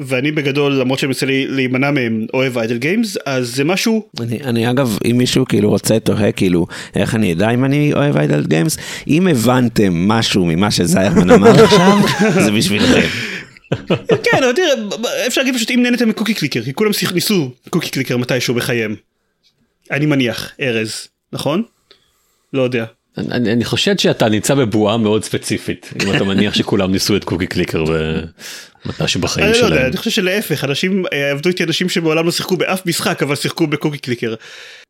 ואני 0.00 0.32
בגדול 0.32 0.72
למרות 0.72 0.98
שאני 0.98 1.08
מנסה 1.08 1.26
להימנע 1.28 1.90
מהם 1.90 2.26
אוהב 2.34 2.58
איידל 2.58 2.78
גיימס 2.78 3.16
אז 3.26 3.54
זה 3.54 3.64
משהו 3.64 4.08
אני, 4.20 4.42
אני 4.42 4.70
אגב 4.70 4.98
אם 5.10 5.18
מישהו 5.18 5.44
כאילו 5.48 5.70
רוצה 5.70 6.00
תוהה 6.00 6.32
כאילו 6.32 6.66
איך 6.94 7.14
אני 7.14 7.32
אדע 7.32 7.50
אם 7.50 7.64
אני 7.64 7.92
אוהב 7.92 8.16
idle 8.16 8.46
games 8.46 8.76
אם 9.08 9.26
הבנתם 9.26 10.08
משהו 10.08 10.46
ממה 10.46 10.70
שזיירמן 10.70 11.30
אמר 11.30 11.60
עכשיו 11.64 11.98
זה 12.44 12.52
בשבילכם. 12.52 13.08
כן 14.24 14.42
אבל 14.44 14.52
תראה 14.52 14.68
אפשר 15.26 15.40
להגיד 15.40 15.54
פשוט 15.54 15.70
אם 15.70 15.82
נהנתם 15.82 16.08
מ 16.08 16.12
Cookie 16.12 16.34
Clicker 16.34 16.62
כי 16.62 16.74
כולם 16.74 16.90
ניסו 17.14 17.50
Cookie 17.70 17.90
Clicker 17.90 18.16
מתישהו 18.16 18.54
בחייהם. 18.54 18.96
אני 19.90 20.06
מניח 20.06 20.52
ארז 20.60 21.08
נכון? 21.32 21.62
לא 22.52 22.62
יודע. 22.62 22.84
אני, 23.18 23.52
אני 23.52 23.64
חושד 23.64 23.98
שאתה 23.98 24.28
נמצא 24.28 24.54
בבועה 24.54 24.96
מאוד 24.96 25.24
ספציפית 25.24 25.90
אם 26.02 26.14
אתה 26.14 26.24
מניח 26.24 26.54
שכולם 26.54 26.92
ניסו 26.92 27.16
את 27.16 27.24
Cookie 27.24 27.46
Clicker 27.46 27.84
מתישהו 28.86 29.20
בחיים 29.20 29.46
אני 29.46 29.54
שלהם. 29.54 29.70
לא 29.70 29.74
יודע, 29.74 29.86
אני 29.86 29.96
חושב 29.96 30.10
שלהפך 30.10 30.64
אנשים 30.64 31.04
אה, 31.12 31.30
עבדו 31.30 31.48
איתי 31.48 31.64
אנשים 31.64 31.88
שמעולם 31.88 32.26
לא 32.26 32.32
שיחקו 32.32 32.56
באף 32.56 32.86
משחק 32.86 33.22
אבל 33.22 33.36
שיחקו 33.36 33.66
בקוקי 33.66 33.98
Clicker. 33.98 34.34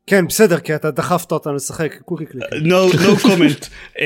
כן 0.06 0.26
בסדר 0.26 0.58
כי 0.58 0.74
אתה 0.74 0.90
דחפת 0.90 1.32
אותנו 1.32 1.54
לשחק 1.54 1.96
Cookie 2.04 2.26
Clicker. 2.26 2.56
no, 2.56 2.94
no 2.94 3.22
comment. 3.22 3.68
um, 3.96 4.00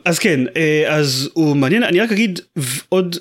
אז 0.04 0.18
כן 0.18 0.40
uh, 0.46 0.88
אז 0.88 1.30
הוא 1.32 1.56
מעניין 1.56 1.82
אני 1.82 2.00
רק 2.00 2.12
אגיד 2.12 2.40
עוד 2.88 3.16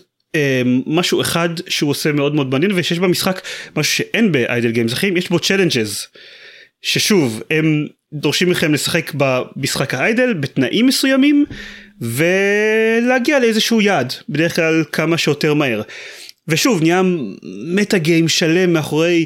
משהו 0.87 1.21
אחד 1.21 1.49
שהוא 1.67 1.89
עושה 1.89 2.11
מאוד 2.11 2.35
מאוד 2.35 2.51
מעניין 2.51 2.71
ושיש 2.75 2.99
במשחק 2.99 3.41
משהו 3.75 3.93
שאין 3.93 4.31
ב 4.31 4.39
idle 4.39 4.71
games 4.71 4.93
אחרים 4.93 5.17
יש 5.17 5.29
בו 5.29 5.39
challenges. 5.39 6.07
ששוב 6.81 7.43
הם 7.51 7.87
דורשים 8.13 8.49
מכם 8.49 8.73
לשחק 8.73 9.11
במשחק 9.13 9.93
ה 9.93 10.01
idle 10.01 10.33
בתנאים 10.33 10.87
מסוימים 10.87 11.45
ולהגיע 12.01 13.39
לאיזשהו 13.39 13.81
יעד 13.81 14.13
בדרך 14.29 14.55
כלל 14.55 14.83
כמה 14.91 15.17
שיותר 15.17 15.53
מהר. 15.53 15.81
ושוב 16.47 16.81
נהיה 16.81 17.01
מטה 17.75 17.97
גיים 17.97 18.27
שלם 18.27 18.73
מאחורי 18.73 19.25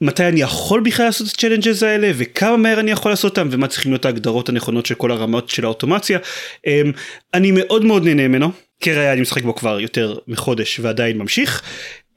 מתי 0.00 0.24
אני 0.24 0.40
יכול 0.40 0.80
בכלל 0.80 1.06
לעשות 1.06 1.26
את 1.26 1.32
הצ'לנג'ז 1.32 1.82
האלה 1.82 2.10
וכמה 2.16 2.56
מהר 2.56 2.80
אני 2.80 2.90
יכול 2.90 3.12
לעשות 3.12 3.38
אותם 3.38 3.48
ומה 3.50 3.68
צריכים 3.68 3.92
להיות 3.92 4.04
ההגדרות 4.04 4.48
הנכונות 4.48 4.86
של 4.86 4.94
כל 4.94 5.10
הרמות 5.10 5.48
של 5.48 5.64
האוטומציה. 5.64 6.18
אמ, 6.66 6.92
אני 7.34 7.50
מאוד 7.50 7.84
מאוד 7.84 8.04
נהנה 8.04 8.28
ממנו 8.28 8.52
כראיה 8.80 9.12
אני 9.12 9.20
משחק 9.20 9.42
בו 9.42 9.54
כבר 9.54 9.80
יותר 9.80 10.18
מחודש 10.28 10.80
ועדיין 10.80 11.18
ממשיך. 11.18 11.62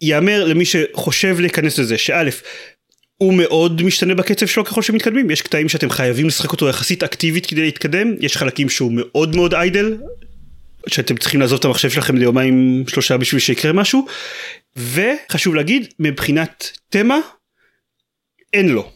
יאמר 0.01 0.43
למי 0.43 0.65
שחושב 0.65 1.39
להיכנס 1.39 1.79
לזה 1.79 1.97
שא' 1.97 2.29
הוא 3.17 3.33
מאוד 3.33 3.83
משתנה 3.83 4.15
בקצב 4.15 4.45
שלו 4.45 4.65
ככל 4.65 4.81
שמתקדמים 4.81 5.31
יש 5.31 5.41
קטעים 5.41 5.69
שאתם 5.69 5.89
חייבים 5.89 6.27
לשחק 6.27 6.51
אותו 6.51 6.69
יחסית 6.69 7.03
אקטיבית 7.03 7.45
כדי 7.45 7.61
להתקדם 7.61 8.15
יש 8.19 8.37
חלקים 8.37 8.69
שהוא 8.69 8.91
מאוד 8.95 9.35
מאוד 9.35 9.53
איידל 9.53 9.97
שאתם 10.87 11.17
צריכים 11.17 11.39
לעזוב 11.39 11.59
את 11.59 11.65
המחשב 11.65 11.89
שלכם 11.89 12.15
ליומיים 12.15 12.83
שלושה 12.87 13.17
בשביל 13.17 13.39
שיקרה 13.41 13.73
משהו 13.73 14.05
וחשוב 14.77 15.55
להגיד 15.55 15.93
מבחינת 15.99 16.77
תמה 16.89 17.19
אין 18.53 18.69
לו. 18.69 18.91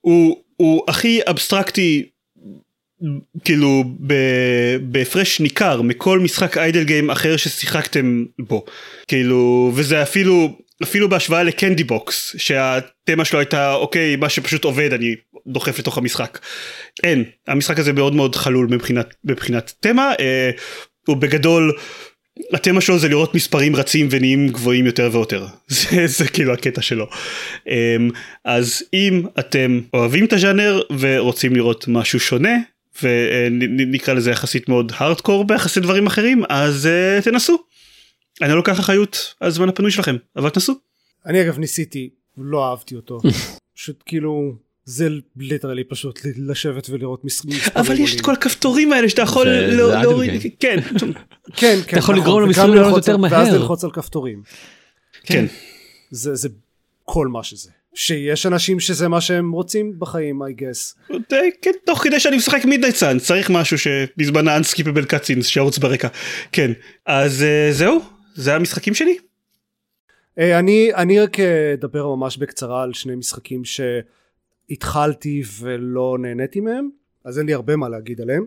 הוא, 0.00 0.42
הוא 0.56 0.84
הכי 0.88 1.20
אבסטרקטי 1.30 2.08
כאילו 3.44 3.84
בהפרש 4.80 5.40
ניכר 5.40 5.82
מכל 5.82 6.18
משחק 6.20 6.58
idle 6.58 6.84
game 6.84 7.10
אחר 7.10 7.36
ששיחקתם 7.36 8.24
בו 8.38 8.64
כאילו 9.08 9.72
וזה 9.74 10.02
אפילו 10.02 10.58
אפילו 10.82 11.08
בהשוואה 11.08 11.42
ל 11.42 11.49
Candy 11.49 11.84
Box 11.84 12.34
שהתמה 12.38 13.24
שלו 13.24 13.38
הייתה 13.38 13.74
אוקיי 13.74 14.16
מה 14.16 14.28
שפשוט 14.28 14.64
עובד 14.64 14.92
אני 14.92 15.14
דוחף 15.46 15.78
לתוך 15.78 15.98
המשחק. 15.98 16.38
אין 17.02 17.24
המשחק 17.48 17.78
הזה 17.78 17.92
מאוד 17.92 18.14
מאוד 18.14 18.34
חלול 18.34 18.66
מבחינת 18.70 19.14
מבחינת 19.24 19.72
תמה 19.80 20.12
אה, 20.20 20.50
הוא 21.06 21.16
בגדול 21.16 21.72
התמה 22.52 22.80
שלו 22.80 22.98
זה 22.98 23.08
לראות 23.08 23.34
מספרים 23.34 23.76
רצים 23.76 24.08
ונהיים 24.10 24.48
גבוהים 24.48 24.86
יותר 24.86 25.08
ויותר. 25.12 25.46
זה, 25.68 26.06
זה 26.06 26.28
כאילו 26.28 26.52
הקטע 26.52 26.82
שלו. 26.82 27.06
אמ, 27.68 28.10
אז 28.44 28.82
אם 28.94 29.22
אתם 29.38 29.80
אוהבים 29.94 30.24
את 30.24 30.32
הז'אנר 30.32 30.80
ורוצים 30.98 31.56
לראות 31.56 31.88
משהו 31.88 32.20
שונה, 32.20 32.56
ונקרא 33.02 34.14
לזה 34.14 34.30
יחסית 34.30 34.68
מאוד 34.68 34.92
הארדקור 34.96 35.44
ביחס 35.44 35.76
לדברים 35.76 36.06
אחרים, 36.06 36.42
אז 36.48 36.88
uh, 37.20 37.24
תנסו. 37.24 37.58
אני 38.42 38.50
לא 38.50 38.56
לוקח 38.56 38.80
אחריות 38.80 39.34
על 39.40 39.48
הזמן 39.48 39.68
הפנוי 39.68 39.90
שלכם, 39.90 40.16
אבל 40.36 40.50
תנסו. 40.50 40.74
אני 41.26 41.42
אגב 41.42 41.58
ניסיתי, 41.58 42.10
לא 42.38 42.70
אהבתי 42.70 42.96
אותו. 42.96 43.20
פשוט 43.76 44.02
כאילו 44.06 44.54
זה 44.84 45.08
literally 45.36 45.84
פשוט 45.84 46.20
לשבת 46.36 46.90
ולראות 46.90 47.24
מספרים. 47.24 47.58
אבל 47.76 47.98
יש 48.00 48.16
את 48.16 48.20
כל 48.20 48.32
הכפתורים 48.32 48.92
האלה 48.92 49.08
שאתה 49.08 49.22
יכול 49.22 49.48
להוריד, 49.48 50.42
כן. 50.60 50.80
כן, 50.92 51.00
כן. 51.56 51.78
אתה 51.86 51.98
יכול 51.98 52.14
נכון, 52.14 52.16
לגרום 52.16 52.42
למספרים 52.42 52.74
לעלות 52.74 52.96
יותר 52.96 53.12
על- 53.12 53.18
מהר. 53.18 53.32
ואז 53.32 53.54
ללחוץ 53.54 53.84
על 53.84 53.90
כפתורים. 53.90 54.42
כן. 55.22 55.44
זה 56.10 56.34
זה 56.34 56.48
כל 57.04 57.28
מה 57.28 57.42
שזה. 57.42 57.70
שיש 57.94 58.46
אנשים 58.46 58.80
שזה 58.80 59.08
מה 59.08 59.20
שהם 59.20 59.52
רוצים 59.52 59.94
בחיים, 59.98 60.42
I 60.42 60.60
guess. 60.60 61.14
כן, 61.62 61.70
תוך 61.86 61.98
כדי 61.98 62.20
שאני 62.20 62.36
משחק 62.36 62.64
Midnight 62.64 62.94
Suns 62.94 63.18
צריך 63.18 63.50
משהו 63.50 63.78
שבזמן 63.78 64.48
ה 64.48 64.53
unskippable 64.53 65.04
cutscenes 65.04 65.46
שירוץ 65.46 65.78
ברקע. 65.78 66.08
כן, 66.52 66.72
אז 67.06 67.42
אה, 67.42 67.68
זהו, 67.72 68.00
זה 68.34 68.54
המשחקים 68.54 68.94
שלי. 68.94 69.18
אה, 70.38 70.58
אני, 70.58 70.94
אני 70.94 71.20
רק 71.20 71.40
אה, 71.40 71.72
אדבר 71.74 72.14
ממש 72.14 72.36
בקצרה 72.36 72.82
על 72.82 72.92
שני 72.92 73.14
משחקים 73.14 73.62
שהתחלתי 74.70 75.42
ולא 75.60 76.16
נהניתי 76.20 76.60
מהם, 76.60 76.88
אז 77.24 77.38
אין 77.38 77.46
לי 77.46 77.54
הרבה 77.54 77.76
מה 77.76 77.88
להגיד 77.88 78.20
עליהם. 78.20 78.44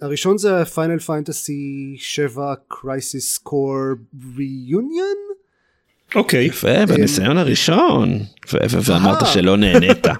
הראשון 0.00 0.38
זה 0.38 0.64
פיינל 0.64 0.98
פנטסי 0.98 1.94
7 1.98 2.54
קרייסיס 2.68 3.38
קור 3.38 3.76
ריוניון? 4.36 5.29
אוקיי. 6.14 6.44
יפה, 6.44 6.86
בניסיון 6.86 7.38
הראשון. 7.38 8.18
ואמרת 8.52 9.22
אה. 9.22 9.26
שלא 9.26 9.56
נהנית. 9.56 10.06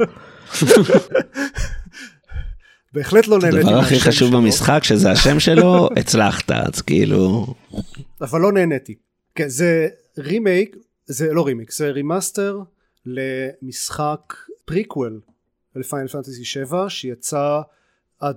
בהחלט 2.93 3.27
לא 3.27 3.39
נהניתי 3.39 3.59
הדבר 3.59 3.79
הכי 3.79 4.01
חשוב 4.01 4.37
במשחק 4.37 4.81
שזה 4.85 5.11
השם 5.11 5.41
שלו, 5.41 5.89
הצלחת, 6.01 6.51
אז 6.51 6.83
כאילו... 6.83 7.55
אבל 8.21 8.41
לא 8.41 8.53
נהניתי. 8.53 8.95
כן, 9.35 9.49
זה 9.49 9.89
רימייק, 10.19 10.77
זה 11.07 11.33
לא 11.33 11.47
רימייק, 11.47 11.73
זה 11.73 11.91
remaster 11.91 12.59
למשחק 13.07 14.35
פריקוול 14.65 15.21
ל 15.77 15.82
Final 15.82 16.09
Fantasy 16.09 16.45
7 16.45 16.89
שיצא 16.89 17.61
עד 18.21 18.37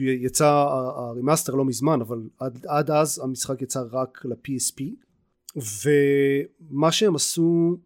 יצא 0.00 0.66
ה 0.96 1.02
remaster 1.02 1.54
לא 1.54 1.64
מזמן 1.64 2.00
אבל 2.00 2.18
עד, 2.40 2.66
עד 2.68 2.90
אז 2.90 3.20
המשחק 3.24 3.62
יצא 3.62 3.82
רק 3.92 4.24
ל-PSP 4.24 4.82
ומה 5.58 6.92
שהם 6.92 7.16
עשו 7.16 7.76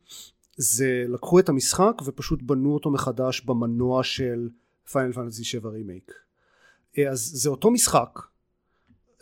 זה 0.57 1.05
לקחו 1.09 1.39
את 1.39 1.49
המשחק 1.49 1.95
ופשוט 2.05 2.43
בנו 2.43 2.75
אותו 2.75 2.91
מחדש 2.91 3.41
במנוע 3.41 4.03
של 4.03 4.49
Final 4.93 5.13
Fantasy 5.13 5.45
7 5.45 5.71
רימייק 5.71 6.13
אז 7.11 7.21
זה 7.21 7.51
אותו 7.51 7.71
משחק. 7.71 8.19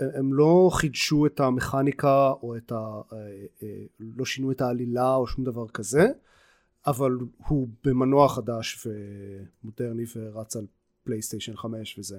הם 0.01 0.35
לא 0.35 0.71
חידשו 0.73 1.27
את 1.27 1.41
המכניקה 1.41 2.33
או 2.43 2.57
את 2.57 2.73
ה... 2.73 3.01
אה, 3.13 3.19
אה, 3.63 3.69
לא 4.01 4.25
שינו 4.25 4.51
את 4.51 4.61
העלילה 4.61 5.15
או 5.15 5.27
שום 5.27 5.45
דבר 5.45 5.69
כזה 5.69 6.07
אבל 6.87 7.19
הוא 7.47 7.69
במנוע 7.85 8.29
חדש 8.29 8.87
ומודרני 8.87 10.05
ורץ 10.17 10.57
על 10.57 10.67
פלייסטיישן 11.05 11.57
5 11.57 11.99
וזה. 11.99 12.19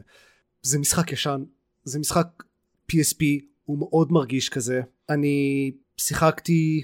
זה 0.62 0.80
משחק 0.80 1.12
ישן. 1.12 1.44
זה 1.84 2.00
משחק 2.00 2.44
PSP 2.92 3.24
הוא 3.66 3.78
מאוד 3.78 4.12
מרגיש 4.12 4.50
כזה. 4.50 4.82
אני 5.10 5.72
שיחקתי 5.98 6.84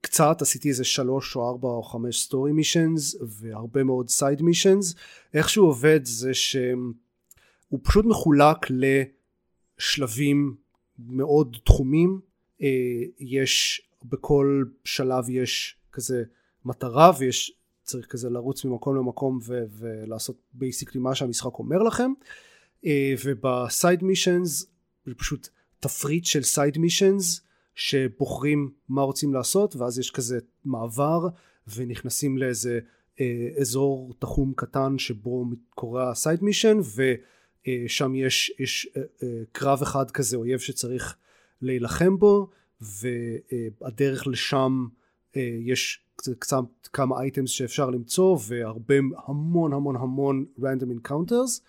קצת 0.00 0.42
עשיתי 0.42 0.68
איזה 0.68 0.84
שלוש 0.84 1.36
או 1.36 1.48
ארבע 1.48 1.68
או 1.68 1.82
חמש 1.82 2.22
story 2.22 2.52
missions 2.52 3.16
והרבה 3.20 3.84
מאוד 3.84 4.08
side 4.08 4.42
missions 4.42 4.94
איך 5.34 5.48
שהוא 5.48 5.68
עובד 5.68 6.00
זה 6.04 6.34
שהוא 6.34 7.80
פשוט 7.82 8.04
מחולק 8.04 8.56
לשלבים 9.78 10.56
מאוד 10.98 11.56
תחומים. 11.64 12.20
אה, 12.62 12.68
יש 13.18 13.82
בכל 14.04 14.64
שלב 14.84 15.30
יש 15.30 15.76
כזה 15.92 16.22
מטרה 16.64 17.12
ויש 17.18 17.52
צריך 17.82 18.06
כזה 18.06 18.30
לרוץ 18.30 18.64
ממקום 18.64 18.96
למקום 18.96 19.38
ו- 19.46 19.64
ולעשות 19.78 20.36
basically 20.52 21.00
מה 21.00 21.14
שהמשחק 21.14 21.58
אומר 21.58 21.82
לכם. 21.82 22.10
אה, 22.86 23.14
וב 23.24 23.51
side 23.51 24.04
missions 24.04 24.66
זה 25.06 25.14
פשוט 25.14 25.48
תפריט 25.80 26.24
של 26.24 26.42
side 26.42 26.78
missions 26.78 27.40
שבוחרים 27.76 28.70
מה 28.88 29.02
רוצים 29.02 29.34
לעשות 29.34 29.76
ואז 29.76 29.98
יש 29.98 30.10
כזה 30.10 30.38
מעבר 30.64 31.28
ונכנסים 31.76 32.38
לאיזה 32.38 32.78
אה, 33.20 33.48
אזור 33.60 34.14
תחום 34.18 34.52
קטן 34.56 34.98
שבו 34.98 35.44
קורה 35.74 36.10
הסייד 36.10 36.42
מישן 36.42 36.78
ושם 36.78 38.14
יש, 38.14 38.52
יש 38.58 38.88
אה, 38.96 39.02
אה, 39.22 39.42
קרב 39.52 39.82
אחד 39.82 40.10
כזה 40.10 40.36
אויב 40.36 40.58
שצריך 40.58 41.16
להילחם 41.62 42.18
בו 42.18 42.50
והדרך 42.80 44.26
לשם 44.26 44.86
אה, 45.36 45.58
יש 45.60 46.00
קצת, 46.38 46.64
כמה 46.92 47.20
אייטמס 47.20 47.50
שאפשר 47.50 47.90
למצוא 47.90 48.38
והרבה 48.48 48.94
המון 49.26 49.72
המון 49.72 49.96
המון 49.96 50.44
random 50.58 51.08
encounters. 51.08 51.60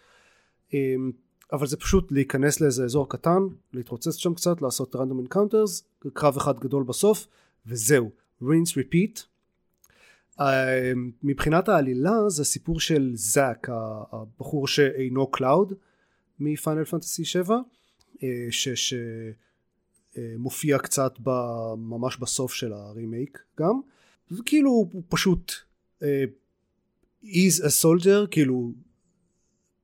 אה, 0.74 0.95
אבל 1.53 1.68
זה 1.68 1.78
פשוט 1.78 2.12
להיכנס 2.12 2.62
לאיזה 2.62 2.84
אזור 2.84 3.10
קטן 3.10 3.39
להתרוצץ 3.74 4.16
שם 4.16 4.34
קצת 4.34 4.62
לעשות 4.62 4.95
random 4.95 5.30
encounters 5.30 5.84
קרב 6.14 6.38
אחד 6.38 6.60
גדול 6.60 6.84
בסוף 6.84 7.28
וזהו 7.66 8.12
rinse 8.43 8.74
repeat. 8.78 9.24
Uh, 10.39 10.43
מבחינת 11.24 11.70
העלילה 11.70 12.30
זה 12.30 12.45
סיפור 12.45 12.80
של 12.80 13.12
זאק 13.14 13.68
הבחור 14.12 14.68
שאינו 14.68 15.32
קלאוד 15.32 15.74
מ 16.39 16.47
Final 16.47 16.86
Fantasy 16.86 17.26
7 17.26 17.60
uh, 18.16 18.20
שמופיע 20.16 20.80
קצת 20.80 21.14
ב, 21.24 21.30
ממש 21.78 22.18
בסוף 22.18 22.53
של 22.53 22.74
הרימייק 22.74 23.39
גם. 23.60 23.82
וכאילו 24.32 24.70
הוא 24.70 25.03
פשוט 25.10 25.51
uh, 25.99 26.03
is 27.24 27.62
a 27.64 27.84
soldier 27.84 28.28
כאילו 28.32 28.72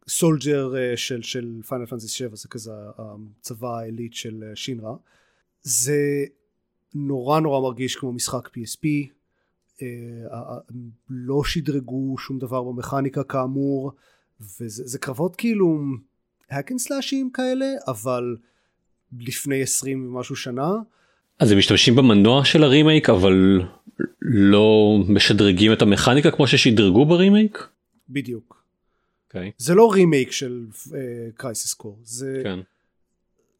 soldier 0.07 0.73
uh, 0.74 0.97
של, 1.21 1.61
Final 1.67 1.86
Fantasy 1.86 2.07
7 2.07 2.36
זה 2.36 2.47
כזה 2.47 2.71
הצבא 2.97 3.78
העילית 3.78 4.13
של 4.13 4.43
שינרה 4.55 4.95
זה 5.64 6.26
נורא 6.93 7.39
נורא 7.39 7.61
מרגיש 7.61 7.95
כמו 7.95 8.11
משחק 8.14 8.47
PSP 8.47 8.86
uh, 9.78 9.82
לא 11.09 11.43
שדרגו 11.43 12.18
שום 12.18 12.39
דבר 12.39 12.64
במכניקה 12.64 13.24
כאמור 13.24 13.91
וזה 14.39 14.84
זה 14.86 14.99
קרבות 14.99 15.36
כאילו 15.36 15.80
האקן 16.49 16.78
סלאשים 16.78 17.30
כאלה 17.34 17.66
אבל 17.88 18.36
לפני 19.20 19.61
20 19.61 20.07
ומשהו 20.07 20.36
שנה 20.36 20.72
אז 21.39 21.51
הם 21.51 21.57
משתמשים 21.57 21.95
במנוע 21.95 22.45
של 22.45 22.64
הרימייק 22.64 23.09
אבל 23.09 23.61
לא 24.22 24.97
משדרגים 25.09 25.74
את 25.74 25.82
המכניקה 25.82 26.32
כמו 26.32 26.47
ששדרגו 26.47 27.05
ברימייק? 27.05 27.68
בדיוק 28.09 28.64
אוקיי. 29.28 29.51
זה 29.57 29.74
לא 29.74 29.91
רימייק 29.91 30.32
של 30.32 30.66
קרייסיס 31.36 31.74
uh, 31.74 31.78
קור 31.78 31.99
זה 32.03 32.41
כן. 32.43 32.59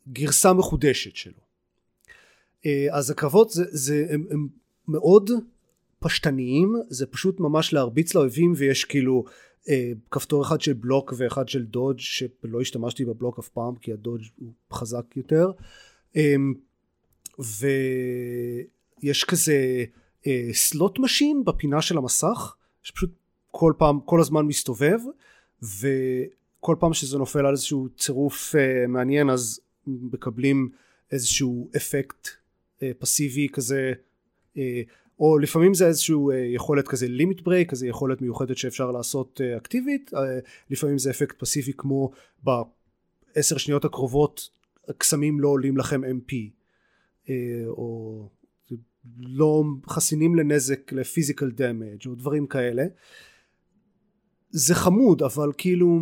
גרסה 0.08 0.54
מחודשת 0.54 1.16
שלו 1.16 1.44
אז 2.92 3.10
הקרבות 3.10 3.50
זה, 3.50 3.64
זה 3.70 4.06
הם, 4.10 4.26
הם 4.32 4.48
מאוד 4.88 5.30
פשטניים 6.04 6.74
זה 6.90 7.06
פשוט 7.06 7.40
ממש 7.40 7.74
להרביץ 7.74 8.16
לאויבים 8.16 8.54
ויש 8.56 8.86
כאילו 8.86 9.24
uh, 9.64 9.70
כפתור 10.12 10.44
אחד 10.44 10.62
של 10.62 10.74
בלוק 10.74 11.14
ואחד 11.18 11.50
של 11.50 11.66
דודג' 11.66 12.00
שלא 12.00 12.62
השתמשתי 12.62 13.06
בבלוק 13.06 13.40
אף 13.40 13.48
פעם 13.48 13.76
כי 13.76 13.94
הדודג' 13.94 14.24
הוא 14.40 14.52
חזק 14.74 15.06
יותר. 15.16 15.52
um, 16.14 16.20
ויש 19.00 19.24
כזה 19.24 19.86
slot 20.52 21.00
machine 21.00 21.44
בפינה 21.46 21.82
של 21.82 21.98
המסך 21.98 22.56
שפשוט 22.84 23.10
כל 23.52 23.74
פעם 23.78 24.00
כל 24.06 24.22
הזמן 24.22 24.46
מסתובב 24.46 24.98
וכל 25.62 26.76
פעם 26.80 26.94
שזה 26.94 27.18
נופל 27.18 27.46
על 27.46 27.52
איזשהו 27.52 27.88
צירוף 27.98 28.56
uh, 28.56 28.88
מעניין 28.88 29.30
אז 29.30 29.60
מקבלים 29.88 30.70
איזשהו 31.12 31.70
אפקט 31.76 32.43
פסיבי 33.00 33.48
כזה 33.54 33.94
uh, 34.56 34.60
או 35.20 35.38
לפעמים 35.38 35.74
זה 35.74 35.88
איזשהו 35.88 36.32
uh, 36.32 36.36
יכולת 36.36 36.88
כזה 36.88 37.08
limit 37.08 37.42
break 37.42 37.70
כזה 37.70 37.88
יכולת 37.88 38.22
מיוחדת 38.22 38.58
שאפשר 38.58 38.92
לעשות 38.92 39.42
אקטיבית 39.58 40.12
לפעמים 40.70 40.98
זה 40.98 41.10
אפקט 41.10 41.40
פסיבי 41.40 41.72
כמו 41.78 42.12
בעשר 42.44 43.58
שניות 43.58 43.86
הקרובות 43.86 44.50
קסמים 44.98 45.40
לא 45.40 45.48
עולים 45.48 45.78
לכם 45.78 46.02
MP 46.04 46.34
או 47.68 48.30
לא 49.18 49.64
חסינים 49.88 50.36
לנזק 50.36 50.92
לפיזיקל 50.92 51.52
דמג' 51.52 52.08
או 52.08 52.16
דברים 52.16 52.48
כאלה. 52.48 52.84
זה 54.50 54.76
חמוד 54.76 55.22
אבל 55.22 55.52
כאילו 55.58 56.00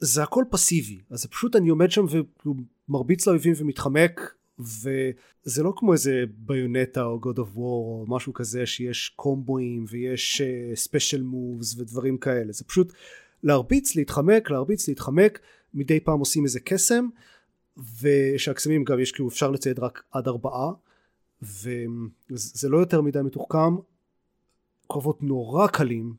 זה 0.00 0.22
הכל 0.22 0.44
פסיבי. 0.50 1.00
אז 1.10 1.26
פשוט 1.26 1.56
אני 1.56 1.68
עומד 1.68 1.90
שם 1.90 2.04
ומרביץ 2.88 3.26
לאויבים 3.26 3.54
ומתחמק 3.56 4.34
וזה 4.58 5.62
לא 5.62 5.72
כמו 5.76 5.92
איזה 5.92 6.24
ביונטה 6.38 7.04
או 7.04 7.20
God 7.22 7.36
of 7.36 7.56
War 7.56 7.58
או 7.58 8.04
משהו 8.08 8.32
כזה 8.32 8.66
שיש 8.66 9.12
קומבואים 9.16 9.84
ויש 9.88 10.42
ספיישל 10.74 11.20
uh, 11.20 11.24
מובס 11.24 11.78
ודברים 11.78 12.18
כאלה. 12.18 12.52
זה 12.52 12.64
פשוט 12.64 12.92
להרביץ 13.42 13.96
להתחמק 13.96 14.50
להרביץ 14.50 14.88
להתחמק 14.88 15.40
מדי 15.74 16.00
פעם 16.00 16.18
עושים 16.18 16.44
איזה 16.44 16.60
קסם 16.60 17.08
ושהקסמים 18.02 18.84
גם 18.84 19.00
יש 19.00 19.12
כאילו 19.12 19.28
אפשר 19.28 19.50
לצייד 19.50 19.78
רק 19.78 20.02
עד 20.12 20.28
ארבעה 20.28 20.72
וזה 21.42 22.68
לא 22.68 22.78
יותר 22.78 23.00
מדי 23.00 23.22
מתוחכם 23.22 23.76
קרבות 24.92 25.22
נורא 25.22 25.66
קלים 25.66 26.14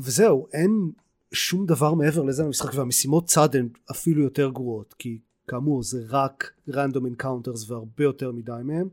וזהו 0.00 0.46
אין 0.52 0.90
שום 1.32 1.66
דבר 1.66 1.94
מעבר 1.94 2.22
לזה 2.22 2.44
במשחק 2.44 2.74
והמשימות 2.74 3.26
צד 3.26 3.56
הן 3.56 3.68
אפילו 3.90 4.22
יותר 4.22 4.50
גרועות 4.50 4.94
כי 4.98 5.18
כאמור 5.48 5.82
זה 5.82 6.04
רק 6.08 6.52
random 6.68 7.06
encounters 7.06 7.70
והרבה 7.70 8.04
יותר 8.04 8.32
מדי 8.32 8.52
מהם. 8.64 8.88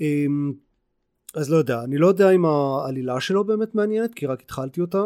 אמ, 0.00 0.52
אז 1.34 1.50
לא 1.50 1.56
יודע 1.56 1.84
אני 1.84 1.98
לא 1.98 2.06
יודע 2.06 2.30
אם 2.30 2.44
העלילה 2.44 3.20
שלו 3.20 3.44
באמת 3.44 3.74
מעניינת 3.74 4.14
כי 4.14 4.26
רק 4.26 4.40
התחלתי 4.40 4.80
אותה 4.80 5.02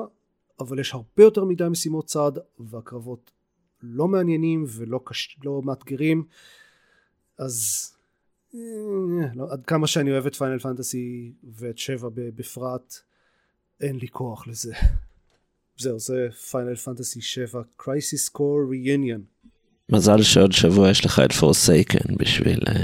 אבל 0.61 0.79
יש 0.79 0.95
הרבה 0.95 1.23
יותר 1.23 1.45
מדי 1.45 1.69
משימות 1.69 2.07
צד 2.07 2.33
והקרבות 2.59 3.31
לא 3.83 4.09
מעניינים 4.09 4.65
ולא 4.69 5.01
קש... 5.05 5.39
לא 5.45 5.63
מאתגרים. 5.65 6.25
אז 7.39 7.89
אה, 8.55 8.61
לא, 9.35 9.53
עד 9.53 9.67
כמה 9.67 9.87
שאני 9.87 10.13
אוהב 10.13 10.27
את 10.27 10.35
Final 10.35 10.59
Fantasy 10.59 11.33
ואת 11.55 11.79
שבע 11.79 12.09
בפרט 12.15 12.95
אין 13.81 13.97
לי 13.97 14.09
כוח 14.09 14.47
לזה. 14.47 14.75
זהו 15.83 15.99
זה 15.99 16.29
Final 16.51 16.77
Fantasy 16.77 17.21
7 17.21 17.63
Crisis 17.77 18.29
Core 18.29 18.61
Reunion 18.71 19.25
מזל 19.93 20.23
שעוד 20.23 20.53
שבוע 20.53 20.91
יש 20.91 21.05
לך 21.05 21.21
את 21.25 21.33
Forspoken 21.33 22.15
בשביל 22.19 22.59
אה, 22.69 22.83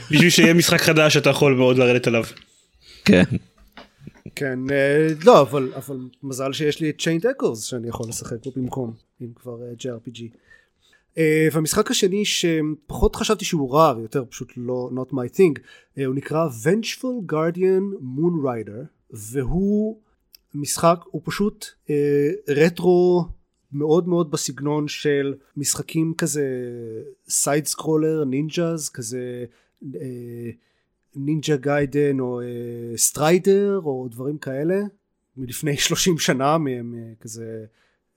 בשביל 0.10 0.30
שיהיה 0.30 0.54
משחק 0.54 0.80
חדש 0.80 1.16
אתה 1.16 1.30
יכול 1.30 1.54
מאוד 1.54 1.78
לרדת 1.78 2.06
עליו. 2.06 2.24
כן. 3.04 3.22
כן 4.34 4.58
אה, 4.70 5.08
לא 5.24 5.40
אבל 5.40 5.72
אבל 5.76 5.96
מזל 6.22 6.52
שיש 6.52 6.80
לי 6.80 6.90
את 6.90 7.00
Chained 7.00 7.26
Echoes 7.26 7.64
שאני 7.64 7.88
יכול 7.88 8.06
לשחק 8.08 8.36
בו 8.44 8.52
במקום 8.56 8.94
אם 9.22 9.28
כבר 9.36 9.62
אה, 9.62 9.72
JRPG. 9.80 10.22
והמשחק 11.52 11.90
השני 11.90 12.24
שפחות 12.24 13.16
חשבתי 13.16 13.44
שהוא 13.44 13.74
רע 13.74 13.94
ויותר 13.96 14.24
פשוט 14.30 14.52
לא 14.56 14.90
not 14.92 15.12
my 15.12 15.36
thing 15.36 15.60
הוא 16.06 16.14
נקרא 16.14 16.48
Vengeful 16.48 17.32
Guardian 17.32 18.02
Moonrider 18.16 18.84
והוא 19.10 20.00
משחק 20.54 20.98
הוא 21.04 21.22
פשוט 21.24 21.66
רטרו 22.48 23.24
מאוד 23.74 24.08
מאוד 24.08 24.30
בסגנון 24.30 24.88
של 24.88 25.34
משחקים 25.56 26.14
כזה 26.18 26.46
side 27.28 27.66
scroller 27.66 28.24
ninjas 28.24 28.88
כזה 28.88 29.44
אה, 29.94 30.50
Ninja 31.16 31.56
Gaiden 31.56 32.20
או 32.20 32.40
אה, 32.40 32.96
Strider 32.96 33.80
או 33.84 34.08
דברים 34.10 34.38
כאלה 34.38 34.80
מלפני 35.36 35.76
30 35.88 36.18
שנה 36.18 36.58
מהם 36.58 36.94
אה, 36.94 37.12
כזה 37.20 37.64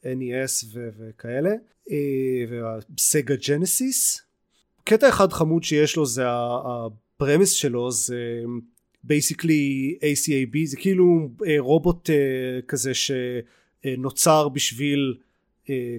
NES 0.04 0.66
ו- 0.74 0.90
וכאלה. 0.98 1.52
ו 2.98 3.05
Sega 3.05 3.36
Genesis 3.48 4.22
קטע 4.84 5.10
אחד 5.10 5.34
חמוד 5.34 5.64
שיש 5.64 5.96
לו 5.96 6.06
זה 6.06 6.24
ה 6.28 6.43
premise 6.43 7.52
שלו 7.52 7.92
זה 7.92 8.44
basically 9.04 9.98
ACAB 10.02 10.58
זה 10.66 10.78
כאילו 10.78 11.30
רובוט 11.60 12.10
כזה 12.68 12.92
שנוצר 12.94 14.50
בשביל 14.50 15.18
אה, 15.18 15.27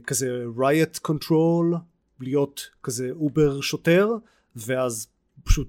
כזה 0.06 0.44
riot 0.56 1.10
control 1.10 1.76
להיות 2.20 2.70
כזה 2.82 3.10
uber 3.11 3.61
שוטר 3.60 4.08
ואז 4.56 5.06
פשוט 5.44 5.68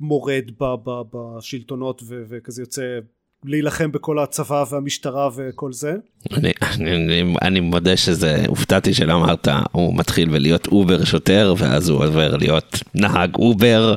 מורד 0.00 0.44
ב, 0.60 0.64
ב, 0.84 0.90
בשלטונות 1.12 2.02
ו, 2.08 2.22
וכזה 2.28 2.62
יוצא 2.62 2.98
להילחם 3.44 3.92
בכל 3.92 4.18
הצבא 4.18 4.64
והמשטרה 4.70 5.30
וכל 5.36 5.72
זה. 5.72 5.94
אני, 6.32 6.52
אני, 6.62 7.34
אני 7.42 7.60
מודה 7.60 7.96
שזה 7.96 8.44
הופתעתי 8.48 8.94
שלא 8.94 9.12
אמרת 9.12 9.48
הוא 9.72 9.98
מתחיל 9.98 10.30
בלהיות 10.30 10.66
uber 10.66 11.04
שוטר 11.04 11.54
ואז 11.58 11.88
הוא 11.88 12.04
עובר 12.04 12.36
להיות 12.36 12.78
נהג 12.94 13.34
אובר 13.34 13.94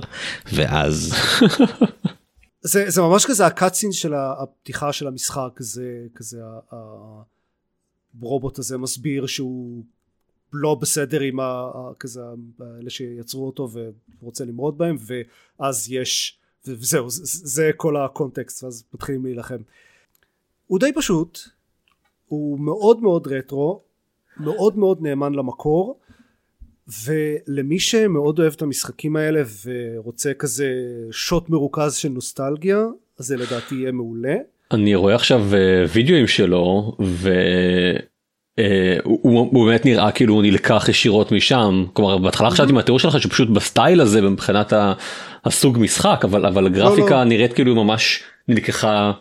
ואז. 0.54 1.16
זה, 2.62 2.90
זה 2.90 3.02
ממש 3.02 3.26
כזה 3.26 3.46
ה 3.46 3.51
cutscene 3.51 3.92
של 3.92 4.14
הפתיחה 4.14 4.94
של 4.94 5.08
המשחק 5.08 5.52
זה 5.60 5.84
כזה 6.16 6.38
הרובוט 8.22 8.60
הזה 8.60 8.78
מסביר 8.78 9.26
שהוא 9.26 9.84
לא 10.54 10.76
בסדר 10.76 11.20
עם 11.20 11.40
ה, 11.40 11.72
כזה 12.00 12.22
אלה 12.82 12.90
שיצרו 12.90 13.46
אותו 13.46 13.70
ורוצה 14.22 14.46
למרוד 14.46 14.78
בהם 14.78 14.98
ואז 15.60 15.92
יש 15.92 16.40
וזהו 16.68 17.06
זה, 17.10 17.72
כל 17.78 17.98
הקונטקסט 17.98 18.64
ואז 18.64 18.84
מתחילים 18.94 19.26
להילחם. 19.26 19.58
הוא 20.68 20.80
די 20.80 20.92
פשוט 20.96 21.40
הוא 22.28 22.60
מאוד 22.60 23.02
מאוד 23.02 23.28
רטרו 23.28 23.82
מאוד 24.38 24.78
מאוד 24.78 25.02
נאמן 25.02 25.34
למקור 25.34 26.00
ולמי 27.06 27.80
שמאוד 27.80 28.40
אוהב 28.40 28.54
את 28.54 28.62
המשחקים 28.62 29.16
האלה 29.16 29.44
ורוצה 29.66 30.34
כזה 30.34 30.68
שוט 31.12 31.50
מרוכז 31.50 31.96
של 31.96 32.10
נוסטלגיה 32.10 32.86
אז 33.18 33.26
זה 33.26 33.38
לדעתי 33.38 33.76
יהיה 33.76 33.92
מעולה 33.92 34.36
אני 34.72 34.96
רואה 34.96 35.16
עכשיו 35.16 35.42
אה, 35.54 35.86
וידאוים 35.94 36.28
שלו 36.28 36.96
והוא 37.00 37.50
אה, 39.60 39.66
באמת 39.66 39.86
נראה 39.86 40.12
כאילו 40.12 40.34
הוא 40.34 40.44
נלקח 40.44 40.86
ישירות 40.90 41.32
משם 41.32 41.86
כלומר 41.94 42.18
בהתחלה 42.18 42.50
חשבתי 42.50 42.72
מהתיאור 42.72 43.00
שלך 43.00 43.22
שפשוט 43.22 43.50
בסטייל 43.50 44.02
הזה 44.02 44.22
מבחינת 44.22 44.74
הסוג 45.46 45.78
משחק 45.80 46.22
אבל 46.24 46.46
אבל 46.46 46.66
הגרפיקה 46.66 47.10
לא, 47.10 47.18
לא. 47.18 47.24
נראית 47.24 47.54
כאילו 47.54 47.84
ממש 47.84 48.24
נלקחה 48.48 49.12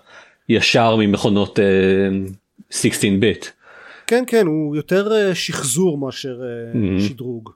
ישר 0.48 0.96
ממכונות 0.96 1.58
16 2.70 3.10
אה, 3.10 3.16
ביט. 3.20 3.46
כן 4.06 4.24
כן 4.26 4.46
הוא 4.46 4.76
יותר 4.76 5.32
שחזור 5.34 5.98
מאשר 5.98 6.40
mm-hmm. 6.40 7.02
שדרוג 7.02 7.50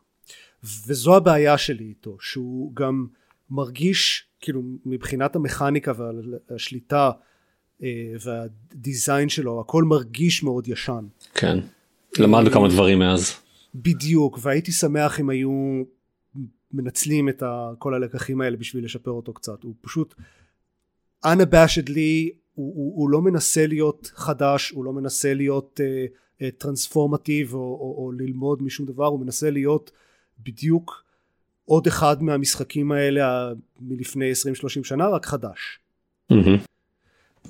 וזו 0.65 1.17
הבעיה 1.17 1.59
שלי 1.59 1.85
איתו 1.85 2.17
שהוא 2.21 2.75
גם 2.75 3.07
מרגיש 3.51 4.27
כאילו 4.41 4.63
מבחינת 4.87 5.37
המכניקה 5.37 5.93
והשליטה 6.51 7.11
והדיזיין 8.21 9.29
שלו 9.29 9.61
הכל 9.61 9.85
מרגיש 9.85 10.43
מאוד 10.43 10.69
ישן. 10.69 11.05
כן, 11.35 11.59
למדנו 12.19 12.51
כמה 12.51 12.69
דברים 12.69 12.99
מאז. 12.99 13.35
בדיוק 13.75 14.39
והייתי 14.43 14.73
שמח 14.73 15.21
אם 15.21 15.31
היו 15.31 15.83
מנצלים 16.73 17.29
את 17.29 17.43
כל 17.79 17.95
הלקחים 17.95 18.41
האלה 18.41 18.57
בשביל 18.57 18.85
לשפר 18.85 19.11
אותו 19.11 19.33
קצת 19.33 19.63
הוא 19.63 19.75
פשוט 19.81 20.15
unabashedly 21.27 22.35
הוא, 22.55 22.75
הוא, 22.75 22.93
הוא 22.97 23.11
לא 23.11 23.23
מנסה 23.23 23.67
להיות 23.67 24.11
חדש 24.15 24.71
הוא 24.71 24.85
לא 24.85 24.93
מנסה 24.93 25.35
להיות 25.35 25.81
טרנספורמטיב 26.59 27.51
uh, 27.51 27.53
uh, 27.53 27.55
או, 27.55 27.61
או, 27.61 27.95
או 27.99 28.13
ללמוד 28.13 28.63
משום 28.63 28.87
דבר 28.87 29.07
הוא 29.07 29.21
מנסה 29.21 29.51
להיות 29.51 29.91
בדיוק 30.41 31.05
עוד 31.65 31.87
אחד 31.87 32.23
מהמשחקים 32.23 32.93
האלה 32.93 33.53
מלפני 33.81 34.33
20-30 34.33 34.35
שנה 34.83 35.09
רק 35.09 35.27
חדש. 35.27 35.79
Mm-hmm. 36.33 36.37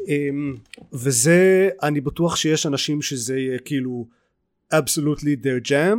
אמ, 0.09 0.57
וזה 0.93 1.69
אני 1.83 2.01
בטוח 2.01 2.37
שיש 2.37 2.67
אנשים 2.67 3.03
שזה 3.03 3.39
יהיה 3.39 3.59
כאילו 3.59 4.07
absolutely 4.75 5.45
their 5.45 5.69
jam 5.69 5.99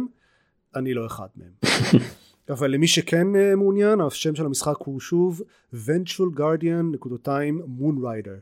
אני 0.75 0.93
לא 0.93 1.05
אחד 1.05 1.27
מהם. 1.35 1.51
אבל 2.49 2.71
למי 2.71 2.87
שכן 2.87 3.35
אה, 3.35 3.55
מעוניין 3.55 4.01
השם 4.01 4.35
של 4.35 4.45
המשחק 4.45 4.75
הוא 4.77 4.99
שוב 4.99 5.41
Vengeful 5.73 6.39
Guardian 6.39 6.93
נקודותיים 6.93 7.61
Moonrider. 7.79 8.39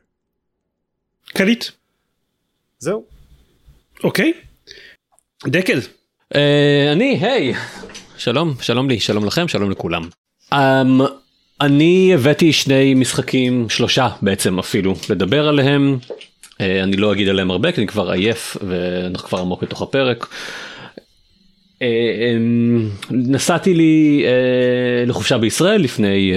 קליט 1.24 1.64
זהו. 2.78 3.04
אוקיי. 4.04 4.32
דקל. 5.46 5.78
uh, 5.78 6.36
אני 6.92 7.18
היי. 7.20 7.54
שלום 8.16 8.54
שלום 8.60 8.88
לי 8.88 9.00
שלום 9.00 9.24
לכם 9.24 9.48
שלום 9.48 9.70
לכולם. 9.70 10.08
אני 11.60 12.10
הבאתי 12.14 12.52
שני 12.52 12.94
משחקים, 12.94 13.68
שלושה 13.68 14.08
בעצם 14.22 14.58
אפילו, 14.58 14.94
לדבר 15.10 15.48
עליהם. 15.48 15.98
אה, 16.60 16.82
אני 16.82 16.96
לא 16.96 17.12
אגיד 17.12 17.28
עליהם 17.28 17.50
הרבה 17.50 17.72
כי 17.72 17.80
אני 17.80 17.86
כבר 17.86 18.10
עייף 18.10 18.56
ואנחנו 18.68 19.28
כבר 19.28 19.38
עמוק 19.38 19.62
בתוך 19.62 19.82
הפרק. 19.82 20.26
אה, 21.82 22.34
אמ, 22.36 22.90
נסעתי 23.10 23.74
לי 23.74 24.24
אה, 24.26 25.04
לחופשה 25.06 25.38
בישראל 25.38 25.80
לפני 25.80 26.32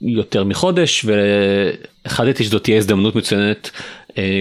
יותר 0.00 0.44
מחודש 0.44 1.04
והחלטתי 1.04 2.44
שזאת 2.44 2.64
תהיה 2.64 2.76
הזדמנות 2.76 3.16
מצוינת 3.16 3.70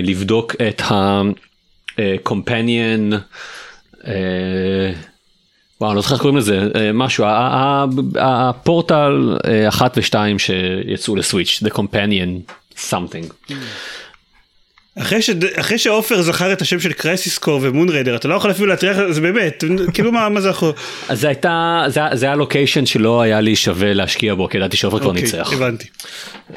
לבדוק 0.03 0.55
את 0.69 0.81
ה-companion 0.81 3.15
וואו, 5.81 5.91
אני 5.91 5.95
לא 5.95 6.01
זוכר 6.01 6.13
איך 6.13 6.21
קוראים 6.21 6.37
לזה, 6.37 6.67
אה, 6.75 6.91
משהו, 6.93 7.25
הפורטל 8.15 9.37
אה, 9.45 9.67
אחת 9.67 9.97
ושתיים 9.97 10.39
שיצאו 10.39 11.15
לסוויץ', 11.15 11.63
The 11.65 11.77
Companion 11.77 12.51
something. 12.89 13.53
אחרי, 14.97 15.21
ש... 15.21 15.29
אחרי 15.59 15.77
שעופר 15.77 16.21
זכר 16.21 16.53
את 16.53 16.61
השם 16.61 16.79
של 16.79 16.93
קרייסיס 16.93 17.37
קור 17.37 17.59
ומון 17.63 17.89
ריידר 17.89 18.15
אתה 18.15 18.27
לא 18.27 18.35
יכול 18.35 18.51
אפילו 18.51 18.67
להטריח 18.67 18.97
זה 19.09 19.21
באמת 19.21 19.63
כאילו 19.93 20.11
מה, 20.11 20.29
מה 20.29 20.41
זה 20.41 20.49
יכול. 20.49 20.71
אז 21.09 21.21
זה 21.21 21.27
הייתה 21.27 21.83
זה, 21.87 22.01
זה 22.13 22.25
היה 22.25 22.35
לוקיישן 22.35 22.85
שלא 22.85 23.21
היה 23.21 23.41
לי 23.41 23.55
שווה 23.55 23.93
להשקיע 23.93 24.35
בו 24.35 24.49
כי 24.49 24.57
ידעתי 24.57 24.77
שעופר 24.77 24.99
כבר 24.99 25.09
אוקיי, 25.09 25.21
ניצח. 25.21 25.53
הבנתי. 25.53 25.87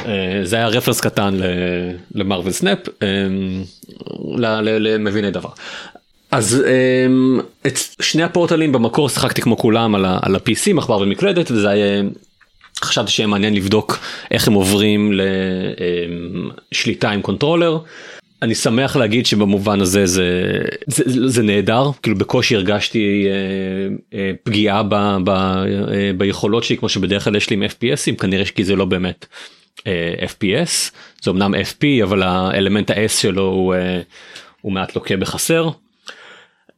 אה, 0.06 0.40
זה 0.42 0.56
היה 0.56 0.68
רפרנס 0.68 1.00
קטן 1.00 1.40
ל 2.14 2.20
Marvel 2.20 2.52
Snap 2.52 2.78
למביני 4.38 5.30
דבר. 5.30 5.50
אז 6.30 6.64
אה, 6.66 7.06
את 7.66 7.78
שני 8.02 8.22
הפורטלים 8.22 8.72
במקור 8.72 9.08
שיחקתי 9.08 9.42
כמו 9.42 9.56
כולם 9.56 9.94
על 9.94 10.04
ה-PC 10.04 10.72
עכבר 10.74 10.98
ומקלדת 10.98 11.50
וזה 11.50 11.68
היה 11.68 12.02
חשבתי 12.84 13.10
שיהיה 13.10 13.26
מעניין 13.26 13.54
לבדוק 13.54 13.98
איך 14.30 14.48
הם 14.48 14.54
עוברים 14.54 15.12
לשליטה 16.72 17.10
עם 17.10 17.22
controller. 17.22 17.78
אני 18.42 18.54
שמח 18.54 18.96
להגיד 18.96 19.26
שבמובן 19.26 19.80
הזה 19.80 20.06
זה, 20.06 20.60
זה, 20.86 21.28
זה 21.28 21.42
נהדר, 21.42 21.90
כאילו 22.02 22.16
בקושי 22.16 22.56
הרגשתי 22.56 23.26
אה, 23.26 24.18
אה, 24.18 24.30
פגיעה 24.42 24.82
ב, 24.82 24.94
ב, 25.24 25.28
אה, 25.28 26.10
ביכולות 26.16 26.64
שלי 26.64 26.76
כמו 26.76 26.88
שבדרך 26.88 27.24
כלל 27.24 27.36
יש 27.36 27.50
לי 27.50 27.56
עם 27.56 27.62
FPSים, 27.62 28.16
כנראה 28.18 28.44
כי 28.44 28.64
זה 28.64 28.76
לא 28.76 28.84
באמת 28.84 29.26
אה, 29.86 30.14
FPS, 30.26 30.92
זה 31.22 31.30
אמנם 31.30 31.54
FP 31.54 32.02
אבל 32.02 32.22
האלמנט 32.22 32.90
ה-S 32.90 33.20
שלו 33.20 33.42
הוא, 33.42 33.74
אה, 33.74 34.00
הוא 34.60 34.72
מעט 34.72 34.96
לוקה 34.96 35.16
בחסר. 35.16 35.68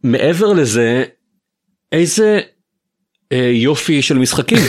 מעבר 0.03 0.53
לזה, 0.53 1.05
איזה 1.93 2.41
אה, 3.33 3.51
יופי 3.55 4.03
של 4.03 4.19
משחקים. 4.19 4.59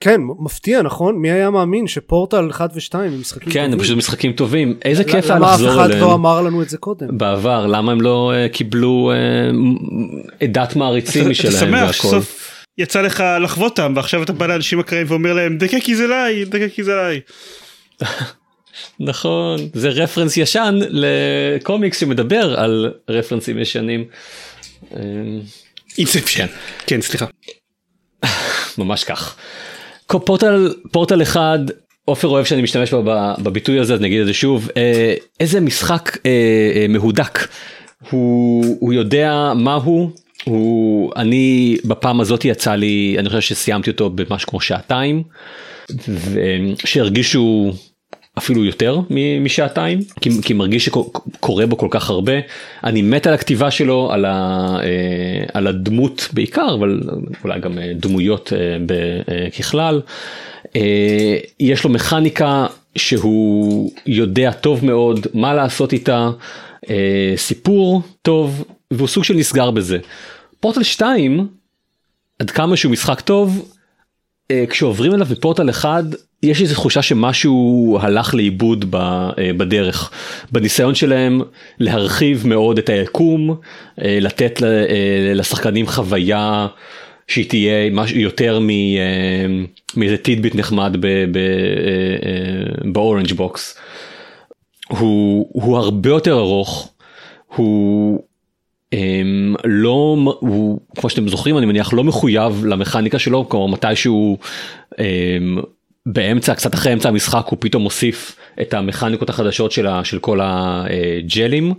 כן, 0.00 0.20
מפתיע 0.38 0.82
נכון? 0.82 1.18
מי 1.18 1.30
היה 1.30 1.50
מאמין 1.50 1.86
שפורטל 1.86 2.50
1 2.50 2.70
ו2 2.70 2.96
הם 2.96 3.20
משחקים 3.20 3.52
כן, 3.52 3.60
טובים? 3.60 3.72
הם 3.72 3.78
פשוט 3.78 3.96
משחקים 3.96 4.32
טובים. 4.32 4.78
איזה 4.84 5.04
כיף 5.04 5.24
היה 5.24 5.36
למה 5.36 5.54
אף 5.54 5.60
לחזור 5.60 5.72
אחד 5.72 5.84
אליהם. 5.84 6.00
לא 6.00 6.14
אמר 6.14 6.42
לנו 6.42 6.62
את 6.62 6.68
זה 6.68 6.78
קודם? 6.78 7.18
בעבר 7.18 7.66
למה 7.66 7.92
הם 7.92 8.00
לא 8.00 8.32
uh, 8.32 8.52
קיבלו 8.52 9.12
uh, 9.12 10.44
עדת 10.44 10.76
מעריצים 10.76 11.22
אתה 11.22 11.30
משלהם 11.30 11.52
שמח 11.52 11.80
והכל. 11.80 11.92
שסוף 11.92 12.50
יצא 12.78 13.00
לך 13.00 13.24
לחוות 13.40 13.78
אותם 13.78 13.92
ועכשיו 13.96 14.22
אתה 14.22 14.32
בא 14.32 14.46
לאנשים 14.46 14.80
אקראיים 14.80 15.06
ואומר 15.10 15.32
להם 15.32 15.58
דקה 15.58 15.80
כי 15.80 15.96
זה 15.96 16.04
עליי 16.04 16.44
דקה 16.44 16.68
כי 16.68 16.84
זה 16.84 16.92
עליי. 16.92 17.20
נכון 19.00 19.68
זה 19.74 19.88
רפרנס 19.88 20.36
ישן 20.36 20.78
לקומיקס 20.88 22.00
שמדבר 22.00 22.60
על 22.60 22.92
רפרנסים 23.08 23.58
ישנים. 23.58 24.04
אה, 24.96 25.00
אינספשן. 25.98 26.46
כן 26.86 27.00
סליחה. 27.00 27.26
ממש 28.78 29.04
כך. 29.04 29.36
פורטל 30.06 30.74
פורטל 30.92 31.22
אחד 31.22 31.58
עופר 32.04 32.28
אוהב 32.28 32.44
שאני 32.44 32.62
משתמש 32.62 32.94
בה 32.94 33.02
ב- 33.04 33.42
בביטוי 33.42 33.78
הזה 33.78 33.94
אז 33.94 34.00
נגיד 34.00 34.20
את 34.20 34.26
זה 34.26 34.34
שוב 34.34 34.68
אה, 34.76 35.14
איזה 35.40 35.60
משחק 35.60 36.18
אה, 36.26 36.30
אה, 36.76 36.86
מהודק 36.88 37.48
הוא, 38.10 38.76
הוא 38.80 38.92
יודע 38.92 39.52
מה 39.56 39.74
הוא. 39.74 40.10
הוא 40.44 41.12
אני 41.16 41.76
בפעם 41.84 42.20
הזאת 42.20 42.44
יצא 42.44 42.74
לי 42.74 43.16
אני 43.18 43.28
חושב 43.28 43.40
שסיימתי 43.40 43.90
אותו 43.90 44.10
במשהו 44.10 44.48
כמו 44.48 44.60
שעתיים 44.60 45.22
שהרגישו 46.84 47.72
אפילו 48.38 48.64
יותר 48.64 49.00
משעתיים 49.40 50.00
כי, 50.20 50.30
כי 50.42 50.52
מרגיש 50.52 50.84
שקורה 50.84 51.66
בו 51.66 51.78
כל 51.78 51.88
כך 51.90 52.10
הרבה 52.10 52.32
אני 52.84 53.02
מת 53.02 53.26
על 53.26 53.34
הכתיבה 53.34 53.70
שלו 53.70 54.12
על, 54.12 54.24
ה, 54.24 54.30
אה, 54.82 55.44
על 55.54 55.66
הדמות 55.66 56.28
בעיקר 56.32 56.74
אבל 56.74 57.00
אולי 57.44 57.60
גם 57.60 57.78
אה, 57.78 57.92
דמויות 57.96 58.52
אה, 58.52 59.50
ככלל. 59.58 60.00
יש 61.60 61.84
לו 61.84 61.90
מכניקה 61.90 62.66
שהוא 62.96 63.92
יודע 64.06 64.52
טוב 64.52 64.84
מאוד 64.84 65.26
מה 65.34 65.54
לעשות 65.54 65.92
איתה 65.92 66.30
סיפור 67.36 68.02
טוב 68.22 68.64
והוא 68.90 69.08
סוג 69.08 69.24
של 69.24 69.34
נסגר 69.34 69.70
בזה. 69.70 69.98
פורטל 70.60 70.82
2 70.82 71.48
עד 72.38 72.50
כמה 72.50 72.76
שהוא 72.76 72.92
משחק 72.92 73.20
טוב 73.20 73.72
כשעוברים 74.68 75.14
אליו 75.14 75.26
בפורטל 75.26 75.70
אחד 75.70 76.04
יש 76.44 76.62
איזו 76.62 76.74
תחושה 76.74 77.02
שמשהו 77.02 77.98
הלך 78.00 78.34
לאיבוד 78.34 78.94
אה, 78.94 79.52
בדרך 79.56 80.10
בניסיון 80.52 80.94
שלהם 80.94 81.40
להרחיב 81.78 82.46
מאוד 82.46 82.78
את 82.78 82.88
היקום 82.88 83.56
אה, 84.02 84.18
לתת 84.20 84.62
אה, 84.62 85.32
לשחקנים 85.34 85.86
חוויה 85.86 86.66
שהיא 87.28 87.48
תהיה 87.48 87.90
משהו 87.90 88.18
יותר 88.18 88.58
מאיזה 89.96 90.16
tidbit 90.16 90.54
נחמד 90.54 90.96
ב 92.92 92.98
Orange 92.98 93.32
Box. 93.32 93.78
הוא, 94.88 95.48
הוא 95.52 95.76
הרבה 95.76 96.08
יותר 96.08 96.38
ארוך 96.38 96.90
הוא 97.46 98.20
um, 98.94 98.98
לא 99.64 100.16
הוא 100.40 100.80
כמו 100.96 101.10
שאתם 101.10 101.28
זוכרים 101.28 101.58
אני 101.58 101.66
מניח 101.66 101.92
לא 101.92 102.04
מחויב 102.04 102.64
למכניקה 102.64 103.18
שלו 103.18 103.48
כלומר 103.48 103.66
מתישהו 103.66 104.38
um, 104.94 104.98
באמצע 106.06 106.54
קצת 106.54 106.74
אחרי 106.74 106.92
אמצע 106.92 107.08
המשחק 107.08 107.46
הוא 107.46 107.58
פתאום 107.60 107.82
מוסיף 107.82 108.36
את 108.60 108.74
המכניקות 108.74 109.30
החדשות 109.30 109.72
של, 109.72 109.86
ה, 109.86 110.04
של 110.04 110.18
כל 110.18 110.40
הג'לים 110.42 111.74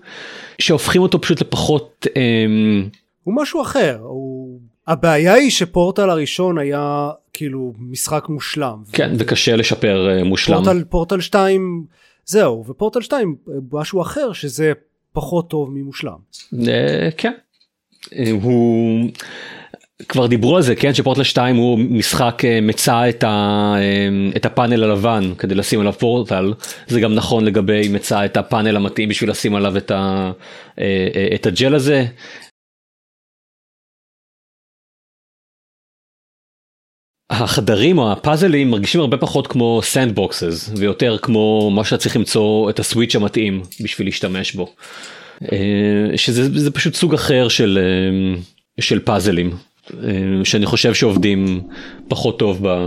שהופכים 0.60 1.02
אותו 1.02 1.22
פשוט 1.22 1.42
לפחות 1.42 2.08
um, 2.10 2.98
הוא 3.24 3.36
משהו 3.42 3.62
אחר. 3.62 3.98
הוא... 4.02 4.60
הבעיה 4.88 5.34
היא 5.34 5.52
שפורטל 5.52 6.10
הראשון 6.10 6.58
היה 6.58 7.10
כאילו 7.34 7.74
משחק 7.80 8.30
מושלם. 8.30 8.84
כן 8.92 9.12
וקשה 9.20 9.56
לשפר 9.56 10.08
uh, 10.22 10.24
מושלם 10.24 10.64
פורטל, 10.64 10.84
פורטל 10.84 11.22
2 11.22 11.86
זהו, 12.26 12.66
ופורטל 12.68 13.02
2 13.02 13.36
משהו 13.72 14.02
אחר 14.02 14.34
שזה 14.34 14.74
פחות 15.14 15.50
טוב 15.50 15.70
ממושלם. 15.74 16.18
אה, 16.68 17.10
כן. 17.18 17.34
אה, 18.16 18.32
הוא 18.32 19.10
כבר 20.08 20.28
דיברו 20.28 20.56
על 20.56 20.62
זה 20.62 20.76
כן 20.76 20.94
שפורטל 20.94 21.24
2 21.24 21.56
הוא 21.56 21.80
משחק 21.80 22.42
אה, 22.46 22.62
מצא 22.62 23.10
את, 23.10 23.24
ה, 23.24 23.74
אה, 23.78 24.10
את 24.36 24.46
הפאנל 24.46 24.84
הלבן 24.84 25.36
כדי 25.38 25.56
לשים 25.56 25.80
עליו 25.80 25.94
פורטל 25.94 26.54
זה 26.88 27.00
גם 27.00 27.16
נכון 27.16 27.46
לגבי 27.46 27.88
מצא 27.88 28.26
את 28.26 28.38
הפאנל 28.38 28.76
המתאים 28.76 29.10
בשביל 29.10 29.30
לשים 29.30 29.56
עליו 29.56 29.78
את, 29.78 29.92
ה, 29.92 30.32
אה, 30.80 31.28
את 31.36 31.46
הג'ל 31.46 31.76
הזה. 31.76 32.06
החדרים 37.30 37.98
או 37.98 38.12
הפאזלים 38.12 38.72
מרגישים 38.72 39.02
הרבה 39.02 39.18
פחות 39.18 39.48
כמו 39.48 39.82
sandboxes 39.84 40.70
ויותר 40.78 41.18
כמו 41.18 41.72
מה 41.72 41.84
שאתה 41.84 41.98
צריך 41.98 42.16
למצוא 42.16 42.70
את 42.70 42.80
ה 42.80 42.85
switch 42.85 43.16
המתאים 43.16 43.62
בשביל 43.84 44.08
להשתמש 44.08 44.56
בו. 44.56 44.76
שזה 46.16 46.60
זה 46.60 46.72
פשוט 46.72 46.94
סוג 46.94 47.14
אחר 47.14 47.48
של, 47.48 47.80
של 48.80 49.00
פאזלים 49.00 49.58
שאני 50.44 50.66
חושב 50.66 50.94
שעובדים 50.94 51.62
פחות 52.08 52.40
טוב 52.40 52.68
ב, 52.68 52.78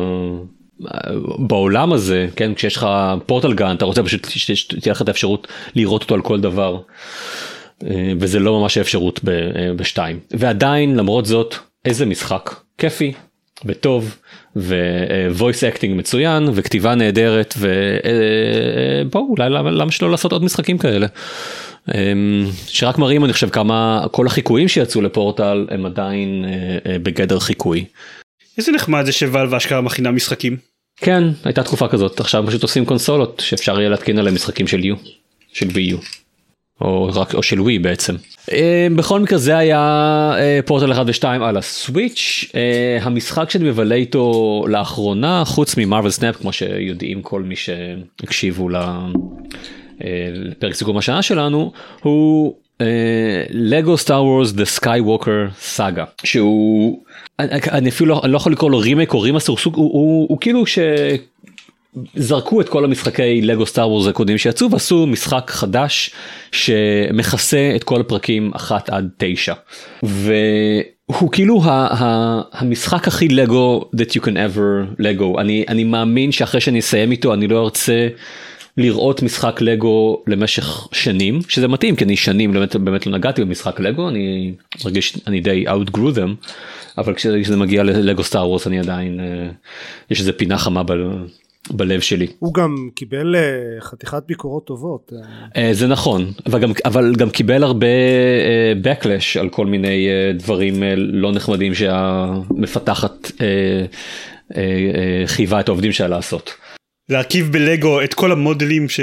בעולם 1.39 1.93
הזה 1.93 2.27
כן 2.37 2.55
כשיש 2.55 2.77
לך 2.77 2.87
פורטל 3.27 3.53
גן 3.53 3.75
אתה 3.77 3.85
רוצה 3.85 4.03
פשוט 4.03 4.29
שתהיה 4.29 4.93
לך 4.93 5.03
את 5.03 5.09
האפשרות 5.09 5.49
לראות 5.75 6.03
אותו 6.03 6.15
על 6.15 6.21
כל 6.21 6.41
דבר. 6.41 6.81
אה, 7.85 8.13
וזה 8.21 8.39
לא 8.39 8.61
ממש 8.61 8.77
האפשרות 8.77 9.21
אה, 9.29 9.75
בשתיים 9.77 10.21
ועדיין 10.31 10.97
למרות 10.97 11.27
זאת 11.27 11.55
איזה 11.85 12.07
משחק 12.07 12.55
כיפי 12.79 13.13
וטוב 13.65 14.17
ו-voice 14.57 15.75
acting 15.75 15.89
מצוין 15.89 16.49
וכתיבה 16.55 16.95
נהדרת 16.95 17.55
ובואו 17.59 19.29
אולי 19.29 19.51
למה, 19.51 19.71
למה 19.71 19.91
שלא 19.91 20.11
לעשות 20.11 20.33
עוד 20.33 20.45
משחקים 20.45 20.79
כאלה. 20.79 21.07
אמ, 21.95 22.47
שרק 22.67 22.99
מראים 22.99 23.25
אני 23.25 23.33
חושב 23.33 23.49
כמה 23.49 24.07
כל 24.11 24.27
החיקויים 24.27 24.69
שיצאו 24.69 25.03
לפורטל 25.03 25.67
הם 25.71 25.87
עדיין 25.87 26.45
אה, 26.45 26.93
אה, 26.93 26.99
בגדר 26.99 27.39
חיקוי. 27.39 27.85
איזה 28.59 28.73
נחמד 28.73 29.05
זה 29.05 29.13
ש 29.13 29.25
Valve 29.25 29.55
אשכרה 29.55 29.81
מכינה 29.81 30.11
משחקים. 30.11 30.57
כן 30.97 31.25
הייתה 31.45 31.63
תקופה 31.63 31.89
כזאת 31.89 32.21
עכשיו 32.21 32.45
פשוט 32.47 32.63
עושים 32.63 32.85
קונסולות 32.85 33.43
שאפשר 33.45 33.81
יהיה 33.81 33.91
להתקין 33.91 34.19
עליהם 34.19 34.35
משחקים 34.35 34.67
של 34.67 34.85
יו 34.85 34.97
של 35.53 35.67
ווי 35.67 35.83
יו. 35.83 35.99
או 36.81 37.11
רק 37.15 37.35
או 37.35 37.43
של 37.43 37.61
ווי 37.61 37.79
בעצם. 37.79 38.15
אה, 38.53 38.87
בכל 38.97 39.21
מקרה 39.21 39.39
זה 39.39 39.59
היה 39.59 40.33
פורטל 40.67 40.93
1 40.93 41.07
ו2 41.07 41.25
על 41.25 41.57
ה 41.57 41.69
Switch 41.69 42.45
המשחק 43.01 43.51
שאני 43.51 43.69
מבלה 43.69 43.95
איתו 43.95 44.65
לאחרונה 44.69 45.43
חוץ 45.47 45.77
מ 45.77 45.82
Marvel 45.82 46.13
Snap 46.13 46.37
כמו 46.37 46.53
שיודעים 46.53 47.23
כל 47.23 47.43
מי 47.43 47.55
שהקשיבו 47.57 48.69
ל- 48.69 48.77
לפרק 50.33 50.75
סיכום 50.75 50.99
השנה 50.99 51.23
שלנו 51.23 51.73
הוא 52.03 52.55
Lego 53.51 53.99
Star 53.99 54.25
Wars 54.25 54.53
The 54.53 54.65
Skywalker 54.65 55.47
Saga 55.61 56.05
שהוא 56.25 57.03
אני, 57.39 57.61
אני 57.71 57.89
אפילו 57.89 58.15
לא, 58.15 58.21
אני 58.25 58.33
לא 58.33 58.37
יכול 58.37 58.53
לקרוא 58.53 58.71
לו 58.71 58.79
רימייק 58.79 59.15
או 59.15 59.21
remaster 59.21 59.53
הוא, 59.53 59.59
הוא, 59.65 59.75
הוא, 59.75 60.27
הוא 60.29 60.39
כאילו 60.41 60.67
ש... 60.67 60.79
זרקו 62.15 62.61
את 62.61 62.69
כל 62.69 62.85
המשחקי 62.85 63.43
Lego 63.43 63.67
Star 63.67 63.91
Wars 63.91 64.07
הקודמים 64.07 64.39
שיצאו 64.39 64.71
ועשו 64.71 65.07
משחק 65.07 65.51
חדש 65.51 66.11
שמכסה 66.53 67.73
את 67.77 67.85
כל 67.85 68.01
הפרקים 68.01 68.53
1 68.57 68.91
עד 68.91 69.09
9 69.19 69.55
והוא 70.03 71.33
כאילו 71.33 71.63
ה- 71.65 71.69
ה- 71.71 72.41
המשחק 72.53 73.09
הכי 73.09 73.29
לגו 73.29 73.91
that 73.97 74.11
you 74.11 74.21
can 74.21 74.35
ever 74.35 74.95
Lego 74.99 75.41
אני 75.41 75.65
אני 75.69 75.85
מאמין 75.85 76.33
שאחרי 76.33 76.61
שאני 76.61 76.79
אסיים 76.79 77.11
איתו 77.11 77.35
אני 77.35 77.49
לא 77.49 77.65
ארצה 77.65 78.09
לראות 78.79 79.23
משחק 79.23 79.61
לגו 79.61 80.23
למשך 80.27 80.89
שנים 80.93 81.41
שזה 81.49 81.69
מתאים 81.69 81.97
כי 81.97 82.05
אני 82.05 82.17
שנים 82.17 82.53
באמת 82.53 82.77
באמת 82.77 83.07
לא 83.07 83.13
נגעתי 83.13 83.45
במשחק 83.45 83.81
לגו 83.81 84.09
אני 84.09 84.53
מרגיש 84.85 85.19
אני 85.27 85.41
די 85.41 85.65
outgrew 85.69 86.17
them 86.17 86.49
אבל 86.99 87.15
כשזה 87.15 87.57
מגיע 87.57 87.83
ללגו 87.83 88.25
סטאר 88.25 88.49
וורס 88.49 88.67
אני 88.67 88.79
עדיין 88.79 89.21
אה, 89.21 89.51
יש 90.11 90.21
איזה 90.21 90.33
פינה 90.33 90.59
חמה 90.59 90.83
ב, 90.83 90.93
בלב 91.71 92.01
שלי. 92.01 92.27
הוא 92.39 92.55
גם 92.55 92.89
קיבל 92.95 93.37
אה, 93.37 93.81
חתיכת 93.81 94.23
ביקורות 94.27 94.67
טובות. 94.67 95.13
אה, 95.57 95.69
זה 95.73 95.87
נכון 95.87 96.33
אבל 96.47 96.61
גם, 96.61 96.73
אבל 96.85 97.15
גם 97.15 97.31
קיבל 97.31 97.63
הרבה 97.63 97.87
backlash 98.85 99.41
על 99.41 99.49
כל 99.49 99.67
מיני 99.67 100.09
דברים 100.35 100.83
לא 100.97 101.33
נחמדים 101.33 101.75
שהמפתחת 101.75 103.31
חייבה 105.27 105.61
את 105.61 105.69
העובדים 105.69 105.93
שלה 105.93 106.09
לעשות. 106.09 106.55
להרכיב 107.09 107.53
בלגו 107.53 108.03
את 108.03 108.15
כל 108.15 108.33
המודלים 108.33 108.89
ש... 108.89 109.01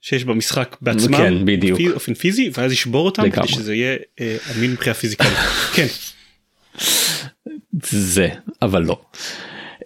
שיש 0.00 0.24
במשחק 0.24 0.76
בעצמם, 0.80 1.16
כן, 1.16 1.44
בדיוק. 1.44 1.80
באופן 1.80 2.14
פיזי, 2.14 2.50
ואז 2.54 2.72
לשבור 2.72 3.06
אותם 3.06 3.22
לגמרי. 3.24 3.48
כדי 3.48 3.56
שזה 3.56 3.74
יהיה 3.74 3.96
אה, 4.20 4.36
אמין 4.56 4.70
מבחינה 4.72 4.94
פיזיקלית. 4.94 5.32
כן. 5.76 5.86
זה 7.82 8.28
אבל 8.62 8.82
לא. 8.82 9.00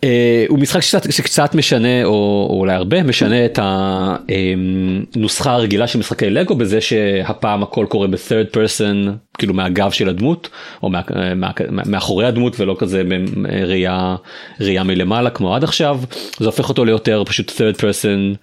Uh, 0.03 0.05
הוא 0.48 0.59
משחק 0.59 0.80
שקצת, 0.80 1.12
שקצת 1.12 1.55
משנה 1.55 2.05
או, 2.05 2.46
או 2.50 2.59
אולי 2.59 2.74
הרבה 2.74 3.03
משנה 3.03 3.44
את 3.44 3.59
הנוסחה 3.62 5.53
הרגילה 5.53 5.86
של 5.86 5.98
משחקי 5.98 6.30
לגו 6.30 6.55
בזה 6.55 6.80
שהפעם 6.80 7.62
הכל 7.62 7.86
קורה 7.88 8.07
ב-third 8.07 8.55
person 8.55 9.11
כאילו 9.38 9.55
מהגב 9.55 9.90
של 9.90 10.09
הדמות 10.09 10.48
או 10.82 10.90
מה, 10.90 11.00
מה, 11.36 11.50
מאחורי 11.86 12.26
הדמות 12.26 12.61
ולא 12.61 12.76
כזה 12.78 13.03
בראייה 13.05 14.16
ראייה 14.61 14.82
מלמעלה 14.82 15.30
כמו 15.30 15.55
עד 15.55 15.64
עכשיו 15.64 16.00
זה 16.38 16.46
הופך 16.46 16.68
אותו 16.68 16.84
ליותר 16.84 17.22
פשוט 17.26 17.50
third 17.50 17.76
person 17.76 18.36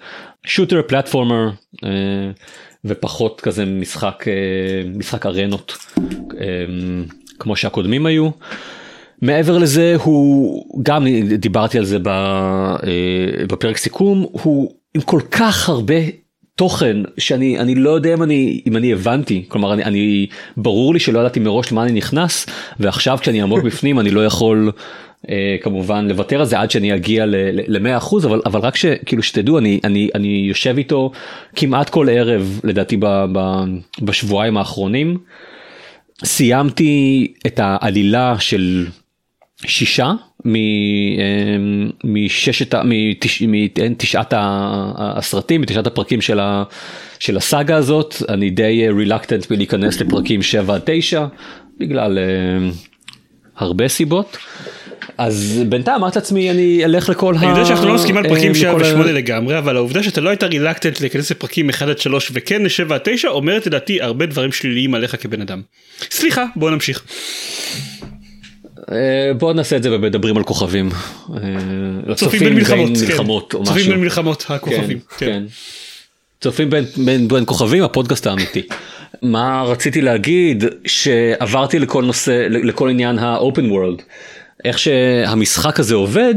shooter 0.47 0.91
platformer 0.91 1.75
uh, 1.75 1.87
ופחות 2.85 3.41
כזה 3.41 3.65
משחק 3.65 4.25
משחק 4.95 5.25
ארנות 5.25 5.77
uh, 5.97 6.33
כמו 7.39 7.55
שהקודמים 7.55 8.05
היו. 8.05 8.29
מעבר 9.21 9.57
לזה 9.57 9.95
הוא 10.03 10.63
גם 10.83 11.07
דיברתי 11.37 11.77
על 11.77 11.85
זה 11.85 11.97
בפרק 13.47 13.77
סיכום 13.77 14.25
הוא 14.31 14.71
עם 14.95 15.01
כל 15.01 15.21
כך 15.31 15.69
הרבה 15.69 15.95
תוכן 16.55 16.97
שאני 17.17 17.59
אני 17.59 17.75
לא 17.75 17.89
יודע 17.89 18.13
אם 18.13 18.23
אני 18.23 18.61
אם 18.67 18.77
אני 18.77 18.93
הבנתי 18.93 19.45
כלומר 19.47 19.73
אני, 19.73 19.83
אני 19.83 20.27
ברור 20.57 20.93
לי 20.93 20.99
שלא 20.99 21.19
ידעתי 21.19 21.39
מראש 21.39 21.71
למה 21.71 21.83
אני 21.83 21.91
נכנס 21.91 22.45
ועכשיו 22.79 23.17
כשאני 23.21 23.41
עמוק 23.41 23.63
בפנים 23.67 23.99
אני 23.99 24.11
לא 24.11 24.25
יכול 24.25 24.71
אה, 25.29 25.55
כמובן 25.61 26.07
לוותר 26.07 26.39
על 26.39 26.45
זה 26.45 26.59
עד 26.59 26.71
שאני 26.71 26.95
אגיע 26.95 27.25
ל-100% 27.25 28.25
אבל 28.25 28.41
אבל 28.45 28.59
רק 28.59 28.75
שכאילו 28.75 29.23
שתדעו 29.23 29.57
אני 29.57 29.79
אני 29.83 30.09
אני 30.15 30.45
יושב 30.47 30.77
איתו 30.77 31.11
כמעט 31.55 31.89
כל 31.89 32.09
ערב 32.09 32.59
לדעתי 32.63 32.97
ב, 32.97 33.05
ב, 33.33 33.63
בשבועיים 34.01 34.57
האחרונים. 34.57 35.17
סיימתי 36.23 37.33
את 37.47 37.59
העלילה 37.63 38.35
של 38.39 38.87
שישה 39.65 40.11
מששת 42.03 42.75
מתשעת 43.47 44.33
הסרטים 44.37 45.61
מתשעת 45.61 45.87
הפרקים 45.87 46.21
של, 46.21 46.39
ה, 46.39 46.63
של 47.19 47.37
הסאגה 47.37 47.75
הזאת 47.75 48.15
אני 48.29 48.49
די 48.49 48.89
רילקטנט 48.97 49.51
מלהיכנס 49.51 50.01
לפרקים 50.01 50.41
7 50.41 50.75
עד 50.75 50.81
9 50.85 51.25
בגלל 51.79 52.17
uh, 52.17 52.73
הרבה 53.57 53.87
סיבות. 53.87 54.37
אז 55.17 55.63
בינתיים 55.69 55.95
אמרתי 55.95 56.19
לעצמי 56.19 56.51
אני 56.51 56.85
אלך 56.85 57.09
לכל 57.09 57.35
ה... 57.35 57.39
אני 57.39 57.49
יודע 57.49 57.65
שאנחנו 57.65 57.87
לא 57.87 57.93
מסכימים 57.93 58.23
על 58.23 58.29
פרקים 58.29 58.55
7 58.55 58.73
לכל 58.73 58.83
ה- 58.83 58.99
ו-8 58.99 59.07
לגמרי, 59.07 59.57
אבל 59.57 59.75
העובדה 59.75 60.03
שאתה 60.03 60.21
לא 60.21 60.29
היית 60.29 60.43
רילקטנט 60.43 61.01
להיכנס 61.01 61.31
לפרקים 61.31 61.69
1 61.69 61.87
עד 61.87 61.99
3 61.99 62.31
וכן 62.33 62.63
ל-7 62.63 62.93
עד 62.93 63.01
9 63.03 63.29
אומרת 63.29 63.67
לדעתי 63.67 64.01
הרבה 64.01 64.25
דברים 64.25 64.51
שליליים 64.51 64.95
עליך 64.95 65.15
כבן 65.21 65.41
אדם. 65.41 65.61
סליחה, 66.11 66.45
בוא 66.55 66.71
נמשיך. 66.71 67.03
אה, 68.91 69.33
בוא 69.37 69.53
נעשה 69.53 69.75
את 69.77 69.83
זה 69.83 69.89
במדברים 69.89 70.37
על 70.37 70.43
כוכבים. 70.43 70.89
אה, 72.09 72.15
צופים 72.15 72.39
בין 72.39 72.53
מלחמות, 72.53 72.89
כן. 72.97 73.05
מלחמות 73.05 73.55
צופים. 73.65 73.89
בין 73.89 73.99
מלחמות, 73.99 74.45
הכוכבים. 74.49 74.99
כן, 74.99 75.15
כן. 75.17 75.25
כן. 75.25 75.43
צופים 76.41 76.69
בין, 76.69 76.85
בין, 77.05 77.27
בין 77.27 77.43
כוכבים 77.45 77.83
הפודקאסט 77.83 78.27
האמיתי. 78.27 78.61
מה 79.21 79.63
רציתי 79.67 80.01
להגיד 80.01 80.63
שעברתי 80.85 81.79
לכל 81.79 82.03
נושא 82.03 82.47
לכל 82.49 82.89
עניין 82.89 83.19
ה-open 83.19 83.71
world. 83.71 84.01
איך 84.65 84.79
שהמשחק 84.79 85.79
הזה 85.79 85.95
עובד 85.95 86.35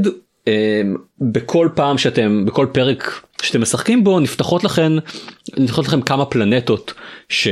בכל 1.21 1.69
פעם 1.75 1.99
שאתם 1.99 2.45
בכל 2.45 2.67
פרק 2.73 3.23
שאתם 3.43 3.63
משחקים 3.63 4.05
בו 4.05 4.21
נפתחות 4.21 4.65
לכם 4.65 4.97
נפתחות 5.57 5.87
לכם 5.87 6.01
כמה 6.01 6.25
פלנטות 6.25 6.95
ש, 7.29 7.49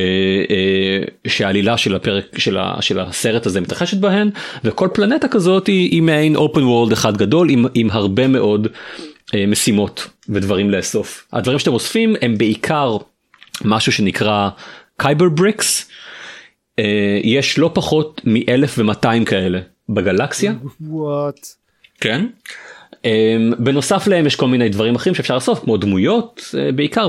אה, 0.50 1.02
שהעלילה 1.26 1.78
של 1.78 1.94
הפרק 1.94 2.38
של, 2.38 2.56
ה, 2.58 2.76
של 2.80 3.00
הסרט 3.00 3.46
הזה 3.46 3.60
מתרחשת 3.60 3.96
בהן 3.96 4.30
וכל 4.64 4.88
פלנטה 4.94 5.28
כזאת 5.28 5.66
היא, 5.66 5.90
היא 5.90 6.02
מעין 6.02 6.36
open 6.36 6.58
world 6.58 6.92
אחד 6.92 7.16
גדול 7.16 7.50
עם, 7.50 7.64
עם 7.74 7.88
הרבה 7.90 8.26
מאוד 8.26 8.66
אה, 9.34 9.46
משימות 9.46 10.08
ודברים 10.28 10.70
לאסוף. 10.70 11.26
הדברים 11.32 11.58
שאתם 11.58 11.72
אוספים 11.72 12.14
הם 12.22 12.38
בעיקר 12.38 12.96
משהו 13.64 13.92
שנקרא 13.92 14.48
קייבר 14.96 15.28
בריקס. 15.28 15.90
יש 17.22 17.58
לא 17.58 17.70
פחות 17.74 18.20
מ-1200 18.24 19.24
כאלה 19.26 19.60
בגלקסיה. 19.88 20.52
וואט. 20.80 21.46
כן. 22.00 22.26
Um, 23.02 23.06
בנוסף 23.58 24.06
להם 24.06 24.26
יש 24.26 24.36
כל 24.36 24.48
מיני 24.48 24.68
דברים 24.68 24.94
אחרים 24.94 25.14
שאפשר 25.14 25.34
לאסוף 25.34 25.60
כמו 25.60 25.76
דמויות 25.76 26.40
uh, 26.50 26.72
בעיקר 26.74 27.08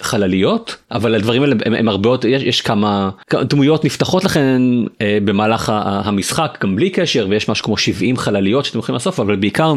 וחלליות 0.00 0.76
אבל 0.90 1.14
הדברים 1.14 1.42
האלה 1.42 1.56
הם, 1.64 1.74
הם 1.74 1.88
הרבה 1.88 2.08
יותר 2.08 2.28
יש, 2.28 2.42
יש 2.42 2.60
כמה 2.60 3.10
דמויות 3.34 3.84
נפתחות 3.84 4.24
לכן 4.24 4.62
uh, 4.86 4.98
במהלך 5.24 5.72
המשחק 5.84 6.58
גם 6.62 6.76
בלי 6.76 6.90
קשר 6.90 7.26
ויש 7.30 7.48
משהו 7.48 7.64
כמו 7.64 7.76
70 7.76 8.16
חלליות 8.16 8.64
שאתם 8.64 8.78
יכולים 8.78 8.94
לאסוף 8.94 9.20
אבל 9.20 9.36
בעיקר 9.36 9.74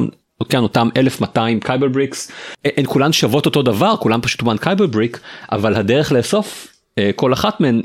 כן 0.49 0.59
אותם 0.59 0.89
1200 0.97 1.59
Kyber 1.59 1.87
bricks 1.87 2.31
הן 2.65 2.85
כולן 2.85 3.13
שוות 3.13 3.45
אותו 3.45 3.61
דבר 3.61 3.95
כולן 3.99 4.21
פשוט 4.21 4.41
one 4.41 4.57
Kyber 4.61 4.87
brick 4.87 5.19
אבל 5.51 5.75
הדרך 5.75 6.11
לאסוף 6.11 6.67
uh, 6.67 7.01
כל 7.15 7.33
אחת 7.33 7.61
מהן 7.61 7.81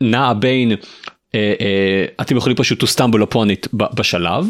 נעה 0.00 0.34
בין 0.34 0.72
אה, 0.72 0.76
אה, 0.76 1.05
אתם 2.20 2.36
יכולים 2.36 2.56
פשוט 2.56 2.82
to 2.82 2.86
stumble 2.86 3.32
upon 3.32 3.48
it 3.50 3.68
בשלב 3.72 4.46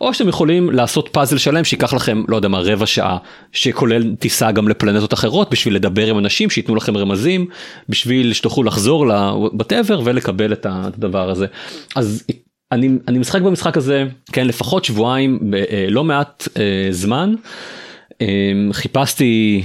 או 0.00 0.14
שאתם 0.14 0.28
יכולים 0.28 0.70
לעשות 0.70 1.08
פאזל 1.12 1.38
שלם 1.38 1.64
שיקח 1.64 1.94
לכם 1.94 2.22
לא 2.28 2.36
יודע 2.36 2.48
מה 2.48 2.58
רבע 2.60 2.86
שעה 2.86 3.16
שכולל 3.52 4.14
טיסה 4.14 4.52
גם 4.52 4.68
לפלנטות 4.68 5.14
אחרות 5.14 5.50
בשביל 5.50 5.74
לדבר 5.74 6.06
עם 6.06 6.18
אנשים 6.18 6.50
שייתנו 6.50 6.74
לכם 6.74 6.96
רמזים 6.96 7.46
בשביל 7.88 8.32
שתוכלו 8.32 8.62
לחזור 8.62 9.06
ל 9.06 9.16
whatever 9.16 10.00
ולקבל 10.04 10.52
את 10.52 10.66
הדבר 10.70 11.30
הזה. 11.30 11.46
אז 11.96 12.24
אני, 12.72 12.88
אני 13.08 13.18
משחק 13.18 13.42
במשחק 13.42 13.76
הזה 13.76 14.04
כן 14.32 14.46
לפחות 14.46 14.84
שבועיים 14.84 15.38
בלא 15.50 16.04
מעט 16.04 16.48
אה, 16.56 16.88
זמן. 16.90 17.34
אה, 18.22 18.26
חיפשתי 18.72 19.62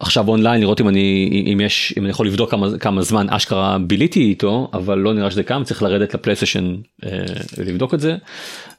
עכשיו 0.00 0.28
אונליין 0.28 0.60
לראות 0.60 0.80
אם 0.80 0.88
אני 0.88 1.28
אם 1.52 1.60
יש 1.60 1.94
אם 1.96 2.02
אני 2.02 2.10
יכול 2.10 2.26
לבדוק 2.26 2.50
כמה 2.50 2.78
כמה 2.80 3.02
זמן 3.02 3.26
אשכרה 3.30 3.78
ביליתי 3.78 4.20
איתו 4.20 4.70
אבל 4.72 4.98
לא 4.98 5.14
נראה 5.14 5.30
שזה 5.30 5.42
קם 5.42 5.62
צריך 5.64 5.82
לרדת 5.82 6.14
לפלייסשן 6.14 6.76
אה, 7.04 7.10
לבדוק 7.58 7.94
את 7.94 8.00
זה 8.00 8.16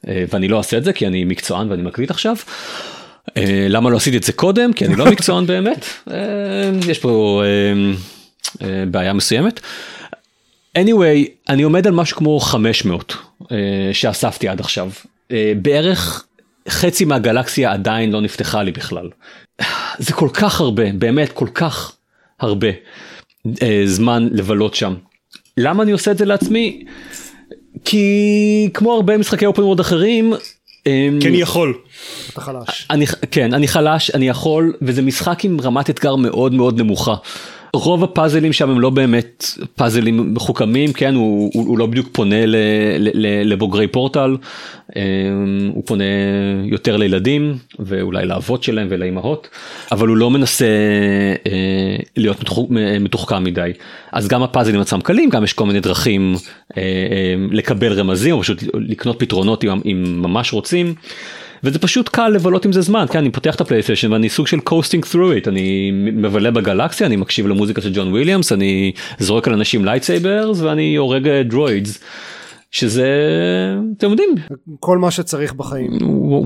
אה, 0.08 0.24
ואני 0.32 0.48
לא 0.48 0.58
אעשה 0.58 0.78
את 0.78 0.84
זה 0.84 0.92
כי 0.92 1.06
אני 1.06 1.24
מקצוען 1.24 1.70
ואני 1.70 1.82
מקליט 1.82 2.10
עכשיו. 2.10 2.36
אה, 3.36 3.66
למה 3.68 3.90
לא 3.90 3.96
עשיתי 3.96 4.16
את 4.16 4.22
זה 4.22 4.32
קודם 4.32 4.72
כי 4.72 4.86
אני 4.86 4.96
לא 4.96 5.06
מקצוען 5.12 5.46
באמת 5.46 5.86
אה, 6.10 6.70
יש 6.88 6.98
פה 6.98 7.42
אה, 7.44 7.92
אה, 8.68 8.84
בעיה 8.86 9.12
מסוימת. 9.12 9.60
anyway 10.78 11.28
אני 11.48 11.62
עומד 11.62 11.86
על 11.86 11.92
משהו 11.92 12.16
כמו 12.16 12.40
500 12.40 13.16
אה, 13.52 13.56
שאספתי 13.92 14.48
עד 14.48 14.60
עכשיו 14.60 14.90
אה, 15.32 15.52
בערך 15.62 16.26
חצי 16.68 17.04
מהגלקסיה 17.04 17.72
עדיין 17.72 18.12
לא 18.12 18.20
נפתחה 18.20 18.62
לי 18.62 18.72
בכלל. 18.72 19.08
זה 19.98 20.12
כל 20.12 20.28
כך 20.32 20.60
הרבה 20.60 20.92
באמת 20.92 21.32
כל 21.32 21.48
כך 21.54 21.92
הרבה 22.40 22.68
אה, 23.62 23.82
זמן 23.84 24.28
לבלות 24.32 24.74
שם. 24.74 24.94
למה 25.56 25.82
אני 25.82 25.92
עושה 25.92 26.10
את 26.10 26.18
זה 26.18 26.24
לעצמי? 26.24 26.84
כי 27.84 28.70
כמו 28.74 28.92
הרבה 28.92 29.18
משחקי 29.18 29.46
אופן 29.46 29.62
וורד 29.62 29.80
אחרים. 29.80 30.32
אה, 30.86 31.08
כן 31.20 31.34
יכול. 31.34 31.74
אתה 32.32 32.40
חלש. 32.40 32.86
אני 32.90 33.06
כן 33.06 33.54
אני 33.54 33.68
חלש 33.68 34.10
אני 34.10 34.28
יכול 34.28 34.74
וזה 34.82 35.02
משחק 35.02 35.44
עם 35.44 35.60
רמת 35.60 35.90
אתגר 35.90 36.16
מאוד 36.16 36.54
מאוד 36.54 36.78
נמוכה. 36.78 37.14
רוב 37.76 38.04
הפאזלים 38.04 38.52
שם 38.52 38.70
הם 38.70 38.80
לא 38.80 38.90
באמת 38.90 39.44
פאזלים 39.76 40.34
מחוכמים 40.34 40.92
כן? 40.92 41.14
הוא, 41.14 41.50
הוא, 41.54 41.66
הוא 41.68 41.78
לא 41.78 41.86
בדיוק 41.86 42.08
פונה 42.12 42.46
ל, 42.46 42.56
ל, 42.98 43.08
ל, 43.14 43.52
לבוגרי 43.52 43.86
פורטל. 43.86 44.36
אה, 44.96 45.02
הוא 45.74 45.82
פונה 45.86 46.04
יותר 46.64 46.96
לילדים 46.96 47.56
ואולי 47.78 48.26
לאבות 48.26 48.62
שלהם 48.62 48.86
ולאימהות 48.90 49.48
אבל 49.92 50.08
הוא 50.08 50.16
לא 50.16 50.30
מנסה 50.30 50.66
אה, 51.46 51.96
להיות 52.16 52.40
מתוח, 52.40 52.58
מתוחכם 53.00 53.44
מדי. 53.44 53.70
אז 54.12 54.28
גם 54.28 54.42
הפאזלים 54.42 54.80
עצמם 54.80 55.00
קלים 55.00 55.30
גם 55.30 55.44
יש 55.44 55.52
כל 55.52 55.66
מיני 55.66 55.80
דרכים 55.80 56.34
אה, 56.76 56.82
לקבל 57.50 57.92
רמזים 57.92 58.34
או 58.34 58.42
פשוט 58.42 58.62
לקנות 58.74 59.18
פתרונות 59.18 59.64
אם, 59.64 59.70
אם 59.84 60.22
ממש 60.22 60.52
רוצים. 60.52 60.94
וזה 61.64 61.78
פשוט 61.78 62.08
קל 62.08 62.28
לבלות 62.28 62.64
עם 62.64 62.72
זה 62.72 62.80
זמן, 62.80 63.06
כן, 63.10 63.18
אני 63.18 63.30
פותח 63.30 63.54
את 63.54 63.60
הפלייסטיישן 63.60 64.12
ואני 64.12 64.28
סוג 64.28 64.46
של 64.46 64.58
coasting 64.58 65.04
through 65.12 65.44
it, 65.44 65.48
אני 65.48 65.90
מבלה 65.92 66.50
בגלקסיה, 66.50 67.06
אני 67.06 67.16
מקשיב 67.16 67.46
למוזיקה 67.46 67.80
של 67.80 67.92
ג'ון 67.94 68.08
וויליאמס, 68.08 68.52
אני 68.52 68.92
זורק 69.18 69.48
על 69.48 69.54
אנשים 69.54 69.84
lightsabers 69.84 70.60
ואני 70.60 70.96
הורג 70.96 71.28
droids. 71.28 71.98
שזה, 72.70 73.08
אתם 73.98 74.10
יודעים, 74.10 74.34
כל 74.80 74.98
מה 74.98 75.10
שצריך 75.10 75.52
בחיים. 75.52 75.90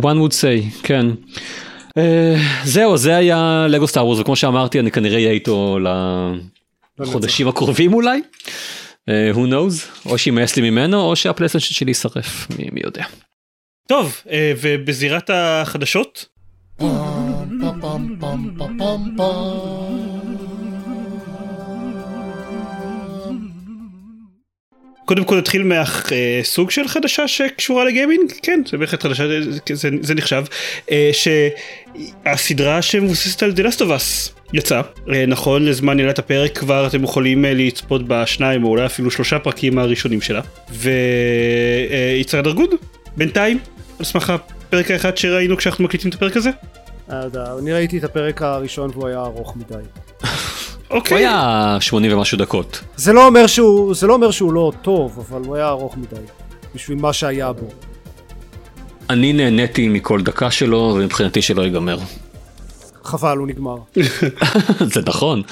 one 0.03 0.29
would 0.29 0.33
say, 0.33 0.83
כן. 0.83 1.07
Uh, 1.89 2.01
זהו, 2.65 2.97
זה 2.97 3.17
היה 3.17 3.67
Lego 3.69 3.87
Star 3.87 4.07
Wars, 4.07 4.19
וכמו 4.19 4.37
שאמרתי, 4.37 4.81
אני 4.81 4.91
כנראה 4.91 5.17
אהיה 5.17 5.31
איתו 5.31 5.79
לחודשים 6.99 7.49
הקרובים 7.49 7.95
אולי. 7.95 8.21
Uh, 9.11 9.37
who 9.37 9.39
knows, 9.39 10.07
או 10.07 10.19
שימאס 10.19 10.57
לי 10.57 10.71
ממנו, 10.71 11.01
או 11.01 11.17
שהפלייסטיישן 11.17 11.75
שלי 11.75 11.91
יישרף, 11.91 12.47
מי, 12.59 12.69
מי 12.73 12.81
יודע. 12.85 13.05
טוב, 13.87 14.23
אה, 14.31 14.53
ובזירת 14.61 15.31
החדשות? 15.35 16.27
קודם 25.05 25.25
כל 25.25 25.39
נתחיל 25.39 25.63
מהסוג 25.63 26.71
של 26.71 26.89
חדשה 26.89 27.29
שקשורה 27.29 27.85
לגיימינג, 27.85 28.33
כן, 28.43 28.63
זה 28.71 28.77
בהחלט 28.77 29.03
חדשה, 29.03 29.25
זה, 29.73 29.89
זה 30.01 30.15
נחשב, 30.15 30.45
אה, 30.91 31.11
שהסדרה 31.13 32.83
שמבוססת 32.83 33.43
על 33.43 33.53
The 33.57 33.61
Last 33.61 33.79
of 33.79 33.85
Us 33.85 34.33
יצא, 34.53 34.81
אה, 35.13 35.27
נכון 35.27 35.65
לזמן 35.65 35.99
עילת 35.99 36.19
הפרק 36.19 36.59
כבר 36.59 36.87
אתם 36.87 37.05
יכולים 37.05 37.45
לצפות 37.49 38.09
בשניים 38.09 38.65
או 38.65 38.69
אולי 38.69 38.87
אפילו 38.87 39.11
שלושה 39.11 39.39
פרקים 39.39 39.79
הראשונים 39.79 40.21
שלה, 40.21 40.41
ויצא 40.71 42.41
דרגוד 42.41 42.71
בינתיים, 43.17 43.59
על 43.99 44.05
סמך 44.05 44.31
הפרק 44.31 44.91
האחד 44.91 45.17
שראינו 45.17 45.57
כשאנחנו 45.57 45.85
מקליטים 45.85 46.11
את 46.11 46.15
הפרק 46.15 46.37
הזה? 46.37 46.51
אני 47.59 47.73
ראיתי 47.73 47.99
את 47.99 48.05
הפרק 48.05 48.43
הראשון 48.43 48.91
והוא 48.91 49.09
היה 49.09 49.21
ארוך 49.21 49.57
מדי. 49.57 49.75
אוקיי. 50.91 51.17
הוא 51.17 51.19
היה 51.19 51.77
80 51.81 52.13
ומשהו 52.13 52.39
דקות. 52.39 52.81
זה 52.97 53.13
לא 53.13 53.27
אומר 53.27 53.47
שהוא, 53.47 53.95
זה 53.95 54.07
לא 54.07 54.15
אומר 54.15 54.31
שהוא 54.31 54.53
לא 54.53 54.73
טוב, 54.83 55.27
אבל 55.29 55.47
הוא 55.47 55.57
היה 55.57 55.69
ארוך 55.69 55.97
מדי. 55.97 56.23
בשביל 56.75 56.99
מה 56.99 57.13
שהיה 57.13 57.53
בו. 57.53 57.69
אני 59.11 59.33
נהניתי 59.33 59.89
מכל 59.89 60.23
דקה 60.23 60.51
שלו, 60.51 60.95
ומבחינתי 60.97 61.43
שלא 61.43 61.63
ייגמר. 61.63 61.99
חבל, 63.05 63.39
הוא 63.39 63.47
נגמר. 63.47 63.77
זה 64.95 65.01
נכון. 65.07 65.43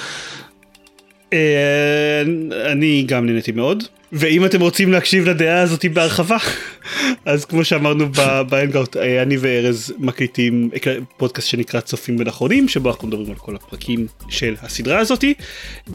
אה, 1.32 2.22
אני 2.72 3.04
גם 3.06 3.26
נהניתי 3.26 3.52
מאוד. 3.52 3.84
ואם 4.16 4.44
אתם 4.44 4.60
רוצים 4.60 4.92
להקשיב 4.92 5.28
לדעה 5.28 5.60
הזאת 5.60 5.84
בהרחבה, 5.84 6.36
אז 7.24 7.44
כמו 7.44 7.64
שאמרנו 7.64 8.08
באנגאוט, 8.50 8.96
אה, 8.96 9.22
אני 9.22 9.36
וארז 9.36 9.92
מקליטים 9.98 10.70
פודקאסט 11.16 11.48
שנקרא 11.48 11.80
צופים 11.80 12.16
בין 12.16 12.28
אחרונים, 12.28 12.68
שבו 12.68 12.90
אנחנו 12.90 13.08
מדברים 13.08 13.30
על 13.30 13.36
כל 13.36 13.56
הפרקים 13.56 14.06
של 14.28 14.54
הסדרה 14.62 14.98
הזאתי. 14.98 15.34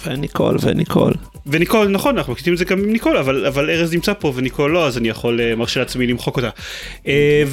וניקול 0.06 0.58
וניקול. 0.62 1.14
וניקול, 1.46 1.88
נכון, 1.88 2.18
אנחנו 2.18 2.34
מקליטים 2.34 2.54
את 2.54 2.58
זה 2.58 2.66
גם 2.66 2.80
עם 2.80 2.92
ניקול, 2.92 3.18
אבל, 3.18 3.46
אבל 3.46 3.70
ארז 3.70 3.94
נמצא 3.94 4.14
פה 4.14 4.34
וניקול 4.36 4.72
לא, 4.72 4.88
אז 4.88 4.98
אני 4.98 5.10
יכול 5.10 5.42
אה, 5.42 5.56
מרשה 5.56 5.80
לעצמי 5.80 6.08
למחוק 6.08 6.38
אותה. 6.38 6.50
אה, 7.08 7.44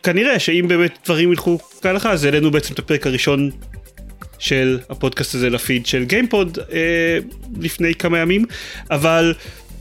וכנראה 0.00 0.38
שאם 0.38 0.64
באמת 0.68 0.98
דברים 1.04 1.32
ילכו 1.32 1.58
כהלכה, 1.82 2.10
אז 2.10 2.24
העלינו 2.24 2.50
בעצם 2.50 2.74
את 2.74 2.78
הפרק 2.78 3.06
הראשון 3.06 3.50
של 4.40 4.78
הפודקאסט 4.90 5.34
הזה 5.34 5.50
לפיד 5.50 5.86
של 5.86 6.04
גיימפוד 6.04 6.58
אה, 6.72 7.18
לפני 7.60 7.94
כמה 7.94 8.18
ימים, 8.18 8.44
אבל 8.90 9.34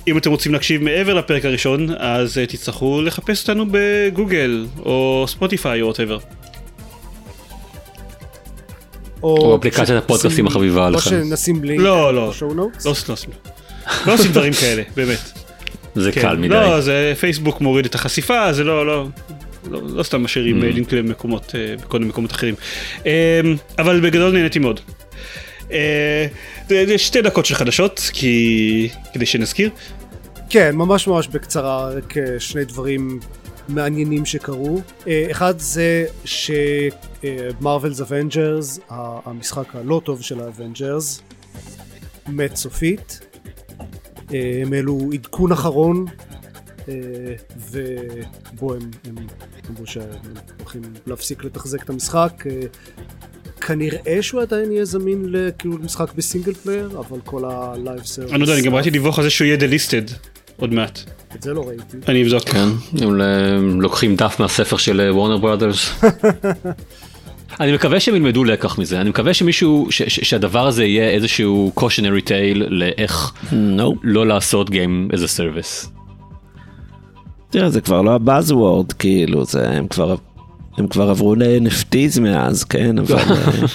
אם 0.08 0.18
אתם 0.18 0.32
רוצים 0.32 0.54
להקשיב 0.54 0.84
מעבר 0.84 1.14
לפרק 1.14 1.46
הראשון, 1.46 1.88
אז 1.98 2.38
אה, 2.38 2.46
תצטרכו 2.46 3.02
לחפש 3.02 3.42
אותנו 3.42 3.66
בגוגל 3.72 4.66
או 4.80 5.26
ספוטיפיי 5.28 5.82
או 5.82 5.86
whatever. 5.88 6.20
או 9.24 9.56
אפליקציית 9.56 9.90
הפודקאסטים 10.04 10.48
החביבה 10.48 10.88
עליכם. 10.88 11.16
או 11.16 11.24
שנשים 11.24 11.64
לינק 11.64 11.82
לא, 11.82 12.14
לא. 12.14 12.22
לא 12.22 12.28
עושים, 12.28 12.58
לא 12.58 13.14
עושים. 13.14 13.30
לא 14.08 14.14
עושים 14.14 14.32
דברים 14.32 14.54
כאלה, 14.54 14.84
באמת. 14.96 15.32
זה 15.96 16.12
כן. 16.12 16.22
קל 16.22 16.38
מדי. 16.38 16.48
לא, 16.48 16.82
זה 16.82 17.14
פייסבוק 17.20 17.62
מוריד 17.62 17.86
את 17.86 17.96
החשיפה, 17.96 18.54
זה 18.54 18.64
לא, 18.64 18.86
לא, 18.86 19.08
לא, 19.72 19.82
לא 19.84 20.04
סתם 20.04 20.24
משאירים 20.24 20.62
Mm. 20.62 20.66
לינק 20.66 20.94
למקומות, 20.94 21.56
אה, 21.56 21.76
בכל 21.78 22.00
מיני 22.00 22.10
מקומות 22.10 22.32
אחרים. 22.32 22.56
אה, 23.06 23.42
אבל 23.80 24.00
בגדול 24.00 24.34
נהניתי 24.34 24.60
מאוד. 24.60 24.80
אה, 25.72 26.28
שתי 26.98 27.22
דקות 27.22 27.46
של 27.46 27.56
חדשות, 27.56 28.10
כי... 28.14 28.90
כדי 29.14 29.26
שנזכיר. 29.26 29.70
כן, 30.50 30.76
ממש 30.76 31.08
ממש 31.08 31.28
בקצרה, 31.28 31.90
רק 31.90 32.18
אה, 32.18 32.40
שני 32.40 32.66
דברים 32.66 33.20
מעניינים 33.68 34.26
שקרו. 34.26 34.82
אה, 35.08 35.28
אחד 35.32 35.54
זה 35.60 36.06
ש 36.26 36.61
Marvel's 36.61 38.02
Avengers, 38.02 38.80
המשחק 38.90 39.76
הלא 39.76 40.02
טוב 40.06 40.22
של 40.22 40.40
ה 40.40 40.48
Avengers, 40.48 41.22
מת 42.28 42.56
סופית. 42.56 43.20
אה, 44.34 44.60
הם 44.62 44.74
העלו 44.74 45.10
עדכון 45.14 45.52
אחרון, 45.52 46.06
אה, 46.08 46.29
ובו 47.72 48.74
הם 48.74 48.80
אמרו 49.70 49.88
שהם 49.88 50.04
הולכים 50.60 50.82
להפסיק 51.08 51.44
לתחזק 51.44 51.84
את 51.84 51.90
המשחק. 51.90 52.44
אה, 52.50 52.60
כנראה 53.62 54.18
שהוא 54.22 54.42
עדיין 54.42 54.72
יהיה 54.72 54.86
זמין 54.86 55.26
לכאילו 55.30 55.78
משחק 55.78 56.14
ב 56.16 56.21
single 56.21 56.54
player, 56.54 57.00
אבל 57.00 57.20
כל 57.26 57.44
ה 57.46 57.58
live 57.58 58.06
service... 58.06 58.32
אני 58.34 58.40
לא 58.40 58.44
יודע, 58.46 58.54
אני 58.56 58.62
גם 58.62 58.76
ראיתי 58.76 58.90
דיווח 58.90 59.18
על 59.20 59.24
זה 59.24 59.30
שהוא 59.30 59.46
יהיה 59.46 59.58
delisted 59.58 60.12
עוד 60.58 60.74
מעט. 60.74 61.00
את 61.36 61.44
זה 61.44 61.54
לא 61.54 61.68
ראיתי. 61.68 61.98
אני 62.08 62.24
אבדוק. 62.24 62.44
כן, 62.44 62.68
הם 63.02 63.82
לוקחים 63.82 64.16
דף 64.16 64.36
מהספר 64.40 64.78
של 64.78 65.10
וורנר 65.14 65.38
ברודרס. 65.38 65.92
אני 67.60 67.74
מקווה 67.74 68.00
שהם 68.00 68.16
ילמדו 68.16 68.44
לקח 68.44 68.80
מזה, 68.80 69.02
אני 69.02 69.10
מקווה 69.10 69.34
שמישהו, 69.34 69.88
ש- 69.90 70.02
ש- 70.02 70.30
שהדבר 70.30 70.68
הזה 70.68 70.86
יהיה 70.86 71.10
איזשהו 71.10 71.72
cautionary 71.80 72.28
tale 72.28 72.58
לאיך 72.70 73.32
נו. 73.52 73.96
לא 74.04 74.28
לעשות 74.28 74.70
Game 74.70 75.14
as 75.14 75.18
a 75.18 75.38
service. 75.38 75.99
תראה, 77.50 77.70
זה 77.70 77.82
כבר 77.82 78.02
לא 78.02 78.16
הבאזוורד, 78.16 78.94
כאילו, 78.94 79.46
זה, 79.46 79.70
הם 79.70 79.88
כבר, 79.88 80.16
הם 80.78 80.88
כבר 80.88 81.10
עברו 81.10 81.36
ל-NFTs 81.36 82.20
מאז, 82.22 82.64
כן, 82.64 83.00
אבל... 83.00 83.16
אה, 83.18 83.66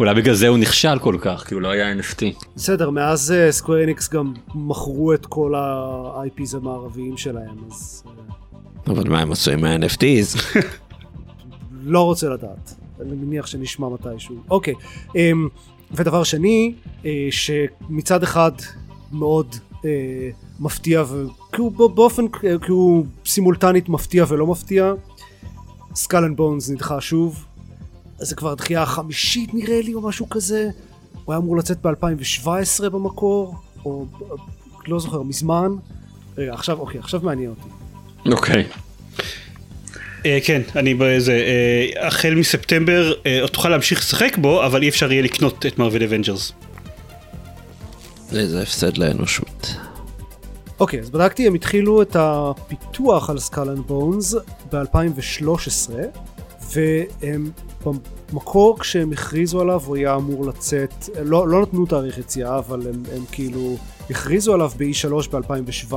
אולי 0.00 0.14
בגלל 0.14 0.34
זה 0.34 0.48
הוא 0.48 0.58
נכשל 0.58 0.98
כל 0.98 1.16
כך, 1.20 1.44
כי 1.48 1.54
הוא 1.54 1.62
לא 1.62 1.68
היה 1.68 1.92
NFT. 1.92 2.22
בסדר, 2.56 2.90
מאז 2.90 3.34
Square 3.50 3.84
Enix 3.84 4.08
גם 4.08 4.34
מכרו 4.54 5.12
את 5.12 5.26
כל 5.26 5.54
ה-IPs 5.54 6.56
המערביים 6.56 7.16
שלהם, 7.16 7.56
אז 7.70 8.02
אה, 8.06 8.92
אבל 8.92 9.08
מה 9.08 9.20
הם 9.20 9.32
עשו 9.32 9.50
עם 9.50 9.64
ה-NFTs? 9.64 10.56
לא 11.82 12.02
רוצה 12.04 12.28
לדעת. 12.28 12.74
אני 13.00 13.14
מניח 13.14 13.46
שנשמע 13.46 13.88
מתישהו. 13.88 14.36
אוקיי, 14.50 14.74
אמ, 15.16 15.48
ודבר 15.92 16.24
שני, 16.24 16.74
אה, 17.04 17.28
שמצד 17.30 18.22
אחד 18.22 18.52
מאוד 19.12 19.56
אה, 19.84 19.90
מפתיע, 20.60 21.02
וכאילו 21.50 21.70
ב- 21.70 21.94
באופן, 21.94 22.28
כאילו 22.28 23.04
סימולטנית 23.26 23.88
מפתיע 23.88 24.24
ולא 24.28 24.46
מפתיע, 24.46 24.92
Skull 25.94 26.24
and 26.24 26.36
Bones 26.36 26.68
נדחה 26.68 27.00
שוב. 27.00 27.44
זה 28.18 28.34
כבר 28.36 28.54
דחייה 28.54 28.86
חמישית 28.86 29.54
נראה 29.54 29.80
לי 29.82 29.94
או 29.94 30.00
משהו 30.00 30.30
כזה. 30.30 30.70
הוא 31.24 31.32
היה 31.32 31.38
אמור 31.38 31.56
לצאת 31.56 31.86
ב-2017 31.86 32.88
במקור, 32.88 33.54
או 33.84 34.06
לא 34.86 34.98
זוכר, 34.98 35.22
מזמן. 35.22 35.72
רגע, 36.38 36.52
עכשיו, 36.52 36.78
אוקיי, 36.78 37.00
עכשיו 37.00 37.20
מעניין 37.22 37.50
אותי. 37.50 37.68
אוקיי. 38.32 38.64
אה, 40.26 40.38
כן, 40.44 40.62
אני 40.76 40.94
בזה, 40.94 41.32
אה, 41.32 42.06
החל 42.06 42.34
מספטמבר 42.34 43.12
אה, 43.26 43.48
תוכל 43.52 43.68
להמשיך 43.68 43.98
לשחק 43.98 44.38
בו, 44.38 44.66
אבל 44.66 44.82
אי 44.82 44.88
אפשר 44.88 45.12
יהיה 45.12 45.22
לקנות 45.22 45.66
את 45.66 45.78
Marvel 45.78 46.02
Avengers. 46.02 46.52
איזה 48.32 48.62
הפסד 48.62 48.96
לאנושות. 48.96 49.89
אוקיי, 50.80 51.00
אז 51.00 51.10
בדקתי, 51.10 51.46
הם 51.46 51.54
התחילו 51.54 52.02
את 52.02 52.16
הפיתוח 52.18 53.30
על 53.30 53.38
Skull 53.38 53.68
and 53.68 53.78
Bones 53.78 54.34
ב-2013, 54.72 55.90
והם 56.74 57.50
במקור 58.32 58.78
כשהם 58.78 59.12
הכריזו 59.12 59.60
עליו 59.60 59.80
הוא 59.86 59.96
היה 59.96 60.14
אמור 60.14 60.46
לצאת, 60.46 61.08
לא, 61.22 61.48
לא 61.48 61.62
נתנו 61.62 61.86
תאריך 61.86 62.18
יציאה, 62.18 62.58
אבל 62.58 62.80
הם, 62.80 63.02
הם 63.16 63.24
כאילו 63.32 63.76
הכריזו 64.10 64.54
עליו 64.54 64.70
ב-E3 64.76 65.30
ב-2017. 65.30 65.94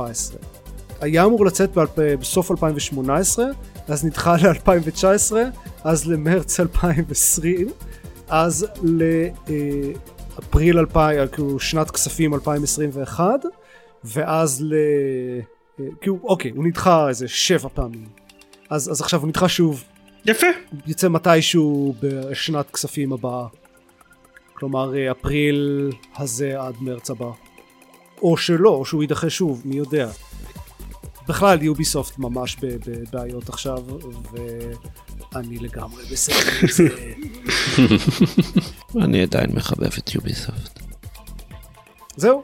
היה 1.00 1.24
אמור 1.24 1.46
לצאת 1.46 1.74
באלפ... 1.74 1.98
בסוף 1.98 2.50
2018, 2.50 3.44
אז 3.88 4.04
נדחה 4.04 4.36
ל-2019, 4.36 5.32
אז 5.84 6.06
למרץ 6.06 6.60
2020, 6.60 7.68
אז 8.28 8.66
לאפריל 8.82 10.78
2000, 10.78 11.28
כאילו 11.28 11.60
שנת 11.60 11.90
כספים 11.90 12.34
2021, 12.34 13.44
ואז 14.04 14.62
ל... 14.62 14.74
כאילו, 16.00 16.18
אוקיי, 16.22 16.50
הוא 16.50 16.64
נדחה 16.64 17.08
איזה 17.08 17.28
שבע 17.28 17.68
פעמים. 17.74 18.06
אז, 18.70 18.90
אז 18.90 19.00
עכשיו 19.00 19.20
הוא 19.20 19.28
נדחה 19.28 19.48
שוב, 19.48 19.84
יפה. 20.26 20.46
יצא 20.86 21.08
מתישהו 21.08 21.94
בשנת 22.02 22.70
כספים 22.70 23.12
הבאה. 23.12 23.46
כלומר, 24.54 24.96
אה, 24.96 25.10
אפריל 25.10 25.90
הזה 26.16 26.60
עד 26.60 26.74
מרץ 26.80 27.10
הבא. 27.10 27.30
או 28.22 28.36
שלא, 28.36 28.70
או 28.70 28.84
שהוא 28.84 29.02
יידחה 29.02 29.30
שוב, 29.30 29.62
מי 29.64 29.76
יודע. 29.76 30.10
בכלל 31.28 31.62
יוביסופט 31.62 32.18
ממש 32.18 32.56
בבעיות 32.60 33.48
עכשיו, 33.48 33.82
ואני 34.32 35.58
לגמרי 35.58 36.04
בסדר 36.12 36.50
עם 36.62 36.68
זה. 36.68 36.88
אני 39.04 39.22
עדיין 39.22 39.50
מחבב 39.52 39.90
את 39.98 40.14
יוביסופט. 40.14 40.80
זהו, 42.16 42.42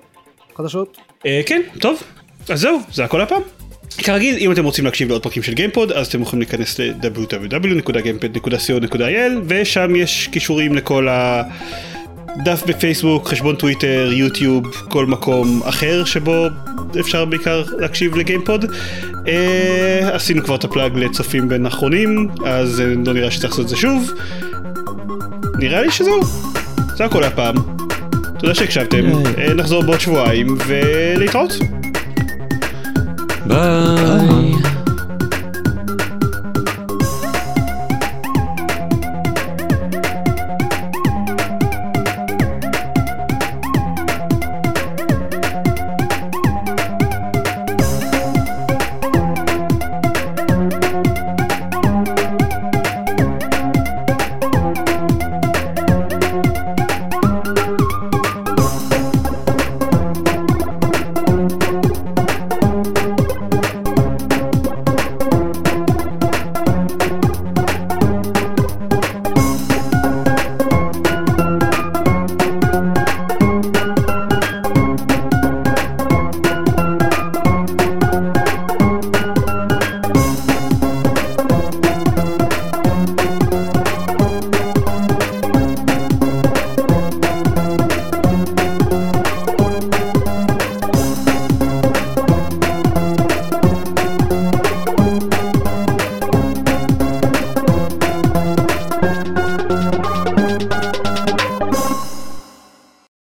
חדשות. 0.56 0.96
אה, 1.26 1.40
כן, 1.46 1.62
טוב, 1.80 2.02
אז 2.48 2.60
זהו, 2.60 2.80
זה 2.92 3.04
הכל 3.04 3.20
הפעם. 3.20 3.42
כרגיל, 3.98 4.36
אם 4.38 4.52
אתם 4.52 4.64
רוצים 4.64 4.84
להקשיב 4.84 5.08
לעוד 5.08 5.22
פרקים 5.22 5.42
של 5.42 5.52
גיימפוד, 5.52 5.92
אז 5.92 6.06
אתם 6.06 6.22
יכולים 6.22 6.40
להיכנס 6.40 6.78
ל- 6.78 7.05
www.gamepod.co.il 7.05 9.32
ושם 9.46 9.96
יש 9.96 10.28
קישורים 10.32 10.74
לכל 10.74 11.08
הדף 11.10 12.62
בפייסבוק, 12.66 13.28
חשבון 13.28 13.56
טוויטר, 13.56 14.10
יוטיוב, 14.12 14.66
כל 14.88 15.06
מקום 15.06 15.62
אחר 15.64 16.04
שבו 16.04 16.46
אפשר 17.00 17.24
בעיקר 17.24 17.64
להקשיב 17.78 18.16
לגיימפוד. 18.16 18.64
אה, 19.28 20.10
עשינו 20.12 20.44
כבר 20.44 20.54
את 20.54 20.64
ה 20.64 20.70
plug 20.70 20.96
לצופים 20.96 21.48
בין 21.48 21.64
האחרונים, 21.64 22.28
אז 22.46 22.80
אה, 22.80 22.86
לא 23.06 23.12
נראה 23.12 23.30
שצריך 23.30 23.52
לעשות 23.52 23.64
את 23.64 23.68
זה 23.68 23.76
שוב. 23.76 24.12
נראה 25.58 25.82
לי 25.82 25.90
שזהו, 25.90 26.20
זה 26.96 27.04
הכל 27.04 27.24
הפעם. 27.24 27.79
תודה 28.40 28.54
שהקשבתם, 28.54 29.04
אה, 29.38 29.54
נחזור 29.54 29.82
בעוד 29.82 30.00
שבועיים 30.00 30.46
ולהתראות. 30.66 31.52
ביי. 33.46 34.39